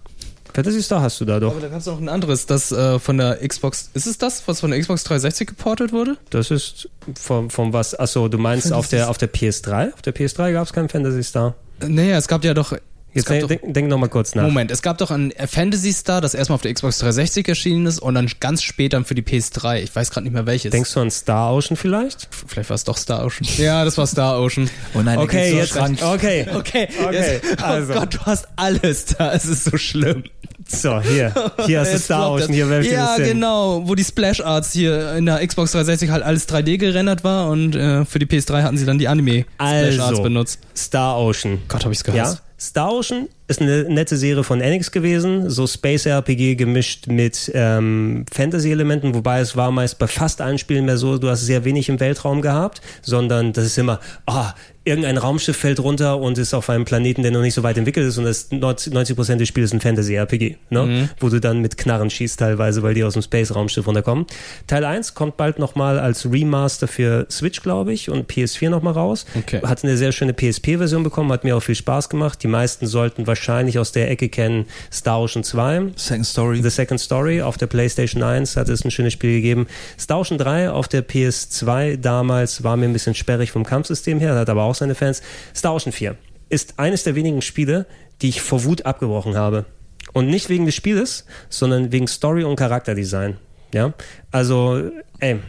[0.54, 1.52] Fantasy Star hast du da doch.
[1.52, 3.90] Aber da kannst du noch ein anderes, das äh, von der Xbox.
[3.94, 6.18] Ist es das, was von der Xbox 360 geportet wurde?
[6.30, 6.90] Das ist
[7.20, 9.94] vom, vom was, achso, du meinst Fantasy auf der, auf der PS3?
[9.94, 11.56] Auf der PS3 gab es keinen Fantasy Star.
[11.82, 12.74] Äh, Naja, es gab ja doch.
[13.14, 14.44] Jetzt denk, denk, denk noch mal kurz nach.
[14.44, 18.00] Moment, es gab doch ein Fantasy Star, das erstmal auf der Xbox 360 erschienen ist
[18.00, 19.82] und dann ganz spät dann für die PS3.
[19.84, 20.72] Ich weiß gerade nicht mehr welches.
[20.72, 22.28] Denkst du an Star Ocean vielleicht?
[22.48, 23.48] Vielleicht war es doch Star Ocean.
[23.58, 24.70] Ja, das war Star Ocean.
[24.96, 25.74] Oh nein, Okay, geht jetzt.
[25.74, 26.00] so Schrank.
[26.04, 26.48] Okay.
[26.54, 27.94] Okay, Okay, jetzt, also.
[27.94, 29.32] oh Gott, du hast alles da.
[29.34, 30.24] Es ist so schlimm.
[30.68, 31.34] So, hier.
[31.66, 32.54] Hier hast du Star Ocean.
[32.54, 36.78] Hier Ja, genau, wo die Splash Arts hier in der Xbox 360 halt alles 3D
[36.78, 40.24] gerendert war und äh, für die PS3 hatten sie dann die Anime Splash Arts Also,
[40.24, 40.60] benutzt.
[40.76, 41.60] Star Ocean.
[41.68, 42.36] Gott, hab ich's Ja, gehasst.
[42.38, 42.43] Star
[42.76, 49.14] Ocean ist eine nette Serie von Enix gewesen, so Space RPG gemischt mit ähm, Fantasy-Elementen,
[49.14, 52.00] wobei es war meist bei fast allen Spielen mehr so, du hast sehr wenig im
[52.00, 54.54] Weltraum gehabt, sondern das ist immer, ah,
[54.86, 58.06] irgendein Raumschiff fällt runter und ist auf einem Planeten, der noch nicht so weit entwickelt
[58.06, 61.10] ist und das 90 Prozent des Spiels ist ein Fantasy-RPG, ne?
[61.20, 64.26] wo du dann mit Knarren schießt teilweise, weil die aus dem Space-Raumschiff runterkommen.
[64.68, 69.26] Teil 1 kommt bald nochmal als Remaster für Switch, glaube ich, und PS4 nochmal raus.
[69.36, 69.62] Okay.
[69.64, 72.44] Hat eine sehr schöne PSP-Version bekommen, hat mir auch viel Spaß gemacht.
[72.44, 75.94] Die meisten sollten wahrscheinlich aus der Ecke kennen Star Ocean 2.
[75.96, 76.62] Second Story.
[76.62, 79.66] The Second Story auf der PlayStation 1 hat es ein schönes Spiel gegeben.
[80.00, 84.36] Star Ocean 3 auf der PS2 damals war mir ein bisschen sperrig vom Kampfsystem her,
[84.36, 85.24] hat aber auch seine Fans.
[85.56, 86.16] Star Ocean 4
[86.50, 87.88] ist eines der wenigen Spiele,
[88.22, 89.66] die ich vor Wut abgebrochen habe.
[90.12, 93.38] Und nicht wegen des Spieles, sondern wegen Story und Charakterdesign.
[93.74, 93.94] Ja,
[94.30, 95.40] also, ey,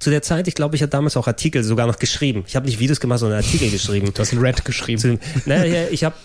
[0.00, 2.44] zu der Zeit, ich glaube, ich habe damals auch Artikel sogar noch geschrieben.
[2.48, 4.12] Ich habe nicht Videos gemacht, sondern Artikel geschrieben.
[4.12, 5.00] Du hast ein Red geschrieben.
[5.00, 6.16] Zu, naja, ich habe,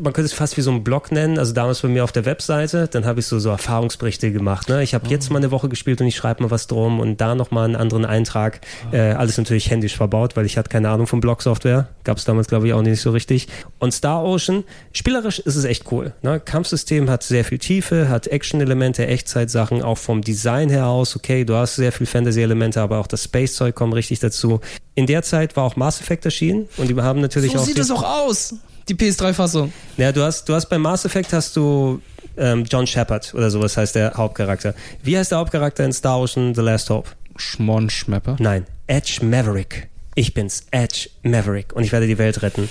[0.00, 2.24] man könnte es fast wie so einen Blog nennen, also damals bei mir auf der
[2.24, 4.70] Webseite, dann habe ich so, so Erfahrungsberichte gemacht.
[4.70, 4.82] Ne?
[4.82, 7.34] Ich habe jetzt mal eine Woche gespielt und ich schreibe mal was drum und da
[7.34, 8.60] nochmal einen anderen Eintrag.
[8.92, 11.88] Äh, alles natürlich händisch verbaut, weil ich hatte keine Ahnung von Blog-Software.
[12.04, 13.48] Gab es damals, glaube ich, auch nicht so richtig.
[13.78, 16.14] Und Star Ocean, spielerisch ist es echt cool.
[16.22, 16.40] Ne?
[16.40, 21.14] Kampfsystem hat sehr viel Tiefe, hat Action-Elemente, Echtzeitsachen, auch vom Design her aus.
[21.14, 24.60] Okay, du hast sehr viel Fantasy-Elemente, aber auch das Space-Zeug kommt richtig dazu.
[24.94, 27.76] In der Zeit war auch Mass Effect erschienen und die haben natürlich So auch sieht
[27.76, 28.54] die- es auch aus.
[28.88, 29.70] Die PS3-Fassung.
[29.98, 32.00] ja, du hast, du hast bei Mass Effect hast du
[32.38, 34.74] ähm, John Shepard oder sowas heißt der Hauptcharakter.
[35.02, 37.10] Wie heißt der Hauptcharakter in Star Ocean The Last Hope?
[37.36, 38.36] Schmon Schmepper.
[38.38, 39.88] Nein, Edge Maverick.
[40.14, 42.68] Ich bin's, Edge Maverick und ich werde die Welt retten.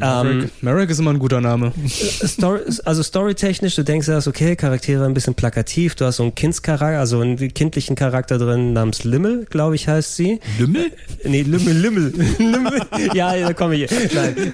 [0.00, 1.72] Ähm, Merrick ist immer ein guter Name.
[1.88, 6.34] Story, also storytechnisch, du denkst erst, okay, Charaktere ein bisschen plakativ, du hast so einen
[6.34, 10.40] Kindscharakter, also einen kindlichen Charakter drin namens Limmel, glaube ich, heißt sie.
[10.58, 10.92] Lümmel?
[11.24, 12.12] Nee, Lümmel, Lümmel.
[12.38, 12.82] Lümmel.
[13.14, 13.90] Ja, da komme ich.
[14.14, 14.52] Nein,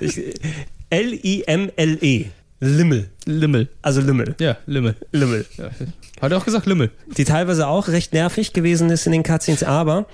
[0.91, 2.27] L-I-M-L-E.
[2.61, 3.11] Limmel.
[3.27, 3.69] Limmel.
[3.83, 4.35] Also Limmel.
[4.39, 4.95] Ja, Limmel.
[5.12, 5.45] Limmel.
[5.59, 5.71] Ja.
[6.21, 6.91] Hat er auch gesagt Limmel.
[7.16, 10.07] die teilweise auch recht nervig gewesen ist in den Cutscenes, aber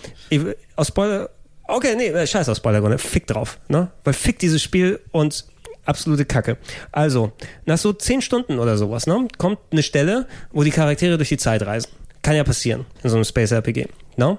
[0.77, 1.31] aus Spoiler,
[1.74, 3.90] okay, nee, äh, scheiß auf Spoilergründe, fick drauf, ne?
[4.05, 5.44] Weil fick dieses Spiel und
[5.84, 6.56] absolute Kacke.
[6.92, 7.32] Also,
[7.66, 11.38] nach so zehn Stunden oder sowas, ne, kommt eine Stelle, wo die Charaktere durch die
[11.38, 11.90] Zeit reisen.
[12.22, 14.38] Kann ja passieren in so einem Space RPG, ne?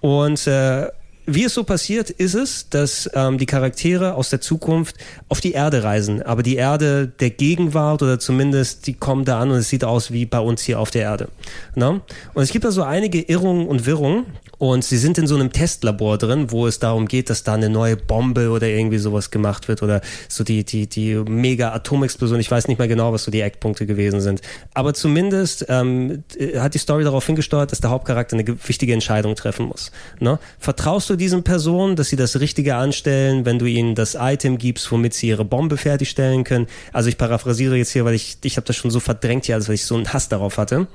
[0.00, 0.88] Und äh,
[1.30, 4.96] wie es so passiert, ist es, dass ähm, die Charaktere aus der Zukunft
[5.28, 6.22] auf die Erde reisen.
[6.22, 10.10] Aber die Erde der Gegenwart oder zumindest die kommen da an und es sieht aus
[10.10, 11.28] wie bei uns hier auf der Erde.
[11.74, 12.00] Ne?
[12.32, 14.24] Und es gibt da so einige Irrungen und Wirrungen.
[14.58, 17.70] Und sie sind in so einem Testlabor drin, wo es darum geht, dass da eine
[17.70, 22.40] neue Bombe oder irgendwie sowas gemacht wird oder so die, die, die mega Atomexplosion.
[22.40, 24.40] Ich weiß nicht mehr genau, was so die Eckpunkte gewesen sind.
[24.74, 28.92] Aber zumindest ähm, äh, hat die Story darauf hingesteuert, dass der Hauptcharakter eine ge- wichtige
[28.92, 29.92] Entscheidung treffen muss.
[30.18, 30.40] Ne?
[30.58, 34.90] Vertraust du diesen Personen, dass sie das Richtige anstellen, wenn du ihnen das Item gibst,
[34.90, 36.66] womit sie ihre Bombe fertigstellen können?
[36.92, 39.68] Also ich paraphrasiere jetzt hier, weil ich, ich habe das schon so verdrängt hier, als
[39.68, 40.88] weil ich so einen Hass darauf hatte.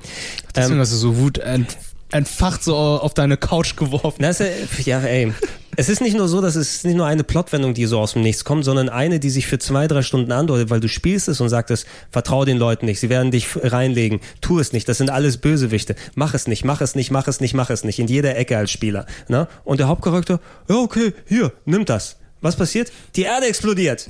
[0.54, 1.78] Deswegen Ähm, hast du so Wut ent,
[2.10, 4.18] entfacht so auf deine Couch geworfen.
[4.20, 4.42] na, ist
[4.84, 5.32] ja, ey.
[5.76, 8.22] Es ist nicht nur so, dass es nicht nur eine Plotwendung, die so aus dem
[8.22, 11.40] Nichts kommt, sondern eine, die sich für zwei, drei Stunden andeutet, weil du spielst es
[11.40, 15.10] und sagst, vertrau den Leuten nicht, sie werden dich reinlegen, tu es nicht, das sind
[15.10, 18.06] alles Bösewichte, mach es nicht, mach es nicht, mach es nicht, mach es nicht, in
[18.06, 19.06] jeder Ecke als Spieler.
[19.26, 19.48] Ne?
[19.64, 22.18] Und der Hauptcharakter, ja okay, hier, nimm das.
[22.40, 22.92] Was passiert?
[23.16, 24.08] Die Erde explodiert.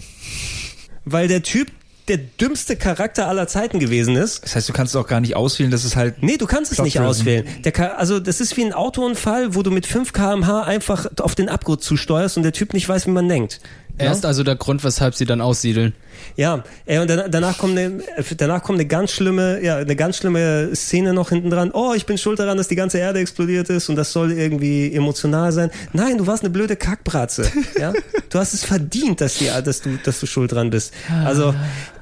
[1.05, 1.71] Weil der Typ
[2.09, 4.45] der dümmste Charakter aller Zeiten gewesen ist.
[4.45, 6.23] Das heißt, du kannst auch gar nicht auswählen, dass es halt.
[6.23, 7.47] Nee, du kannst es nicht auswählen.
[7.65, 11.49] Der, also das ist wie ein Autounfall, wo du mit 5 kmh einfach auf den
[11.49, 13.61] Abgrund zusteuerst und der Typ nicht weiß, wie man denkt.
[13.97, 15.95] Er ist also der Grund, weshalb sie dann aussiedeln.
[16.37, 18.03] Ja, ey, und dann, danach kommt eine,
[18.37, 21.71] danach kommt eine ganz schlimme, ja, eine ganz schlimme Szene noch hinten dran.
[21.73, 24.93] Oh, ich bin schuld daran, dass die ganze Erde explodiert ist und das soll irgendwie
[24.93, 25.71] emotional sein.
[25.93, 27.51] Nein, du warst eine blöde Kackbratze.
[27.79, 27.93] Ja,
[28.31, 30.95] du hast es verdient, dass die, dass du, dass du schuld dran bist.
[31.25, 31.55] Also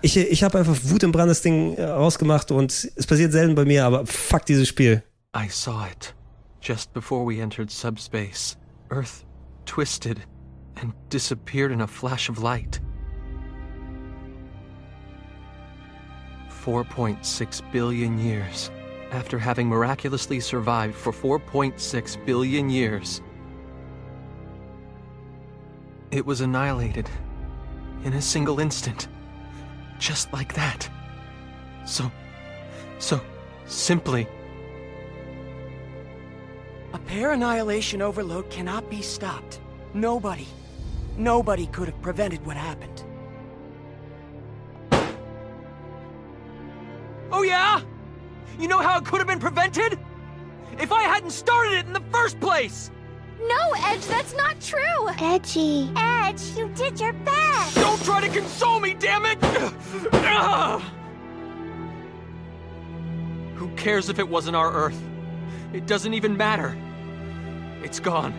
[0.03, 3.55] ich, ich habe einfach Wut im Brand das Ding äh, rausgemacht und es passiert selten
[3.55, 5.03] bei mir, aber fuck dieses Spiel.
[5.35, 6.15] I saw it
[6.61, 8.57] just before we entered subspace.
[8.91, 9.25] Earth
[9.65, 10.21] twisted
[10.81, 12.81] and disappeared in a flash of light.
[16.63, 18.71] 4.6 billion years.
[19.11, 23.21] After having miraculously survived for 4.6 billion years,
[26.11, 27.11] it was annihilated
[28.05, 29.09] in a single instant.
[29.99, 30.89] Just like that.
[31.85, 32.11] So,
[32.99, 33.21] so
[33.67, 34.29] simply.
[36.93, 39.61] A pair annihilation overload cannot be stopped.
[39.95, 40.47] Nobody,
[41.17, 43.05] nobody could have prevented what happened.
[47.33, 47.81] Oh, yeah?
[48.59, 49.99] You know how it could have been prevented?
[50.79, 52.91] If I hadn't started it in the first place!
[53.41, 55.09] No, Edge, that's not true.
[55.19, 55.91] Edgy.
[55.97, 57.75] Edge, you did your best.
[57.75, 59.43] Don't try to console me, damn it!
[63.57, 65.01] Who cares if it wasn't our Earth?
[65.73, 66.77] It doesn't even matter.
[67.83, 68.35] It's gone.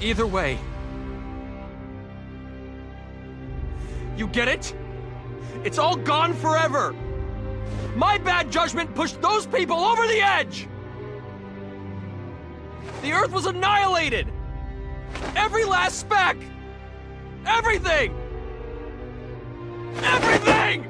[0.00, 0.58] Either way.
[4.16, 4.74] You get it?
[5.62, 6.94] It's all gone forever!
[7.96, 10.68] My bad judgment pushed those people over the edge!
[13.02, 14.26] The Earth was annihilated!
[15.36, 16.36] Every last speck!
[17.46, 18.14] Everything!
[20.02, 20.86] Everything!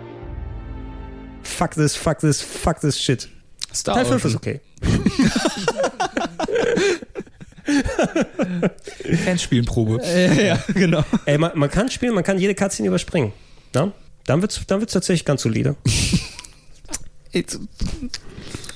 [1.43, 3.29] Fuck this, fuck this, fuck this shit.
[3.73, 4.31] Star Teil 5 Ocean.
[4.31, 4.61] ist okay.
[9.25, 10.01] Fanspielenprobe.
[10.03, 11.05] Äh, ja, genau.
[11.27, 13.33] Ey, man, man kann spielen, man kann jede Cutscene überspringen.
[13.75, 13.93] Na?
[14.27, 15.77] Dann wird's, dann wird's tatsächlich ganz solide.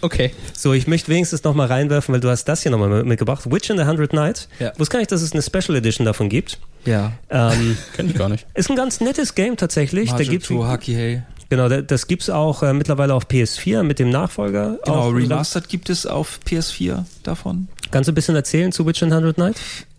[0.01, 0.33] Okay.
[0.57, 3.51] So, ich möchte wenigstens noch mal reinwerfen, weil du hast das hier nochmal mit- mitgebracht.
[3.51, 4.49] Witch in the Hundred Night.
[4.61, 4.73] Ja.
[4.79, 6.59] Wusste gar nicht, dass es eine Special Edition davon gibt.
[6.85, 7.13] Ja.
[7.31, 8.47] Ähm, Kenn ich gar nicht.
[8.55, 10.11] ist ein ganz nettes Game tatsächlich.
[10.13, 11.23] Da gibt's, Mahjong Haki Hey.
[11.49, 14.79] genau, da- das gibt's auch äh, mittlerweile auf PS4 mit dem Nachfolger.
[14.85, 15.11] Genau, auch.
[15.11, 17.67] Remastered gibt es auf PS4 davon.
[17.91, 19.57] Kannst du ein bisschen erzählen zu Witch in the Hundred Night?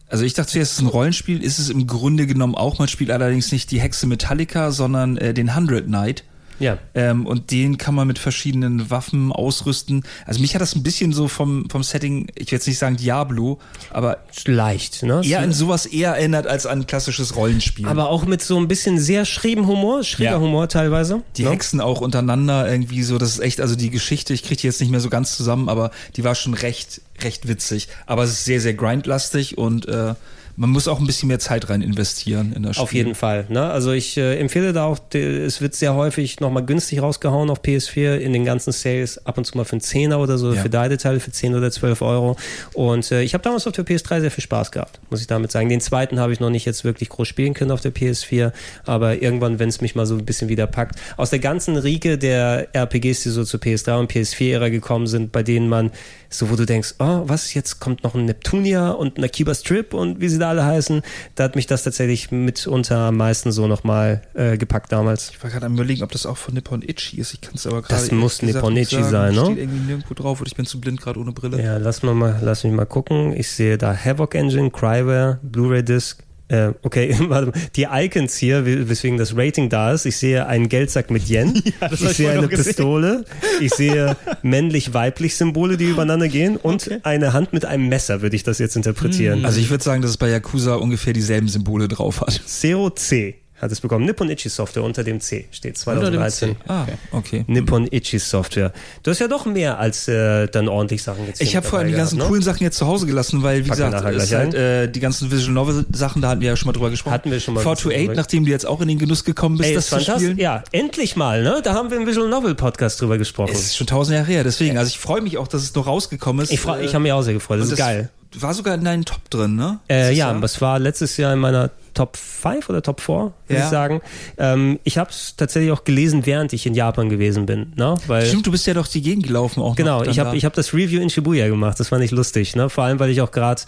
[0.07, 2.79] Also ich dachte zuerst, es ist ein Rollenspiel, ist es im Grunde genommen auch.
[2.79, 6.23] Man spielt allerdings nicht die Hexe Metallica, sondern äh, den Hundred Knight.
[6.59, 6.77] Ja.
[6.93, 10.03] Ähm, und den kann man mit verschiedenen Waffen ausrüsten.
[10.25, 12.97] Also mich hat das ein bisschen so vom, vom Setting, ich will jetzt nicht sagen
[12.97, 13.59] Diablo,
[13.91, 15.21] aber Leicht, ne?
[15.23, 17.87] eher an sowas eher erinnert als an ein klassisches Rollenspiel.
[17.87, 20.39] aber auch mit so ein bisschen sehr schrägen Humor, schräger Ja.
[20.39, 21.21] Humor teilweise.
[21.37, 21.51] die ne?
[21.51, 24.79] Hexen auch untereinander irgendwie so, das ist echt, also die Geschichte, ich kriege die jetzt
[24.81, 27.87] nicht mehr so ganz zusammen, aber die war schon recht, recht witzig.
[28.05, 30.15] Aber es ist sehr, sehr grindlastig und äh,
[30.59, 32.83] man muss auch ein bisschen mehr Zeit rein investieren in das Spiel.
[32.83, 33.45] Auf jeden Fall.
[33.47, 33.63] Ne?
[33.69, 38.17] Also ich äh, empfehle da auch, es wird sehr häufig nochmal günstig rausgehauen auf PS4
[38.17, 40.61] in den ganzen Sales, ab und zu mal für einen Zehner oder so, Ja.
[40.61, 42.35] für Teile für 10 oder 12 Euro.
[42.73, 45.49] Und äh, ich habe damals auf der PS3 sehr viel Spaß gehabt, muss ich damit
[45.49, 45.69] sagen.
[45.69, 48.51] Den zweiten habe ich noch nicht jetzt wirklich groß spielen können auf der PS4,
[48.85, 50.99] aber irgendwann, wenn es mich mal so ein bisschen wieder packt.
[51.15, 55.41] Aus der ganzen Riege der RPGs, die so zur PS3 und PS4-Ära gekommen sind, bei
[55.41, 55.91] denen man
[56.29, 59.93] so, wo du denkst, oh, was, jetzt kommt noch ein Neptunia und ein Akiba Strip
[59.93, 61.01] und wie sie da alle heißen,
[61.35, 65.31] da hat mich das tatsächlich mitunter am meisten so nochmal äh, gepackt damals.
[65.31, 67.33] Ich war gerade am überlegen, ob das auch von Nippon Ichi ist.
[67.33, 68.01] Ich kann es aber gerade.
[68.01, 69.45] Das muss Nippon Ichi sein, ne?
[69.45, 71.61] Steht irgendwie nirgendwo drauf oder ich bin zu blind gerade ohne Brille.
[71.61, 73.35] Ja, lass, mal, mal, lass mich mal gucken.
[73.35, 76.23] Ich sehe da Havoc Engine, Cryware, Blu-ray Disc.
[76.49, 77.53] Äh, okay, warte mal.
[77.75, 80.05] Die Icons hier, we- weswegen das Rating da ist.
[80.05, 81.53] Ich sehe einen Geldsack mit Yen.
[81.79, 82.47] das hab ich sehe eine.
[82.47, 83.23] Pistole.
[83.61, 86.57] Ich sehe männlich-weiblich Symbole, die übereinander gehen.
[86.57, 89.45] Und eine Hand mit einem Messer, würde ich das jetzt interpretieren.
[89.45, 92.41] Also ich würde sagen, dass es bei Yakuza ungefähr dieselben Symbole drauf hat.
[92.45, 94.05] Zero C hat es bekommen.
[94.05, 96.49] Nippon Ichi Software unter dem C steht Unter dem 2013.
[96.51, 96.55] C.
[96.67, 97.43] Ah, okay.
[97.47, 98.71] Nippon Ichi Software.
[99.03, 101.41] Du hast ja doch mehr als äh, dann ordentlich Sachen jetzt.
[101.41, 102.29] Ich habe vor allem die ganzen gehabt, ne?
[102.29, 104.99] coolen Sachen jetzt zu Hause gelassen, weil, wie Packen gesagt, es ist halt, äh, die
[104.99, 107.13] ganzen Visual Novel Sachen, da hatten wir ja schon mal drüber gesprochen.
[107.13, 108.15] Hatten wir schon mal ein bisschen 428, drüber.
[108.15, 110.37] nachdem du jetzt auch in den Genuss gekommen bist, Ey, das zu spielen.
[110.37, 111.61] Ja, endlich mal, ne?
[111.63, 113.51] Da haben wir im Visual Novel Podcast drüber gesprochen.
[113.53, 114.77] Es ist schon tausend Jahre her, deswegen.
[114.77, 116.51] Also ich freue mich auch, dass es noch rausgekommen ist.
[116.51, 117.59] ich Äh, ich habe mich auch sehr gefreut.
[117.59, 118.09] Das ist geil.
[118.35, 119.79] War sogar in deinen Top drin, ne?
[119.89, 120.39] Äh, ja, Jahr?
[120.39, 123.59] das war letztes Jahr in meiner Top 5 oder Top 4, würde Ja.
[123.65, 124.01] ich sagen.
[124.37, 127.95] Ähm, ich habe es tatsächlich auch gelesen, während ich in Japan gewesen bin, ne?
[128.07, 130.35] Weil Stimmt, du bist ja doch die Gegend gelaufen auch Genau, ich habe da.
[130.35, 132.69] ich hab das Review in Shibuya gemacht, das fand ich lustig, ne?
[132.69, 133.61] Vor allem, weil ich auch gerade,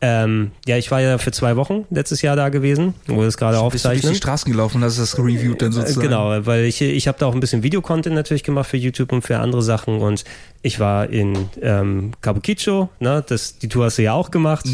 [0.00, 3.56] ähm, ja, ich war ja für zwei Wochen letztes Jahr da gewesen, wo das gerade
[3.70, 6.00] bist du durch die Straßen gelaufen und hast das reviewed dann Äh, sozusagen.
[6.08, 9.22] Genau, weil ich, ich habe da auch ein bisschen Videocontent natürlich gemacht für YouTube und
[9.22, 10.24] für andere Sachen und
[10.66, 14.66] Ich war in ähm, Kabukicho, ne, das, die Tour hast du ja auch gemacht.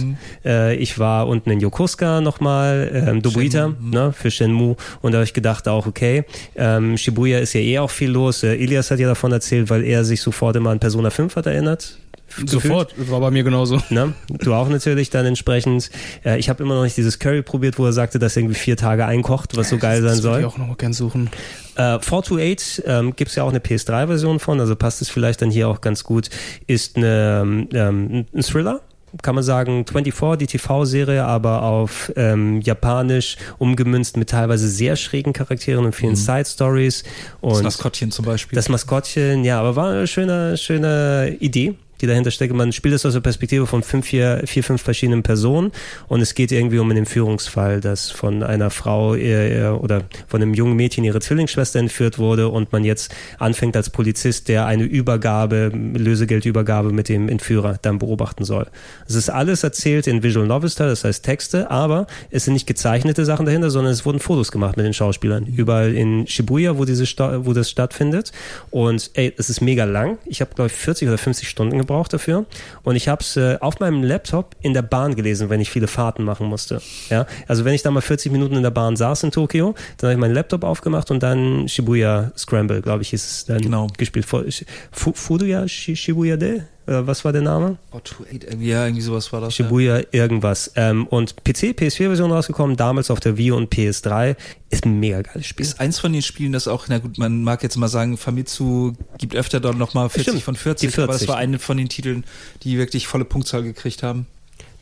[0.42, 4.76] Äh, ich war unten in Yokosuka nochmal, ähm, Dobuita, ne, für Shenmue.
[5.02, 6.24] Und da habe ich gedacht auch, okay,
[6.56, 8.42] ähm, Shibuya ist ja eh auch viel los.
[8.42, 11.44] Äh, Ilias hat ja davon erzählt, weil er sich sofort immer an Persona 5 hat
[11.44, 11.98] erinnert.
[12.46, 13.80] Sofort, war bei mir genauso.
[13.90, 14.14] Ne?
[14.28, 15.90] Du auch natürlich dann entsprechend.
[16.24, 18.58] Äh, ich habe immer noch nicht dieses Curry probiert, wo er sagte, dass er irgendwie
[18.58, 20.40] vier Tage einkocht, was so geil sein das soll.
[20.40, 21.30] ich auch noch mal gern suchen.
[21.74, 25.50] Äh, 428 ähm, gibt es ja auch eine PS3-Version von, also passt es vielleicht dann
[25.50, 26.28] hier auch ganz gut.
[26.66, 28.82] Ist eine, ähm, ein Thriller,
[29.20, 35.32] kann man sagen, 24, die TV-Serie, aber auf ähm, Japanisch umgemünzt mit teilweise sehr schrägen
[35.32, 37.04] Charakteren und vielen Side-Stories.
[37.42, 38.56] Das Maskottchen zum Beispiel.
[38.56, 42.52] das Maskottchen, ja, aber war eine schöne, schöne Idee, die dahinter steckt.
[42.52, 45.70] Man spielt es aus der Perspektive von fünf, vier, vier, fünf verschiedenen Personen
[46.08, 50.52] und es geht irgendwie um einen Entführungsfall, dass von einer Frau äh, oder von einem
[50.52, 55.70] jungen Mädchen ihre Zwillingsschwester entführt wurde und man jetzt anfängt als Polizist, der eine Übergabe,
[55.72, 58.66] Lösegeldübergabe mit dem Entführer dann beobachten soll.
[59.06, 63.24] Es ist alles erzählt in Visual Novel das heißt Texte, aber es sind nicht gezeichnete
[63.24, 65.46] Sachen dahinter, sondern es wurden Fotos gemacht mit den Schauspielern.
[65.46, 67.04] Überall in Shibuya, wo diese
[67.44, 68.32] wo das stattfindet.
[68.70, 70.18] Und ey, es ist mega lang.
[70.24, 72.46] Ich habe, glaube ich, 40 oder 50 Stunden gebraucht dafür.
[72.82, 75.86] Und ich habe es äh, auf meinem Laptop in der Bahn gelesen, wenn ich viele
[75.86, 76.80] Fahrten machen musste.
[77.10, 80.08] Ja, also wenn ich da mal 40 Minuten in der Bahn saß in Tokio, dann
[80.08, 83.86] habe ich meinen Laptop aufgemacht und dann Shibuya Scramble, glaube ich, ist es dann Genau.
[83.96, 84.26] gespielt.
[84.26, 86.62] Fu- Furuya Shi- Shibuya De?
[86.86, 87.76] Oder was war der Name?
[87.92, 89.56] Oh, 28, irgendwie- ja, irgendwie sowas war das.
[89.56, 89.64] Ja.
[89.66, 90.72] Shibuya irgendwas.
[90.74, 94.34] Ähm, und PC, PS4-Version rausgekommen, damals auf der Wii und PS3.
[94.70, 95.64] Ist ein mega geiles Spiel.
[95.64, 98.94] Ist eins von den Spielen, das auch, na gut, man mag jetzt mal sagen, Famitsu
[99.18, 101.02] gibt öfter dann nochmal 40 Stimmt, von 40, die 40.
[101.04, 102.24] aber das war eine von den Titeln,
[102.64, 104.26] die wirklich volle Punktzahl gekriegt haben.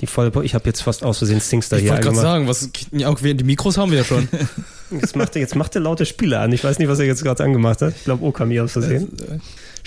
[0.01, 2.71] Die volle, ich habe jetzt fast aus Versehen Stingstar Ich hier wollte gerade sagen, was,
[2.93, 4.27] ja, okay, die Mikros haben wir ja schon.
[4.93, 6.51] Jetzt macht, er, jetzt macht er laute Spiele an.
[6.51, 7.95] Ich weiß nicht, was er jetzt gerade angemacht hat.
[7.97, 9.09] Ich glaube, Okami aus Versehen.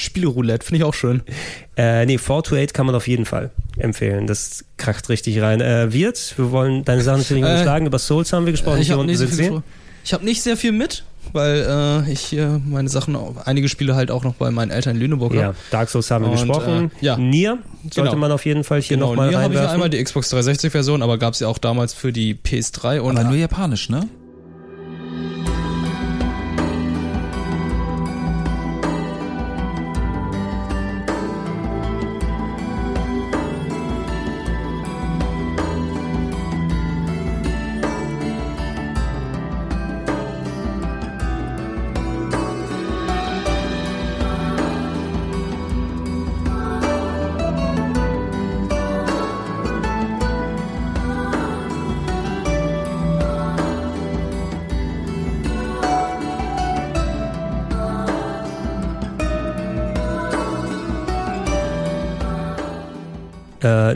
[0.03, 1.21] Spieleroulette, finde ich auch schön.
[1.77, 4.27] Äh, nee, 428 kann man auf jeden Fall empfehlen.
[4.27, 5.61] Das kracht richtig rein.
[5.61, 7.85] Äh, Wirt, wir wollen deine Sachen natürlich Äh, nicht schlagen.
[7.87, 8.79] Über Souls haben wir gesprochen.
[8.79, 9.63] ich Hier habe unten nicht, so
[10.05, 14.11] ich hab nicht sehr viel mit, weil äh, ich hier meine Sachen, einige Spiele halt
[14.11, 15.53] auch noch bei meinen Eltern in Lüneburg Ja.
[15.71, 16.91] Dark Souls haben wir Und, gesprochen.
[17.01, 17.17] äh, ja.
[17.17, 17.57] Nier
[17.89, 18.15] sollte Genau.
[18.17, 19.73] man auf jeden Fall hier Genau, nochmal hier habe ich ja reinwerfen.
[19.75, 23.29] einmal die Xbox 360-Version, aber gab es ja auch damals für die PS3 und Aber
[23.29, 24.07] nur japanisch, ne?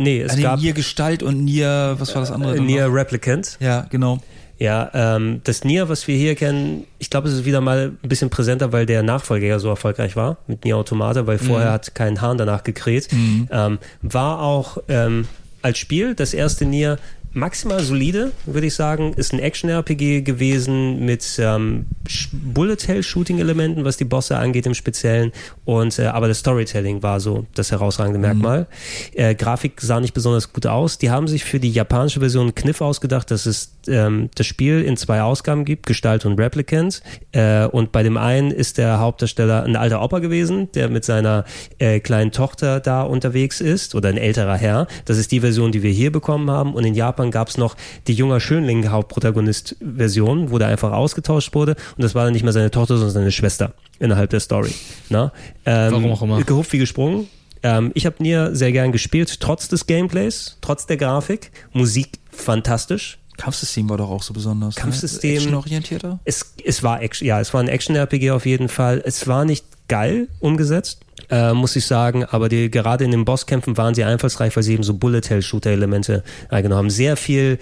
[0.08, 2.58] Nee, es gab Nier Gestalt und Nier, was war das andere?
[2.58, 2.92] äh, Nier?
[2.92, 3.58] Replicant.
[3.60, 4.20] Ja, genau.
[4.60, 8.10] Ja, ähm, das Nier, was wir hier kennen, ich glaube, es ist wieder mal ein
[8.10, 11.94] bisschen präsenter, weil der Nachfolger ja so erfolgreich war mit Nier Automata, weil vorher hat
[11.94, 13.08] kein Hahn danach gekräht.
[13.52, 15.28] Ähm, war auch ähm,
[15.62, 16.98] als Spiel das erste Nier
[17.38, 19.14] maximal solide, würde ich sagen.
[19.14, 21.86] Ist ein Action-RPG gewesen mit ähm,
[22.32, 25.32] Bullet-Hell-Shooting-Elementen, was die Bosse angeht im Speziellen.
[25.64, 28.68] Und äh, aber das Storytelling war so das herausragende Merkmal.
[29.14, 30.98] Äh, Grafik sah nicht besonders gut aus.
[30.98, 34.82] Die haben sich für die japanische Version einen Kniff ausgedacht, dass es ähm, das Spiel
[34.82, 37.02] in zwei Ausgaben gibt, Gestalt und Replicant.
[37.32, 41.46] Äh, und bei dem einen ist der Hauptdarsteller ein alter Opa gewesen, der mit seiner
[41.78, 44.88] äh, kleinen Tochter da unterwegs ist oder ein älterer Herr.
[45.06, 46.74] Das ist die Version, die wir hier bekommen haben.
[46.74, 47.76] Und in Japan gab es noch
[48.08, 51.76] die junger Schönling Hauptprotagonist-Version, wo der einfach ausgetauscht wurde.
[51.96, 54.74] Und das war dann nicht mehr seine Tochter, sondern seine Schwester innerhalb der Story.
[55.10, 55.32] Na?
[55.66, 56.42] Ähm, Warum auch immer.
[56.44, 57.28] Gehupft wie gesprungen.
[57.64, 61.52] Ähm, ich habe Nier sehr gern gespielt, trotz des Gameplays, trotz der Grafik.
[61.74, 63.18] Musik fantastisch.
[63.38, 64.76] Kampfsystem war doch auch so besonders.
[64.76, 65.36] Kampfsystem- Ne?
[65.38, 66.20] Actionorientierter?
[66.26, 69.02] Es, es war Action, ja, es war ein Action-RPG auf jeden Fall.
[69.06, 73.78] Es war nicht geil umgesetzt, äh, muss ich sagen, aber die, gerade in den Bosskämpfen
[73.78, 76.90] waren sie einfallsreich, weil sie eben so Bullet-Hell-Shooter-Elemente eingenommen haben.
[76.90, 77.60] Sehr viel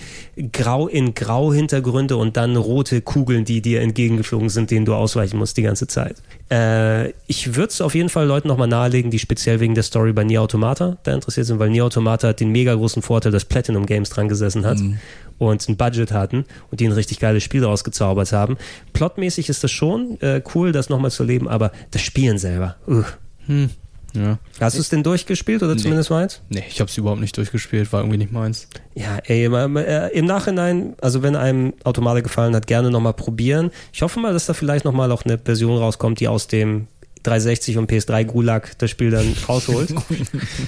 [0.51, 5.57] Grau in Grau-Hintergründe und dann rote Kugeln, die dir entgegengeflogen sind, denen du ausweichen musst
[5.57, 6.17] die ganze Zeit.
[6.51, 10.13] Äh, ich würde es auf jeden Fall Leuten nochmal nahelegen, die speziell wegen der Story
[10.13, 13.45] bei Nier Automata da interessiert sind, weil Nier Automata hat den mega großen Vorteil, dass
[13.45, 14.77] Platinum Games dran gesessen hat
[15.37, 18.57] und ein Budget hatten und die ein richtig geiles Spiel daraus gezaubert haben.
[18.93, 22.75] Plotmäßig ist das schon äh, cool, das nochmal zu erleben, aber das Spielen selber.
[22.87, 23.03] Uh.
[24.13, 24.39] Ja.
[24.61, 26.41] Hast du es denn durchgespielt oder zumindest meins?
[26.49, 28.67] Nee, ich habe es überhaupt nicht durchgespielt, war irgendwie nicht meins.
[28.93, 33.71] Ja, ey, äh, im Nachhinein, also wenn einem Automate gefallen hat, gerne nochmal probieren.
[33.91, 36.87] Ich hoffe mal, dass da vielleicht nochmal auch eine Version rauskommt, die aus dem
[37.23, 39.93] 360 und PS3 Gulag das Spiel dann rausholt.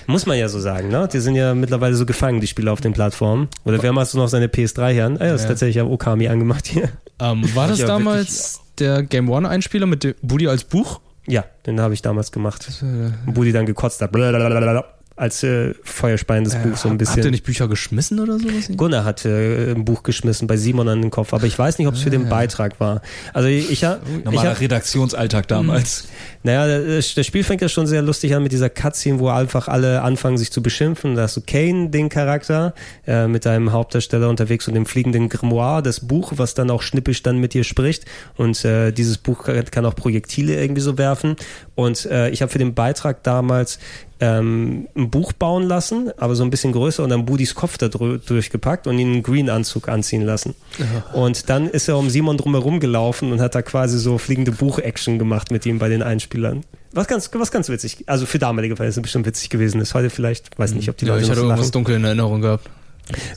[0.07, 1.07] Muss man ja so sagen, ne?
[1.11, 3.47] Die sind ja mittlerweile so gefangen, die Spiele auf den Plattformen.
[3.63, 5.05] Oder wer machst du noch seine PS3 her?
[5.19, 5.49] Ah ja, das ist Ja.
[5.49, 6.89] tatsächlich ich habe Okami angemacht hier.
[7.19, 10.99] Ähm, war das Ja, damals der Game One Einspieler mit dem Buddy als Buch?
[11.27, 12.67] Ja, den habe ich damals gemacht.
[12.81, 14.11] Und Budi dann gekotzt hat.
[14.11, 14.85] Blablabla,
[15.17, 17.31] als äh, feuerspeiendes Buch so ein Habt ihr bisschen.
[17.31, 18.69] nicht Bücher geschmissen oder sowas?
[18.77, 21.87] Gunnar hat äh, ein Buch geschmissen bei Simon an den Kopf, aber ich weiß nicht,
[21.87, 23.01] ob es für den Beitrag war.
[23.33, 26.07] Also ich, ich, ha- ich Normaler hab, Redaktionsalltag damals.
[26.43, 29.67] naja, das, das Spiel fängt ja schon sehr lustig an mit dieser Cutscene, wo einfach
[29.67, 31.15] alle anfangen, sich zu beschimpfen.
[31.15, 32.73] Da hast du Kane, den Charakter,
[33.07, 37.23] äh, mit deinem Hauptdarsteller unterwegs und dem fliegenden Grimoire, das Buch, was dann auch schnippisch
[37.23, 38.05] dann mit dir spricht.
[38.35, 41.35] Und äh, dieses Buch kann, kann auch Projektile irgendwie so werfen.
[41.73, 43.79] Und äh, ich habe für den Beitrag damals
[44.19, 47.87] ähm, ein Buch bauen lassen, aber so ein bisschen größer und dann Budis Kopf da
[47.87, 50.55] durchgepackt und ihn einen Green-Anzug anziehen lassen.
[51.13, 55.19] Und dann ist er um Simon drumherum gelaufen und hat da quasi so fliegende Buch-Action
[55.19, 56.63] gemacht mit ihm bei den Einspielern.
[56.93, 59.93] Was ganz, was ganz witzig, also für damalige Verhältnisse bestimmt witzig gewesen ist.
[59.93, 62.41] Heute vielleicht, weiß nicht, ob die Ja, Leute ich hatte noch irgendwas dunkel in Erinnerung
[62.41, 62.67] gehabt.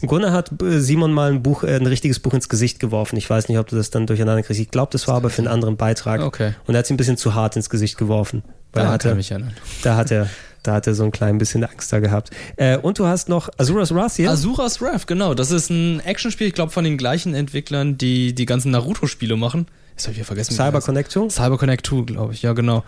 [0.05, 3.17] Gunnar hat äh, Simon mal ein Buch, äh, ein richtiges Buch ins Gesicht geworfen.
[3.17, 4.61] Ich weiß nicht, ob du das dann durcheinander kriegst.
[4.61, 6.23] Ich glaube, das war aber für einen anderen Beitrag.
[6.23, 6.55] Okay.
[6.67, 8.43] Und er hat sie ein bisschen zu hart ins Gesicht geworfen.
[8.73, 9.53] Weil er Daran hatte, mich erinnern.
[9.83, 10.29] da hat er,
[10.63, 12.31] da hat er so ein klein bisschen Angst da gehabt.
[12.57, 14.31] Äh, und du hast noch Azuras Wrath hier.
[14.31, 15.35] Azuras Wrath, genau.
[15.35, 19.67] Das ist ein Actionspiel, ich glaube, von den gleichen Entwicklern, die die ganzen Naruto-Spiele machen.
[19.93, 20.55] Jetzt habe ich ja vergessen.
[20.55, 20.81] Cyber.
[20.81, 21.29] Connect 2.
[21.31, 22.43] Cyber Connect 2, glaube ich.
[22.43, 22.85] Ja, genau.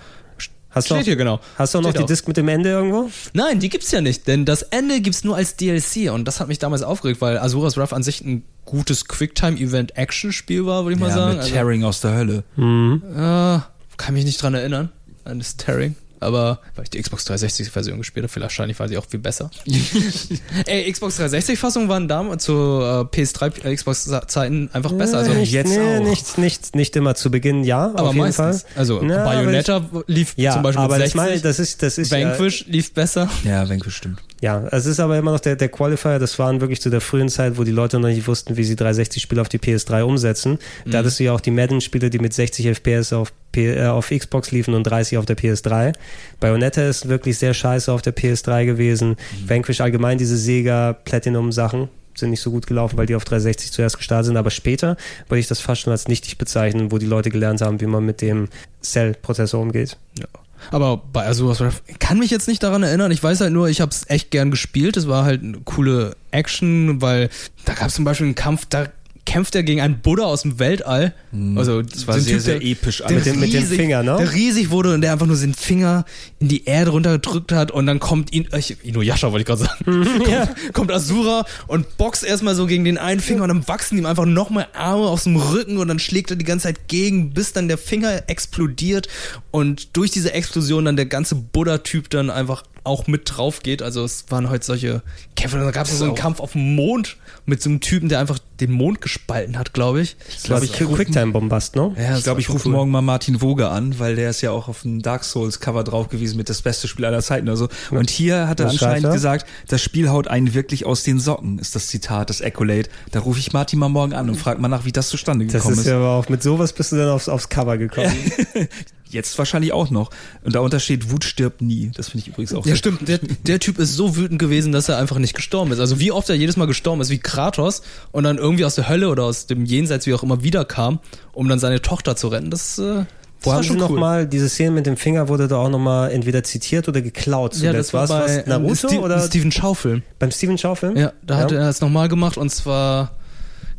[0.75, 1.39] Hast du Steht auch, hier genau.
[1.59, 2.09] Hast du auch noch Steht die auch.
[2.09, 3.11] Disc mit dem Ende irgendwo?
[3.35, 6.49] Nein, die gibt's ja nicht, denn das Ende gibt's nur als DLC und das hat
[6.49, 11.09] mich damals aufgeregt, weil Azuras Wrath an sich ein gutes Quicktime-Event-Action-Spiel war, würde ich mal
[11.11, 11.31] Ja, sagen.
[11.33, 12.45] mit Also, Tearing aus der Hölle.
[12.57, 13.61] äh,
[13.99, 14.91] kann mich nicht dran erinnern
[15.25, 15.95] an das Tearing.
[16.23, 19.51] Aber weil ich die Xbox 360-Version gespielt habe, vielleicht wahrscheinlich war sie auch viel besser.
[20.67, 25.19] Ey, Xbox 360-Fassungen waren damals zu äh, PS3 äh, Xbox-Zeiten einfach besser.
[25.19, 26.05] Also nicht, jetzt nee, auch.
[26.05, 28.63] Nicht, nicht, nicht immer zu Beginn, ja, aber auf jeden meistens.
[28.63, 28.71] Fall.
[28.77, 31.17] Also Ja, aber Bayonetta lief Ja, zum Beispiel aber mit das, 60.
[31.17, 33.29] meine, das ist, das ist ja, Vanquish lief besser.
[33.45, 34.23] Ja, Vanquish stimmt.
[34.43, 37.29] Ja, es ist aber immer noch der, der Qualifier, das waren wirklich zu der frühen
[37.29, 40.59] Zeit, wo die Leute noch nicht wussten, wie sie 360-Spiele auf die PS3 umsetzen.
[40.85, 44.11] Da hattest du ja auch die Madden-Spiele, die mit 60 FPS auf, P äh, auf
[44.11, 45.93] Xbox liefen und 30 auf der PS3.
[46.41, 49.17] Bayonetta ist wirklich sehr scheiße auf der PS3 gewesen.
[49.47, 53.97] Vanquish allgemein, diese Sega Platinum-Sachen sind nicht so gut gelaufen, weil die auf 360 zuerst
[53.97, 54.97] gestartet sind, aber später
[55.29, 58.05] würde ich das fast schon als nichtig bezeichnen, wo die Leute gelernt haben, wie man
[58.05, 58.49] mit dem
[58.83, 59.97] Cell-Prozessor umgeht.
[60.19, 60.27] Ja.
[60.71, 63.11] Aber bei Azuras Wrath kann mich jetzt nicht daran erinnern.
[63.11, 64.97] Ich weiß halt nur, ich habe es echt gern gespielt.
[64.97, 67.31] Es war halt eine coole Action, weil
[67.65, 68.87] da gab es zum Beispiel einen Kampf, da
[69.25, 71.15] kämpft er gegen einen Buddha aus dem Weltall.
[71.55, 72.99] Also Das war sehr, Typ, sehr der- episch.
[72.99, 73.13] der.
[73.13, 74.17] Mit dem- mit dem riesig- Finger, ne?
[74.19, 76.05] Der riesig wurde und der einfach nur seinen Finger
[76.41, 79.63] in die Erde runtergedrückt hat und dann kommt ihn, äh, ich, Inuyasha wollte ich gerade
[79.63, 79.85] sagen,
[80.25, 84.07] kommt, kommt Asura und boxt erstmal so gegen den einen Finger und dann wachsen ihm
[84.07, 87.53] einfach nochmal Arme aus dem Rücken und dann schlägt er die ganze Zeit gegen, bis
[87.53, 89.09] dann der Finger explodiert
[89.53, 93.81] und durch diese Explosion dann der ganze Buddha-Typ dann einfach auch mit drauf geht.
[93.81, 95.03] Also es waren heute solche
[95.37, 95.59] Kämpfe.
[95.59, 97.17] Da gab es so einen Kampf auf dem Mond
[97.47, 100.17] mit so einem Typen, der einfach den Mond gespalten hat, glaube ich.
[100.43, 101.95] Das war Quicktime-Bombast, ne?
[101.99, 104.69] Ja, Ich glaube, ich rufe morgen mal Martin Woge an, weil der ist ja auch
[104.69, 107.69] auf dem Dark Souls Cover drauf gewesen mit das beste Spiel aller Zeiten oder so.
[107.91, 109.13] Und hier hat er Was anscheinend er?
[109.13, 112.89] gesagt, das Spiel haut einen wirklich aus den Socken, ist das Zitat, das Accolade.
[113.11, 115.55] Da rufe ich Martin mal morgen an und frage mal nach, wie das zustande Das
[115.55, 115.87] gekommen ist ist.
[115.87, 118.13] ja aber auch, mit sowas bist du dann aufs, aufs Cover gekommen.
[119.09, 120.09] Jetzt wahrscheinlich auch noch.
[120.43, 121.91] Und darunter steht, Wut stirbt nie.
[121.95, 123.07] Das finde ich übrigens auch Ja, stimmt.
[123.07, 125.81] Der, der Typ ist so wütend gewesen, dass er einfach nicht gestorben ist.
[125.81, 128.89] Also wie oft er jedes Mal gestorben ist, wie Kratos und dann irgendwie aus der
[128.89, 130.99] Hölle oder aus dem Jenseits, wie auch immer, wiederkam,
[131.33, 132.51] um dann seine Tochter zu retten.
[132.51, 133.07] Das, äh, das
[133.41, 133.83] Wo war haben sie schon cool.
[133.83, 137.73] nochmal, diese Szene mit dem Finger wurde da auch nochmal entweder zitiert oder geklaut Ja,
[137.73, 140.03] das war bei was, Naruto Steve, oder Steven Schaufel.
[140.19, 140.97] beim Steven Schaufel?
[140.99, 143.11] Ja, da hat er es nochmal gemacht und zwar,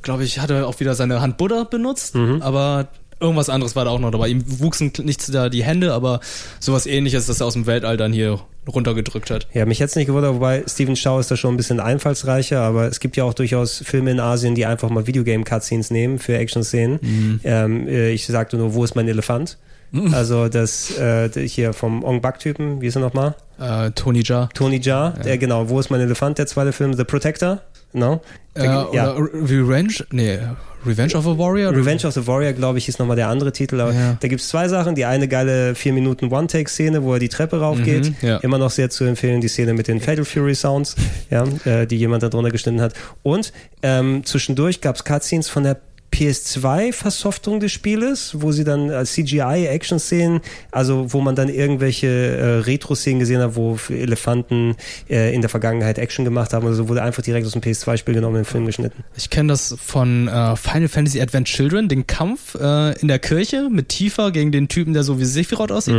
[0.01, 2.41] glaube ich, hat er auch wieder seine Hand Buddha benutzt, Mhm.
[2.41, 2.89] aber
[3.23, 4.27] irgendwas anderes war da auch noch dabei.
[4.27, 6.19] Ihm wuchsen nicht da die Hände, aber
[6.59, 9.47] sowas ähnliches, das er aus dem Weltall dann hier runtergedrückt hat.
[9.53, 12.87] Ja, mich jetzt nicht gewundert, wobei Steven Shaw ist da schon ein bisschen einfallsreicher, aber
[12.87, 16.99] es gibt ja auch durchaus Filme in Asien, die einfach mal Videogame-Cutscenes nehmen für Action-Szenen.
[17.01, 17.39] Mhm.
[17.43, 19.57] Ähm, äh, ich sagte nur, wo ist mein Elefant?
[20.11, 23.35] Also das äh, hier vom Ong Bak-Typen, wie ist er nochmal?
[23.59, 24.49] Äh, Tony Jaa.
[24.55, 27.61] Tony Jaa, der genau, wo ist mein Elefant, der zweite Film, The Protector,
[27.93, 28.19] no?
[28.55, 29.93] Äh, Da- oder Re- Revenge?
[30.11, 30.39] Nee,
[30.85, 31.71] Revenge of a Warrior?
[31.75, 33.79] Revenge of the Warrior, glaube ich, ist nochmal der andere Titel.
[33.79, 34.17] Aber Ja.
[34.19, 34.95] da gibt's zwei Sachen.
[34.95, 38.09] Die eine geile 4 Minuten One-Take-Szene, wo er die Treppe raufgeht.
[38.21, 38.37] Mhm, ja.
[38.37, 39.41] Immer noch sehr zu empfehlen.
[39.41, 40.95] Die Szene mit den Fatal Fury Sounds,
[41.29, 42.93] ja, äh, die jemand da drunter geschnitten hat.
[43.23, 45.77] Und ähm, zwischendurch gab's Cutscenes von der
[46.13, 50.41] PS2-Versoftung des Spieles, wo sie dann als CGI-Action-Szenen,
[50.71, 54.75] also wo man dann irgendwelche äh, Retro-Szenen gesehen hat, wo Elefanten
[55.09, 56.67] äh, in der Vergangenheit Action gemacht haben.
[56.67, 59.03] Also wurde einfach direkt aus dem PS2-Spiel genommen und in den Film geschnitten.
[59.17, 63.69] Ich kenne das von äh, Final Fantasy Advent Children, den Kampf äh, in der Kirche
[63.71, 65.95] mit Tifa gegen den Typen, der so wie Sephiroth aussieht.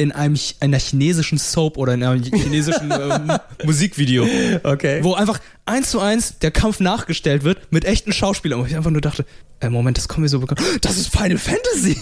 [0.00, 3.32] In einem einer chinesischen Soap oder in einem chinesischen ähm,
[3.64, 4.26] Musikvideo.
[4.62, 5.00] Okay.
[5.02, 8.60] Wo einfach eins zu eins der Kampf nachgestellt wird mit echten Schauspielern.
[8.60, 9.26] Und ich einfach nur dachte,
[9.60, 10.62] äh, Moment, das kommt mir so bekannt.
[10.80, 11.98] Das ist Final Fantasy.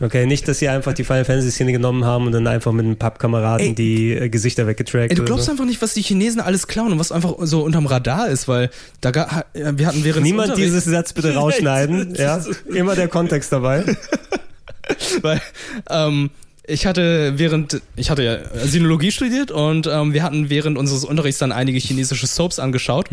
[0.00, 2.84] Okay, nicht, dass sie einfach die Final Fantasy Szene genommen haben und dann einfach mit
[2.84, 3.74] einem Pappkameraden Ey.
[3.76, 5.10] die äh, Gesichter weggetrackt.
[5.10, 5.52] Ey, du oder glaubst so.
[5.52, 8.70] einfach nicht, was die Chinesen alles klauen und was einfach so unterm Radar ist, weil
[9.00, 12.16] da ga, wir hatten während Niemand dieses Satz bitte rausschneiden.
[12.16, 12.44] ja,
[12.74, 13.84] immer der Kontext dabei.
[15.22, 15.40] weil
[15.88, 16.30] ähm,
[16.66, 21.38] ich hatte während ich hatte ja Sinologie studiert und ähm, wir hatten während unseres Unterrichts
[21.38, 23.10] dann einige chinesische Soaps angeschaut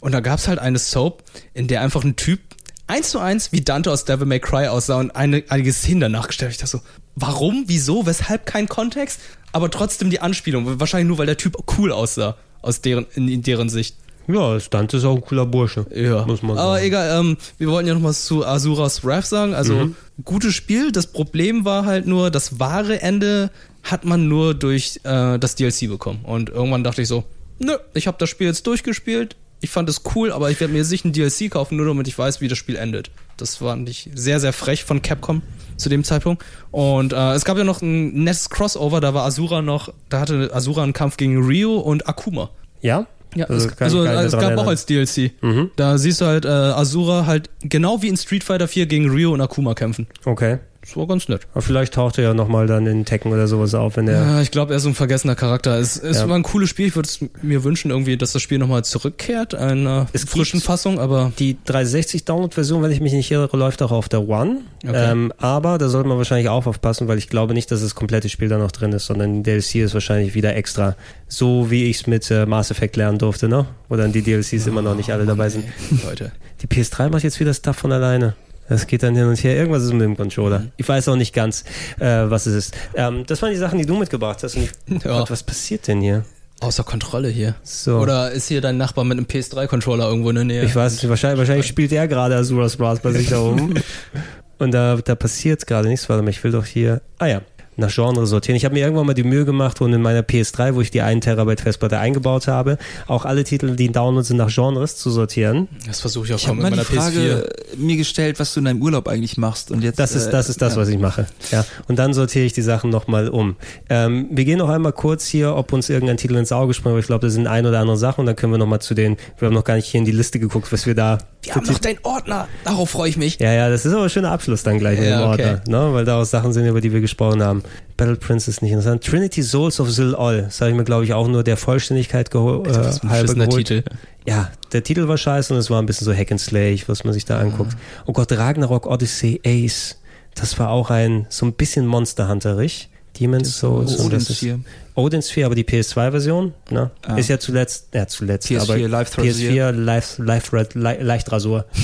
[0.00, 1.22] und da gab's halt eine Soap,
[1.54, 2.40] in der einfach ein Typ
[2.86, 6.28] eins zu eins wie Dante aus Devil May Cry aussah und eine, einige Szenen danach
[6.28, 6.52] gestellt.
[6.52, 6.80] Ich dachte so,
[7.14, 9.20] warum, wieso, weshalb kein Kontext,
[9.52, 10.78] aber trotzdem die Anspielung.
[10.80, 13.96] Wahrscheinlich nur, weil der Typ cool aussah aus deren in, in deren Sicht.
[14.28, 15.86] Ja, Stunt ist auch ein cooler Bursche.
[15.94, 16.84] Ja, Muss man aber sagen.
[16.86, 19.54] egal, ähm, wir wollten ja noch was zu Asuras Wrath sagen.
[19.54, 19.96] Also, Mhm.
[20.24, 20.90] gutes Spiel.
[20.92, 23.50] Das Problem war halt nur, das wahre Ende
[23.82, 26.20] hat man nur durch äh, das DLC bekommen.
[26.24, 27.24] Und irgendwann dachte ich so,
[27.60, 29.36] nö, ich habe das Spiel jetzt durchgespielt.
[29.60, 32.18] Ich fand es cool, aber ich werde mir sicher ein DLC kaufen, nur damit ich
[32.18, 33.10] weiß, wie das Spiel endet.
[33.38, 35.40] Das war nicht sehr, sehr frech von Capcom
[35.76, 36.44] zu dem Zeitpunkt.
[36.72, 40.50] Und äh, es gab ja noch ein nettes Crossover, da war Asura noch, da hatte
[40.52, 42.50] Asura einen Kampf gegen Ryo und Akuma.
[42.82, 43.06] Ja?
[43.36, 44.58] Ja, Also es, also, mich es gab erinnern.
[44.60, 45.32] auch als DLC.
[45.42, 45.70] Mhm.
[45.76, 49.32] Da siehst du halt äh, Asura halt genau wie in Street Fighter 4 gegen Ryo
[49.32, 50.06] und Akuma kämpfen.
[50.24, 50.58] Okay.
[50.86, 51.48] Das war ganz nett.
[51.52, 54.22] Aber vielleicht taucht er ja nochmal dann in Tekken oder sowas auf, wenn er.
[54.22, 55.76] Ja, ich glaube, er ist so ein vergessener Charakter.
[55.78, 56.28] Es, es Ja.
[56.28, 56.86] war ein cooles Spiel.
[56.86, 60.60] Ich würde es mir wünschen, irgendwie, dass das Spiel nochmal zurückkehrt, in einer Es frischen
[60.60, 64.58] Fassung, aber Die 360 Download-Version, wenn ich mich nicht irre, läuft auch auf der One.
[64.86, 65.10] Okay.
[65.10, 68.28] Ähm, aber da sollte man wahrscheinlich auch aufpassen, weil ich glaube nicht, dass das komplette
[68.28, 70.94] Spiel da noch drin ist, sondern DLC ist wahrscheinlich wieder extra.
[71.26, 73.66] So wie ich es mit äh, Mass Effect lernen durfte, ne?
[73.88, 75.64] Wo dann die DLCs immer noch nicht alle dabei sind.
[76.04, 76.30] Leute.
[76.62, 78.34] Die PS3 macht jetzt wieder Stuff von alleine.
[78.68, 79.56] Das geht dann hin und her.
[79.56, 80.60] Irgendwas ist mit dem Controller.
[80.60, 80.72] Mhm.
[80.76, 81.64] Ich weiß auch nicht ganz,
[82.00, 82.74] äh, was es ist.
[82.94, 84.56] Ähm, das waren die Sachen, die du mitgebracht hast.
[84.56, 84.70] Und ich,
[85.04, 85.18] Ja.
[85.18, 86.24] Gott, was passiert denn hier?
[86.60, 87.54] außer Kontrolle hier.
[87.62, 87.98] So.
[87.98, 90.64] Oder ist hier dein Nachbar mit einem PS3-Controller irgendwo in der Nähe?
[90.64, 91.10] Ich weiß es nicht.
[91.10, 93.74] Wahrscheinlich, wahrscheinlich spielt er gerade Azura's Wrath bei sich da oben.
[94.58, 96.08] Und da, da passiert gerade nichts.
[96.08, 97.02] Warte mal, ich will doch hier.
[97.18, 97.42] Ah ja.
[97.76, 98.56] Nach Genre sortieren.
[98.56, 101.02] Ich habe mir irgendwann mal die Mühe gemacht und in meiner PS3, wo ich die
[101.02, 105.10] 1 Terabyte Festplatte eingebaut habe, auch alle Titel, die in Download sind, nach Genres zu
[105.10, 105.68] sortieren.
[105.86, 107.76] Das versuche ich auch Ich habe kaum mal mit die meiner Frage PS4.
[107.78, 109.70] mir gestellt, was du in deinem Urlaub eigentlich machst.
[109.70, 110.80] Und jetzt, Das ist, äh, das ist das, ja.
[110.80, 111.26] was ich mache.
[111.50, 111.64] Ja.
[111.88, 113.56] Und dann sortiere ich die Sachen nochmal um.
[113.90, 117.00] Ähm, wir gehen noch einmal kurz hier, ob uns irgendein Titel ins Auge springt, aber
[117.00, 119.16] ich glaube, das sind ein oder andere Sachen und dann können wir nochmal zu den,
[119.38, 121.18] wir haben noch gar nicht hier in die Liste geguckt, was wir da.
[121.42, 122.48] Wir haben noch deinen Ordner.
[122.64, 123.38] Darauf freue ich mich.
[123.38, 125.50] Ja, ja, das ist aber ein schöner Abschluss dann gleich mit Ja, dem okay.
[125.66, 125.94] Ordner, ne?
[125.94, 127.62] weil daraus Sachen sind, über die wir gesprochen haben.
[127.96, 129.04] Battle Prince ist nicht interessant.
[129.04, 132.62] Trinity Souls of Zil-Ol, das habe ich mir, glaube ich, auch nur der Vollständigkeit geho
[132.62, 133.66] äh, Das ist ein halber geholt.
[133.66, 133.84] Titel.
[134.26, 137.04] Ja, der Titel war scheiße und es war ein bisschen so Hack and Slay, was
[137.04, 137.76] man sich da anguckt.
[138.06, 139.98] Oh Gott, Ragnarok Odyssey Ace.
[140.34, 142.90] Das war auch ein, so ein bisschen Monster Hunterig.
[143.18, 143.98] Demon's Souls.
[143.98, 144.60] Odin Sphere.
[144.94, 146.90] Odin Sphere, aber die PS2-Version, ne?
[147.06, 147.16] Ah.
[147.16, 149.70] Ist ja zuletzt, ja zuletzt, PS4 aber Live Thrasier.
[149.70, 151.64] PS4 Live, Live, Red, Le Leichtrasur.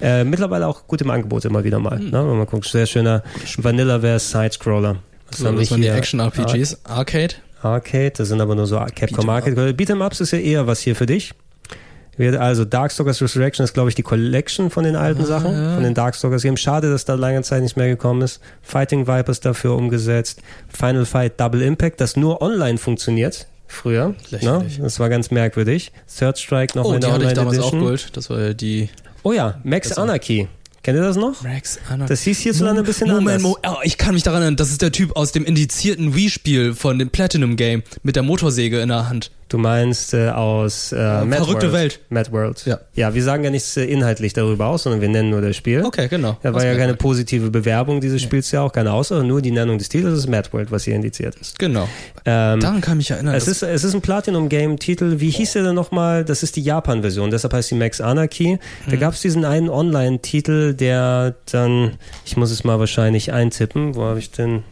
[0.00, 2.10] äh, mittlerweile auch gut im Angebot immer wieder mal, Hm.
[2.10, 2.28] ne?
[2.28, 3.22] Wenn man guckt, sehr schöner
[3.58, 4.96] Vanilla-Verse Sidescroller.
[5.30, 5.88] Was So, das waren die?
[5.88, 6.80] Action-RPGs.
[6.84, 7.34] Arcade.
[7.62, 9.70] Arcade, das sind aber nur so Capcom Arcade.
[9.72, 11.32] Beat'em Ups ist ja eher was hier für dich.
[12.18, 16.42] Also Darkstalkers Resurrection ist, glaube ich, die Collection von den alten Sachen, von den Darkstalkers
[16.42, 16.60] Games.
[16.60, 18.40] Schade, dass da lange Zeit nicht mehr gekommen ist.
[18.62, 20.40] Fighting Vipers dafür umgesetzt.
[20.68, 23.46] Final Fight Double Impact, das nur online funktioniert.
[23.68, 24.14] Früher.
[24.30, 24.64] Ne?
[24.80, 25.92] Das war ganz merkwürdig.
[26.18, 27.80] Third Strike noch Oh, in die der hatte ich Online damals auch Edition.
[27.80, 28.16] geholt.
[28.16, 28.88] Das war ja die
[29.26, 30.46] Oh ja, Max Anarchy.
[30.84, 31.42] Kennt ihr das noch?
[31.42, 32.06] Rex Anna.
[32.06, 33.42] Das hieß hierzulande ein bisschen Moment, anders.
[33.42, 36.76] Mo oh, ich kann mich daran erinnern, das ist der Typ aus dem indizierten Wii-Spiel
[36.76, 39.32] von dem Platinum Game mit der Motorsäge in der Hand.
[39.48, 41.72] Du meinst äh, aus äh, Mad verrückte World.
[41.72, 42.00] Welt.
[42.08, 42.66] Mad World.
[42.66, 42.80] Ja.
[42.94, 45.84] ja, wir sagen ja nichts äh, inhaltlich darüber aus, sondern wir nennen nur das Spiel.
[45.84, 46.36] Okay, genau.
[46.42, 46.98] Da war Aus ja Mad keine World.
[46.98, 50.48] positive Bewerbung dieses Spiels ja auch, keine Aussage, nur die Nennung des Titels ist Mad
[50.52, 51.58] World, was hier indiziert ist.
[51.60, 51.88] Genau.
[52.24, 53.34] Ähm, Daran kann ich mich erinnern.
[53.34, 55.20] es ist, es ist ein Platinum-Game-Titel.
[55.20, 56.24] Wie hieß der denn nochmal?
[56.24, 58.58] Das ist die Japan-Version, deshalb heißt die Max Anarchy.
[58.90, 61.92] Da gab es diesen einen Online-Titel, der dann,
[62.24, 63.94] ich muss es mal wahrscheinlich eintippen.
[63.94, 64.64] Wo habe ich denn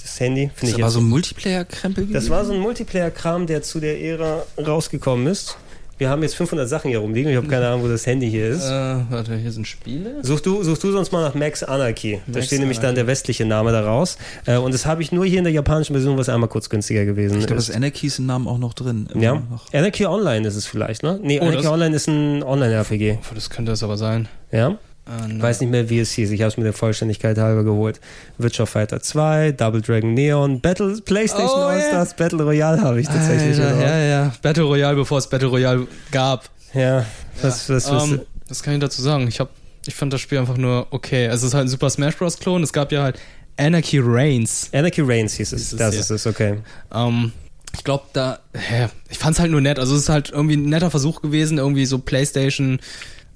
[0.00, 0.48] das Handy?
[0.52, 4.00] Das Finde ich war so ein Multiplayer-Krempel das war so ein Multiplayer-Kram, der zu der
[4.00, 5.56] Ära rausgekommen ist.
[5.96, 7.30] Wir haben jetzt 500 Sachen hier rumliegen.
[7.30, 8.64] Ich habe keine Ahnung, wo das Handy hier ist.
[8.64, 8.70] äh,
[9.10, 10.16] warte, hier sind Spiele.
[10.24, 12.20] Such du, such du sonst mal nach Max Anarchy.
[12.26, 14.18] Da Max steht nämlich dann der westliche Name daraus.
[14.44, 17.04] Äh, und das habe ich nur hier in der japanischen Version, was einmal kurz günstiger
[17.04, 17.68] gewesen Ich glaube, ist.
[17.68, 19.08] das Anarchy ist im Namen auch noch drin.
[19.14, 19.34] Ja.
[19.48, 19.72] Noch.
[19.72, 21.20] Anarchy Online ist es vielleicht, ne?
[21.22, 23.18] Nee, Oh, Anarchy Online ist ein Online-RPG.
[23.30, 24.26] Oh, das könnte es aber sein.
[24.50, 24.76] Ja?
[25.06, 26.30] Äh, Ich weiß nicht mehr, wie es hieß.
[26.30, 28.00] Ich habe es mir der Vollständigkeit halber geholt.
[28.38, 31.68] Virtua Fighter 2, Double Dragon Neon, Battle, PlayStation Oh, yeah.
[31.68, 33.58] All-Stars, Battle Royale habe ich tatsächlich.
[33.60, 34.32] Alter, ja, ja.
[34.42, 36.48] Battle Royale, bevor es Battle Royale gab.
[36.72, 37.04] ja.
[37.42, 39.26] Was, was, was, Ähm, was kann ich dazu sagen?
[39.28, 39.50] Ich hab,
[39.86, 41.26] ich fand das Spiel einfach nur okay.
[41.26, 42.38] Es ist halt ein Super Smash Bros.
[42.38, 42.62] Klon.
[42.62, 43.18] Es gab ja halt
[43.56, 44.68] Anarchy Reigns.
[44.72, 45.60] Anarchy Reigns hieß es.
[45.60, 46.00] Hieß es, das ja.
[46.00, 46.58] ist es, okay.
[46.94, 47.32] Ähm,
[47.76, 49.78] ich glaube, da, hä, ich fand's halt nur nett.
[49.80, 52.78] Also es ist halt irgendwie ein netter Versuch gewesen, irgendwie so PlayStation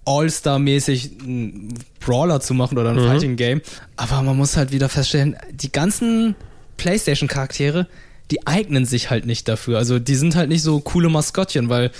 [0.09, 3.61] All-Star-mäßig einen Brawler zu machen oder ein Fighting Game.
[3.97, 6.35] Aber man muss halt wieder feststellen, die ganzen
[6.79, 7.87] PlayStation-Charaktere,
[8.31, 9.79] die eignen sich halt nicht dafür.
[9.79, 11.91] Also die sind halt nicht so coole Maskottchen, weil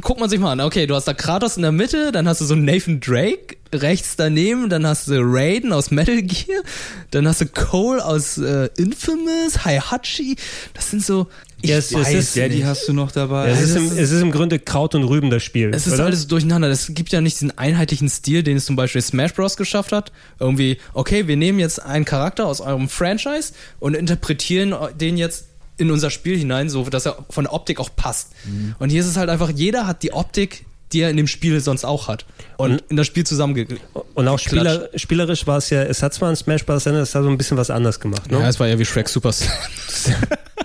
[0.00, 2.40] guckt man sich mal an, okay, du hast da Kratos in der Mitte, dann hast
[2.40, 6.62] du so Nathan Drake rechts daneben, dann hast du Raiden aus Metal Gear,
[7.10, 10.36] dann hast du Cole aus äh, Infamous, Heihachi.
[10.74, 11.26] Das sind so
[11.62, 12.64] ich Ja, es- es weiß ist- Daddy nicht.
[12.64, 13.48] hast du noch dabei.
[13.50, 15.70] es, ist das im, ist- es ist im Grunde Kraut und Rüben das Spiel.
[15.74, 16.04] Es ist oder?
[16.06, 16.68] alles durcheinander.
[16.68, 19.56] Es gibt ja nicht diesen einheitlichen Stil, den es zum Beispiel Smash Bros.
[19.56, 20.12] geschafft hat.
[20.38, 25.46] Irgendwie, okay, wir nehmen jetzt einen Charakter aus eurem Franchise und interpretieren den jetzt
[25.78, 28.32] in unser Spiel hinein, so dass er von der Optik auch passt.
[28.44, 28.74] Mhm.
[28.78, 31.58] Und hier ist es halt einfach, jeder hat die Optik, die er in dem Spiel
[31.60, 32.26] sonst auch hat.
[32.58, 33.66] Und in das Spiel zusammenge...
[34.14, 34.38] Und auch.
[34.38, 36.84] Spieler, spielerisch war es ja, es hat zwar ein Smash Bros.
[36.84, 38.30] Ende, es hat so ein bisschen was anders gemacht.
[38.30, 38.38] Ne?
[38.40, 39.50] Ja, es war ja wie Shrek Super Slam.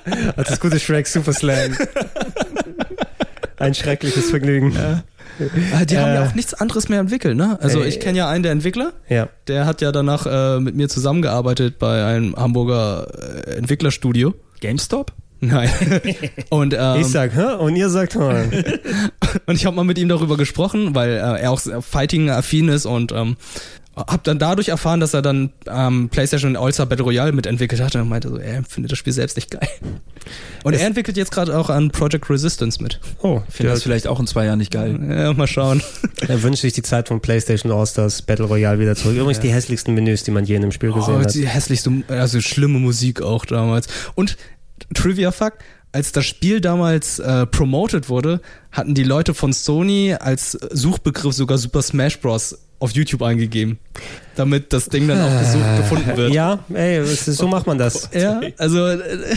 [0.37, 1.77] Hat das gute Shrek Super Slam.
[3.57, 4.71] Ein schreckliches Vergnügen.
[4.73, 5.03] Ja.
[5.73, 6.27] Ah, Die haben ja Äh.
[6.27, 7.57] auch nichts anderes mehr entwickelt, ne?
[7.61, 7.87] Also Äh.
[7.87, 9.29] ich kenne ja einen der Entwickler, ja.
[9.47, 13.07] der hat ja danach äh, mit mir zusammengearbeitet bei einem Hamburger
[13.47, 14.33] äh, Entwicklerstudio.
[14.61, 15.11] GameStop?
[15.39, 15.69] Nein.
[16.49, 17.55] Und, ähm, Ich sag, hä?
[17.59, 18.19] Und ihr sagt, hä?
[19.45, 23.11] und ich habe mal mit ihm darüber gesprochen, weil äh, er auch Fighting-affin ist und
[23.11, 23.35] ähm,
[23.97, 28.07] hab dann dadurch erfahren, dass er dann ähm, PlayStation All-Star Battle Royale mitentwickelt hat und
[28.07, 29.67] meinte so, er findet das Spiel selbst nicht geil.
[30.63, 32.99] Und er entwickelt jetzt gerade auch an Project Resistance mit.
[33.21, 34.99] Oh, Ich finde das vielleicht auch in zwei Jahren nicht geil.
[35.09, 35.81] Ja, mal schauen.
[36.27, 39.15] Er wünscht sich die Zeit von PlayStation All-Stars Battle Royale wieder zurück.
[39.15, 41.33] Übrigens die hässlichsten Menüs, die man je in einem Spiel gesehen Oh, hat.
[41.33, 43.87] die hässlichste, also schlimme Musik auch damals.
[44.15, 44.37] Und
[44.93, 48.41] Trivia Fact, als das Spiel damals äh, promoted wurde,
[48.71, 52.59] hatten die Leute von Sony als Suchbegriff sogar Super Smash Bros.
[52.79, 53.79] Auf YouTube eingegeben,
[54.35, 56.33] damit das Ding dann auch gesucht, gefunden wird.
[56.33, 58.09] Ja, ey, so macht man das.
[58.13, 59.35] Ja, also äh,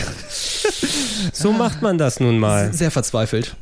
[1.33, 2.71] So macht man das nun mal.
[2.73, 3.55] sehr verzweifelt.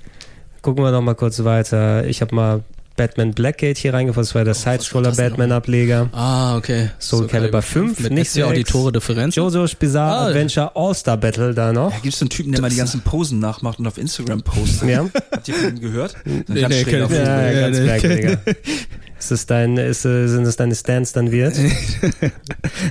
[0.62, 2.06] Gucken wir noch mal kurz weiter.
[2.06, 2.64] Ich habe mal
[2.98, 4.32] Batman Blackgate hier reingefasst.
[4.32, 6.10] Das war der Side-Scroller das denn Batman-Ableger.
[6.12, 6.90] Ah, okay.
[7.00, 8.52] Soul Calibur 5, mit nicht nicht sehr sechs.
[8.60, 9.36] Auditore Differenz.
[9.36, 10.28] JoJo's Bizarre Ah.
[10.28, 11.92] Adventure All-Star Battle da noch.
[11.92, 14.42] Da gibt es so einen Typen, der mal die ganzen Posen nachmacht und auf Instagram
[14.42, 14.90] postet.
[14.90, 15.06] Ja.
[15.32, 16.18] Habt ihr von ihm gehört?
[16.26, 17.08] Nee, ganz nee, Vogel.
[17.10, 17.86] Ja, Ja, ganz nee.
[17.86, 18.38] merkwürdiger.
[19.20, 21.54] Ist es dein, ist, äh, sind es deine Stance dann wird?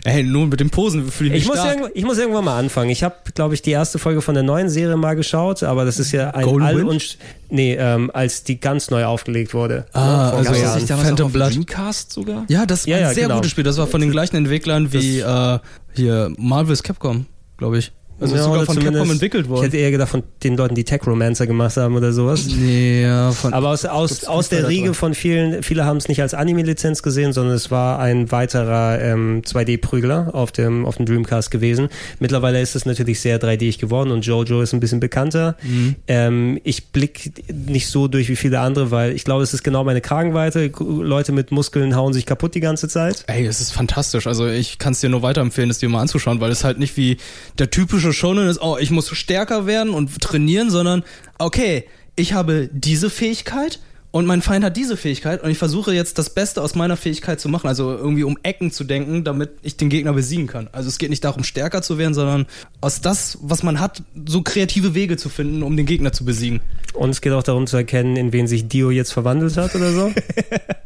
[0.04, 1.70] Ey, nun mit den Posen fühle ich mich Ich muss, stark.
[1.76, 2.90] irgendwo, ich muss irgendwann mal anfangen.
[2.90, 5.98] Ich habe, glaube ich, die erste Folge von der neuen Serie mal geschaut, aber das
[5.98, 6.88] ist ja ein Golden All Wind?
[6.90, 7.18] und
[7.50, 9.86] nee, ähm, als die ganz neu aufgelegt wurde.
[9.92, 10.76] Ah, also Jahren.
[10.76, 11.54] nicht damals Phantom Blood.
[11.54, 12.44] Dreamcast sogar?
[12.48, 13.36] Ja, das war Ja, ja, ein sehr genau.
[13.36, 13.64] gutes Spiel.
[13.64, 15.58] Das war von den gleichen Entwicklern wie äh,
[15.94, 17.26] hier Marvel's Capcom,
[17.56, 17.92] glaube ich.
[18.20, 19.62] Also Ja, ist sogar von Capcom entwickelt Ich worden.
[19.64, 22.46] hätte eher gedacht von den Leuten, die Tech Romancer gemacht haben oder sowas.
[22.48, 26.20] Nee, ja, von Aber aus, aus, aus der Riege von vielen, viele haben es nicht
[26.20, 31.50] als Anime-Lizenz gesehen, sondern es war ein weiterer ähm, 2D-Prügler auf dem, auf dem Dreamcast
[31.50, 31.88] gewesen.
[32.18, 35.56] Mittlerweile ist es natürlich sehr 3D geworden und Jojo ist ein bisschen bekannter.
[35.62, 35.94] Mhm.
[36.08, 39.84] Ähm, ich blick nicht so durch wie viele andere, weil ich glaube, es ist genau
[39.84, 40.70] meine Kragenweite.
[40.80, 43.24] Leute mit Muskeln hauen sich kaputt die ganze Zeit.
[43.28, 44.26] Ey, es ist fantastisch.
[44.26, 46.96] Also ich kann es dir nur weiterempfehlen, es dir mal anzuschauen, weil es halt nicht
[46.96, 47.18] wie
[47.58, 51.04] der typische Shonen ist, oh, ich muss stärker werden und trainieren, sondern
[51.38, 51.84] okay,
[52.16, 53.80] ich habe diese Fähigkeit
[54.10, 57.40] und mein Feind hat diese Fähigkeit und ich versuche jetzt das Beste aus meiner Fähigkeit
[57.40, 60.68] zu machen, also irgendwie um Ecken zu denken, damit ich den Gegner besiegen kann.
[60.72, 62.46] Also es geht nicht darum, stärker zu werden, sondern
[62.80, 66.60] aus das, was man hat, so kreative Wege zu finden, um den Gegner zu besiegen.
[66.94, 69.92] Und es geht auch darum zu erkennen, in wen sich Dio jetzt verwandelt hat oder
[69.92, 70.12] so.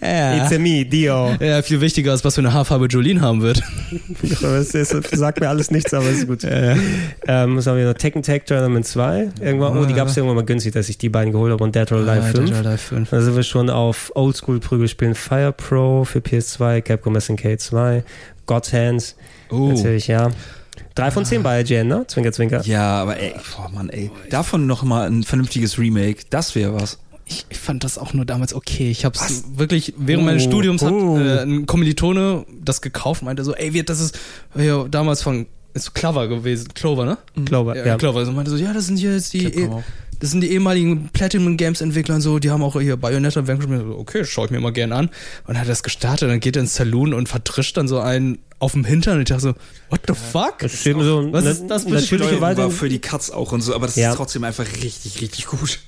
[0.00, 0.44] Ja.
[0.44, 1.34] It's a me, Dio.
[1.40, 3.62] Ja, viel wichtiger ist, was für eine Haarfarbe Jolene haben wird.
[4.40, 6.44] Das ist, sagt mir alles nichts, aber ist gut.
[6.44, 7.94] Ähm, was haben wir noch?
[7.94, 9.30] Tekken Tag Tournament 2.
[9.40, 11.74] Irgendwann, oh, die gab es irgendwann mal günstig, dass ich die beiden geholt habe und
[11.74, 12.50] Dead or Alive 5.
[12.50, 13.10] Dead or Alive 5.
[13.10, 15.14] Da sind wir schon auf Oldschool-Prügelspielen.
[15.14, 18.04] Fire Pro für PS2, Capcom SNK 2,
[18.46, 19.16] God's Hands.
[19.50, 19.72] Oh.
[19.72, 20.30] Natürlich, ja.
[20.94, 22.04] Drei von zehn bei IGN, ne?
[22.08, 22.62] Zwinker, zwinker.
[22.62, 24.10] Ja, aber ey, boah, Mann, ey.
[24.30, 26.98] Davon noch mal ein vernünftiges Remake, das wäre was.
[27.28, 28.90] Ich, ich fand das auch nur damals okay.
[28.90, 31.18] Ich habe es wirklich während meines Oh, Studiums hat oh.
[31.18, 34.18] äh, ein Kommilitone das gekauft, meinte so, ey, wird das ist
[34.56, 37.18] ja, damals von ist Clover gewesen, Clover, ne?
[37.44, 37.96] Clover, Ja, ja.
[37.96, 38.20] Clover.
[38.20, 39.68] Also meinte so, ja, das sind hier jetzt die
[40.20, 43.46] das sind die ehemaligen Platinum Games Entwickler und so, die haben auch hier Bayonetta und
[43.46, 45.14] Vanquish mir so, okay, schau ich mir mal gerne an und
[45.46, 48.38] dann hat er das gestartet, dann geht er ins Saloon und verdrischt dann so einen
[48.58, 49.54] auf dem Hintern und ich dachte so,
[49.90, 50.58] what the fuck?
[50.58, 53.74] Das ist so Was ist das für Steuerung war für die Cuts auch und so,
[53.74, 54.10] aber das Ja.
[54.10, 55.78] ist trotzdem einfach richtig, richtig gut.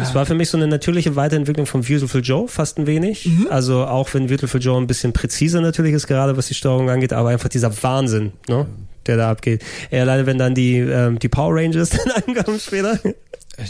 [0.00, 3.26] Es war für mich so eine natürliche Weiterentwicklung von Beautiful Joe, fast ein wenig.
[3.26, 3.46] Mhm.
[3.50, 7.12] Also auch wenn Beautiful Joe ein bisschen präziser natürlich ist, gerade was die Steuerung angeht,
[7.12, 8.66] aber einfach dieser Wahnsinn, ne?
[9.06, 9.62] der da abgeht.
[9.90, 11.90] Ja, alleine wenn dann die, ähm, die Power Rangers
[12.24, 12.98] dann ankommen später.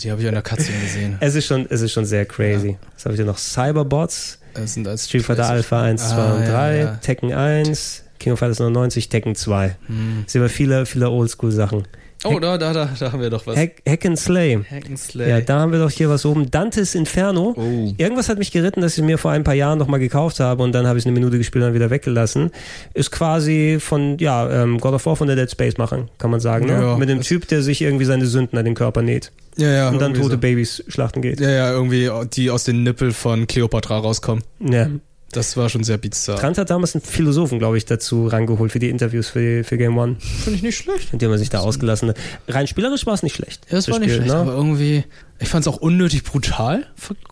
[0.02, 1.16] Die habe ich an der Cutscene gesehen.
[1.20, 2.76] Es ist schon, es ist schon sehr crazy.
[2.94, 3.38] Was habe ich denn noch?
[3.38, 6.96] Cyberbots, Das sind als Street Fighter Alpha 1, 2 Ah, und ja, 3, ja.
[6.96, 9.76] Tekken 1, King of Fighters 99, Tekken 2.
[10.24, 11.84] Das sind aber viele, viele Oldschool-Sachen.
[12.24, 13.56] Oh, da, da, da, da haben wir doch was.
[13.56, 14.58] Hack, Hack and Slay.
[14.70, 15.30] Hack and Slay.
[15.30, 16.50] Ja, da haben wir doch hier was oben.
[16.50, 17.54] Dantes Inferno.
[17.56, 17.92] Oh.
[17.96, 20.72] Irgendwas hat mich geritten, dass ich mir vor ein paar Jahren nochmal gekauft habe und
[20.72, 22.50] dann habe ich es eine Minute gespielt und dann wieder weggelassen.
[22.92, 26.40] Ist quasi von, ja, ähm, God of War von der Dead Space machen, kann man
[26.40, 26.66] sagen.
[26.66, 26.72] Ne?
[26.72, 29.88] Ja, Mit dem Typ, der sich irgendwie seine Sünden an den Körper näht ja, ja,
[29.88, 30.38] und dann tote so.
[30.38, 31.40] Babys schlachten geht.
[31.40, 34.44] Ja, ja, irgendwie, die aus den Nippel von Cleopatra rauskommen.
[34.60, 34.88] Ja.
[35.32, 36.38] Das war schon sehr bizarr.
[36.38, 39.96] Trant hat damals einen Philosophen, glaube ich, dazu rangeholt für die Interviews für, für Game
[39.96, 41.12] One, Finde ich nicht schlecht.
[41.12, 42.16] mit dem er sich da ausgelassen hat.
[42.48, 43.64] Rein spielerisch war es nicht schlecht.
[43.70, 44.40] Ja, das war nicht Spiel, schlecht, ne?
[44.40, 45.04] aber irgendwie,
[45.38, 46.84] ich fand es auch unnötig brutal,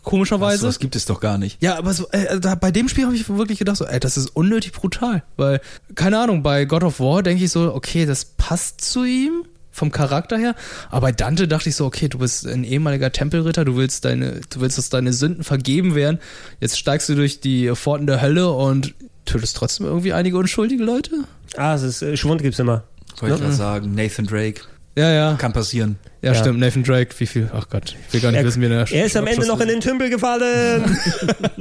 [0.05, 0.61] komischerweise.
[0.61, 1.61] So, das gibt es doch gar nicht.
[1.61, 4.17] Ja, aber so, äh, da, bei dem Spiel habe ich wirklich gedacht, so, ey, das
[4.17, 5.25] ist unnötig brutal.
[5.37, 5.61] Weil,
[5.97, 9.45] keine Ahnung, bei God of War denke ich so, okay, das passt zu ihm
[9.79, 10.55] vom Charakter her.
[10.91, 14.41] Aber bei Dante dachte ich so, okay, du bist ein ehemaliger Tempelritter, du willst deine,
[14.51, 16.19] du willst, dass deine Sünden vergeben werden.
[16.61, 18.95] Jetzt steigst du durch die Pforten der Hölle und
[19.25, 21.13] tötest trotzdem irgendwie einige unschuldige Leute.
[21.57, 22.85] Ah, es ist, äh, Schwund gibt's immer.
[23.19, 23.95] Soll ich was sagen?
[23.95, 24.61] Nathan Drake.
[24.97, 25.35] Ja, ja.
[25.37, 25.97] Kann passieren.
[26.23, 26.39] Ja, Ja.
[26.41, 26.59] stimmt.
[26.59, 27.49] Nathan Drake, wie viel?
[27.55, 29.61] Ach Gott, ich will gar nicht Er, wissen, wie der er ist am Ende noch
[29.61, 30.99] in den Tümpel gefallen.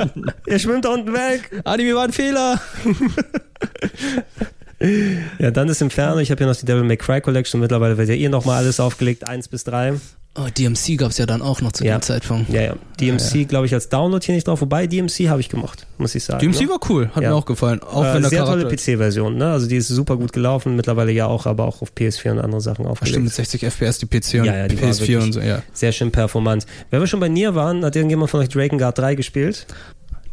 [0.48, 1.52] er schwimmt da unten weg.
[1.64, 2.60] Anime war ein Fehler.
[5.40, 6.20] Ja, dann ist Inferno.
[6.20, 7.60] Ich habe hier noch die Devil May Cry Collection.
[7.60, 9.94] Mittlerweile wird ja ihr nochmal alles aufgelegt, eins bis drei.
[10.40, 11.98] Oh, DMC gab's ja dann auch noch zu Ja.
[11.98, 12.52] dem Zeitpunkt.
[12.54, 12.76] Ja, ja.
[13.00, 14.62] DMC, glaube ich, als Download hier nicht drauf.
[14.62, 16.40] Wobei, DMC habe ich gemocht, muss ich sagen.
[16.42, 16.70] DMC ne?
[16.70, 17.30] war cool, hat Ja.
[17.30, 17.82] mir auch gefallen.
[17.82, 19.52] Auch äh, wenn der sehr tolle Charakter PC-Version, ne?
[19.52, 22.62] Also die ist super gut gelaufen, mittlerweile ja auch, aber auch auf PS4 und andere
[22.62, 23.14] Sachen Ach, aufgelegt.
[23.16, 25.40] stimmt, mit 60 FPS die PC und Ja, ja, die war PS4 wirklich- und so,
[25.40, 25.64] ja.
[25.74, 26.68] Sehr schön performant.
[26.92, 29.66] Wenn wir schon bei Nier waren, hat irgendjemand von euch Drakengard 3 gespielt?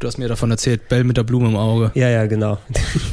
[0.05, 1.90] Du hast mir davon erzählt, Bell mit der Blume im Auge.
[1.94, 2.59] Ja, ja, genau.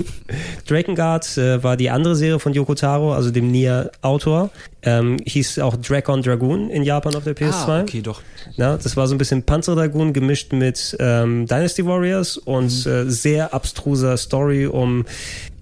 [0.68, 4.50] Drakengard äh, war die andere Serie von Yoko Taro, also dem Nier-Autor.
[4.82, 7.68] Ähm, hieß auch Dragon Dragoon in Japan auf der PS2.
[7.70, 8.22] Ah, okay, doch.
[8.58, 12.92] Ja, das war so ein bisschen Panzerdragoon gemischt mit ähm, Dynasty Warriors und Mhm.
[12.92, 15.06] äh, sehr abstruser Story um,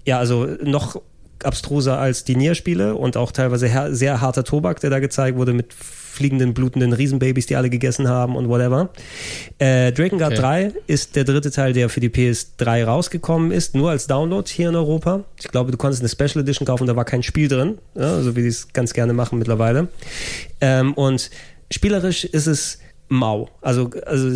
[0.04, 1.00] ja, also noch
[1.44, 5.52] abstruser als die Nier-Spiele und auch teilweise her sehr harter Tobak, der da gezeigt wurde
[5.52, 5.68] mit
[6.10, 8.90] fliegenden, blutenden Riesenbabys, die alle gegessen haben und whatever.
[9.58, 10.40] Äh, Drakengard Okay.
[10.40, 14.68] 3 ist der dritte Teil, der für die PS3 rausgekommen ist, nur als Download hier
[14.68, 15.24] in Europa.
[15.40, 18.36] Ich glaube, du konntest eine Special Edition kaufen, da war kein Spiel drin, ja, so
[18.36, 19.88] wie die es ganz gerne machen mittlerweile.
[20.60, 21.30] Ähm, und
[21.70, 22.78] spielerisch ist es
[23.08, 23.48] mau.
[23.60, 24.28] Also, also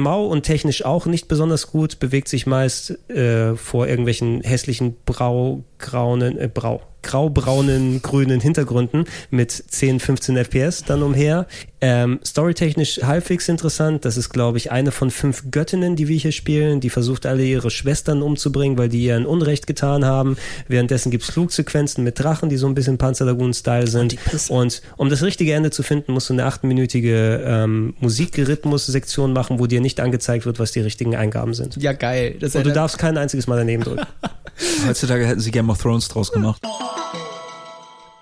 [0.00, 6.38] mau und technisch auch nicht besonders gut, bewegt sich meist äh, vor irgendwelchen hässlichen braugraunen,
[6.38, 11.46] äh, brau, graubraunen, grünen Hintergründen mit 10, 15 FPS dann umher.
[11.82, 14.04] Ähm, storytechnisch halbwegs interessant.
[14.04, 16.80] Das ist, glaube ich, eine von fünf Göttinnen, die wir hier spielen.
[16.80, 20.36] Die versucht alle ihre Schwestern umzubringen, weil die ihr ein Unrecht getan haben.
[20.68, 24.16] Währenddessen gibt's Flugsequenzen mit Drachen, die so ein bisschen Panzerlagoon-Style sind.
[24.48, 29.66] Und um das richtige Ende zu finden, musst du eine achtminütige ähm, Musikrhythmus-Sektion machen, wo
[29.66, 31.76] dir nicht angezeigt wird, was die richtigen Eingaben sind.
[31.76, 32.36] Ja, geil.
[32.40, 34.06] Das Und du darfst kein einziges Mal daneben drücken.
[34.86, 36.62] Heutzutage hätten sie Game of Thrones draus gemacht.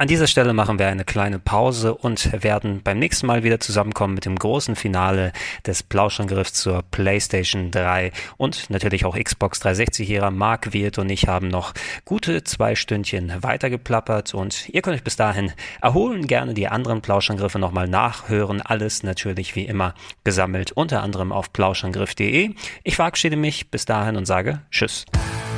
[0.01, 4.15] An dieser Stelle machen wir eine kleine Pause und werden beim nächsten Mal wieder zusammenkommen
[4.15, 5.33] mit dem großen Finale
[5.67, 10.31] des Plauschangriffs zur PlayStation 3 und natürlich auch Xbox 360-Ära.
[10.31, 11.75] Marc Wirt und ich haben noch
[12.05, 15.51] gute zwei Stündchen weitergeplappert und ihr könnt euch bis dahin
[15.83, 18.63] erholen, gerne die anderen Plauschangriffe nochmal nachhören.
[18.63, 22.55] Alles natürlich wie immer gesammelt, unter anderem auf plauschangriff.de.
[22.85, 25.58] Ich verabschiede mich bis dahin und sage Tschüss.「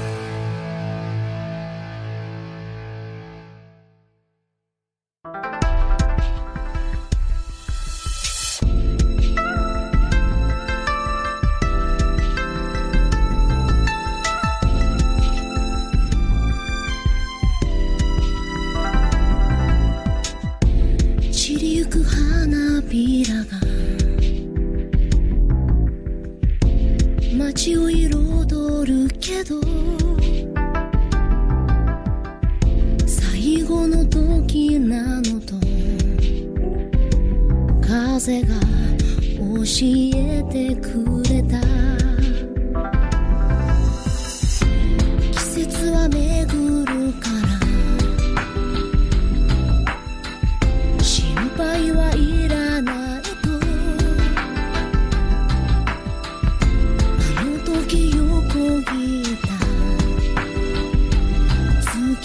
[27.77, 29.61] を彩るけど」
[33.07, 35.55] 「最後の時なのと」
[37.87, 38.49] 「風が
[39.39, 39.63] 教
[40.15, 41.61] えてくれた」
[45.33, 46.60] 「季節は巡る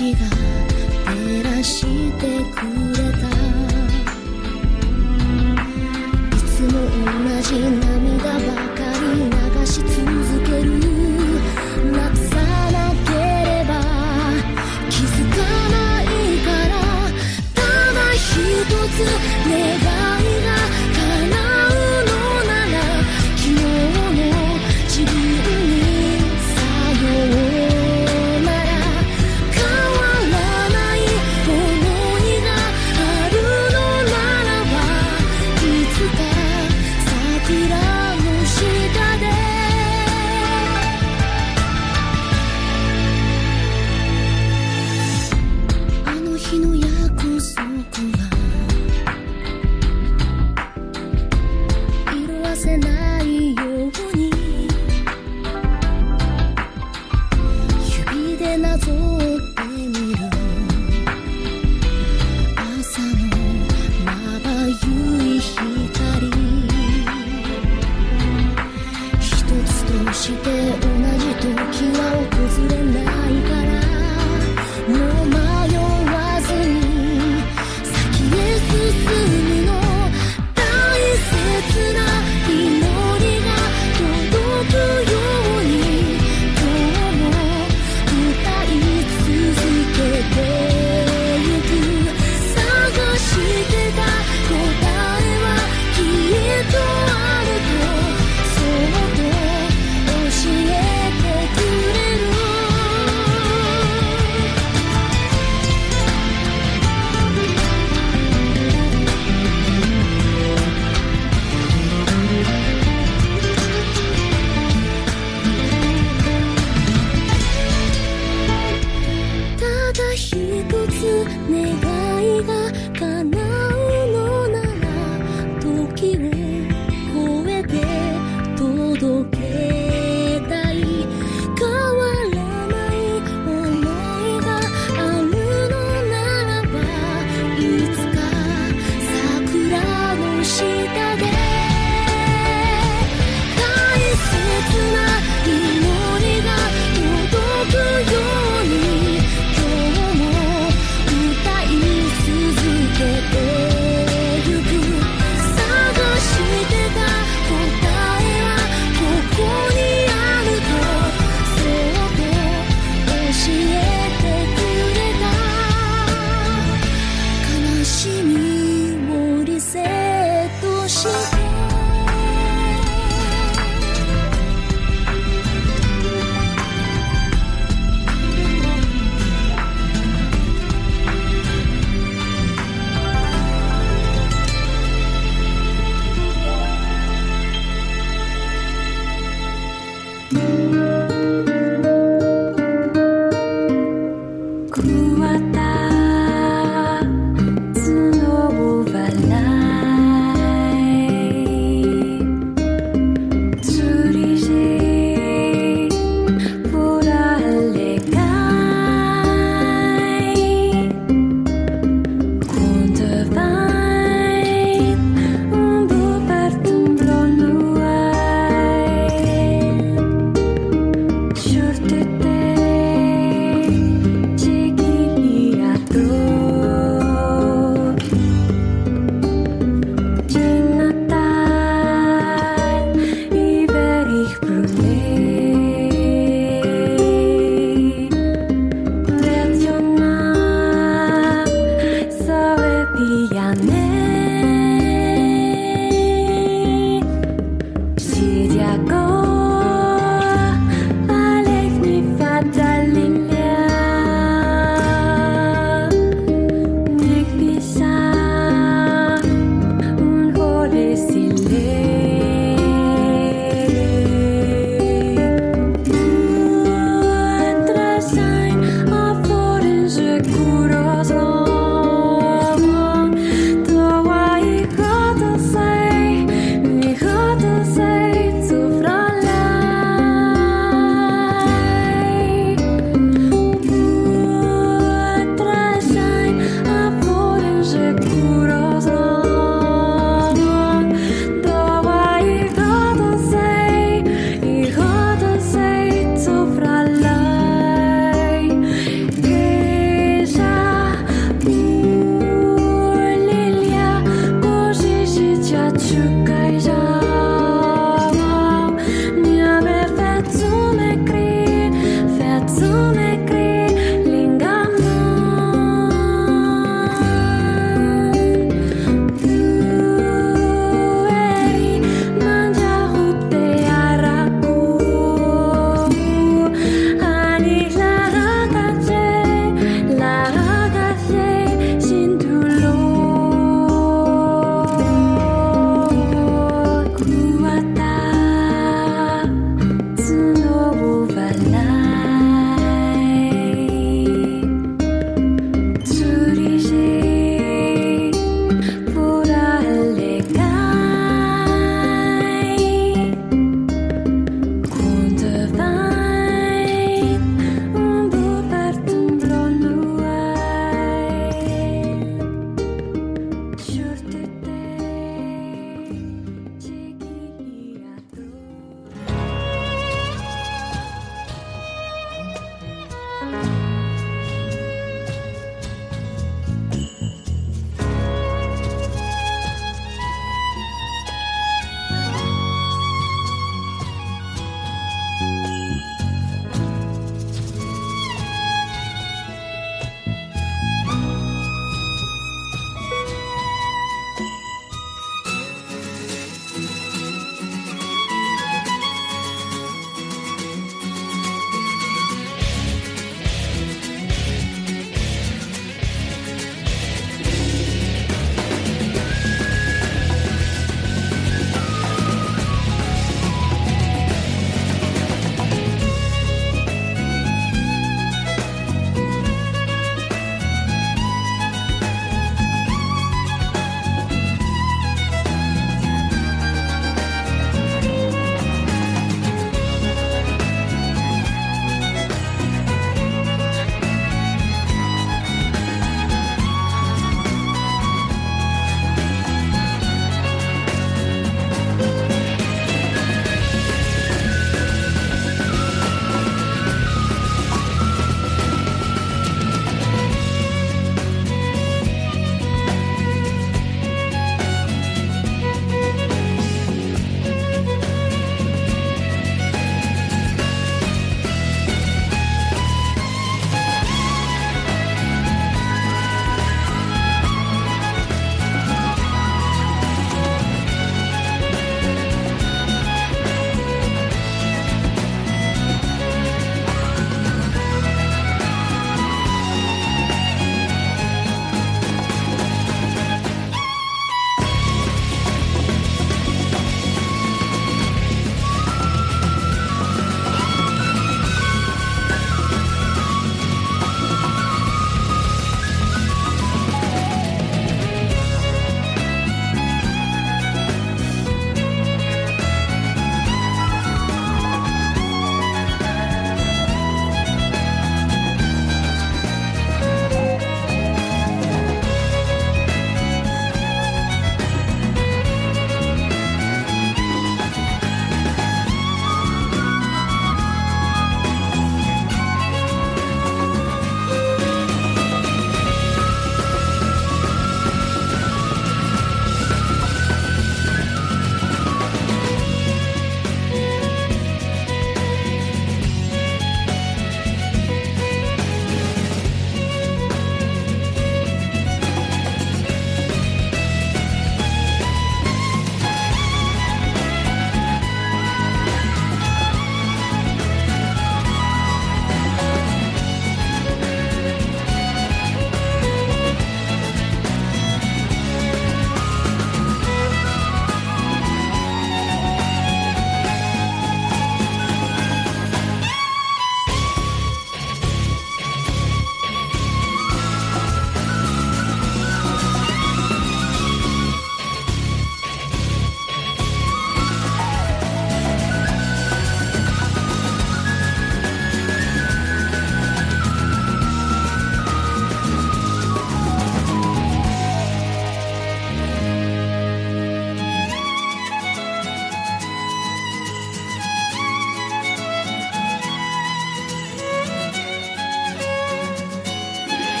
[0.00, 0.18] 月が
[1.12, 2.64] 照らしてく
[2.96, 3.28] れた
[6.08, 9.92] いつも同じ涙ばかり流し続
[10.46, 10.68] ける
[11.92, 12.36] なくさ
[12.72, 13.70] なければ
[14.88, 15.36] 気づか
[15.68, 16.04] ない
[16.46, 16.72] から
[17.54, 17.60] た
[17.92, 19.04] だ一つ
[19.50, 19.99] 願い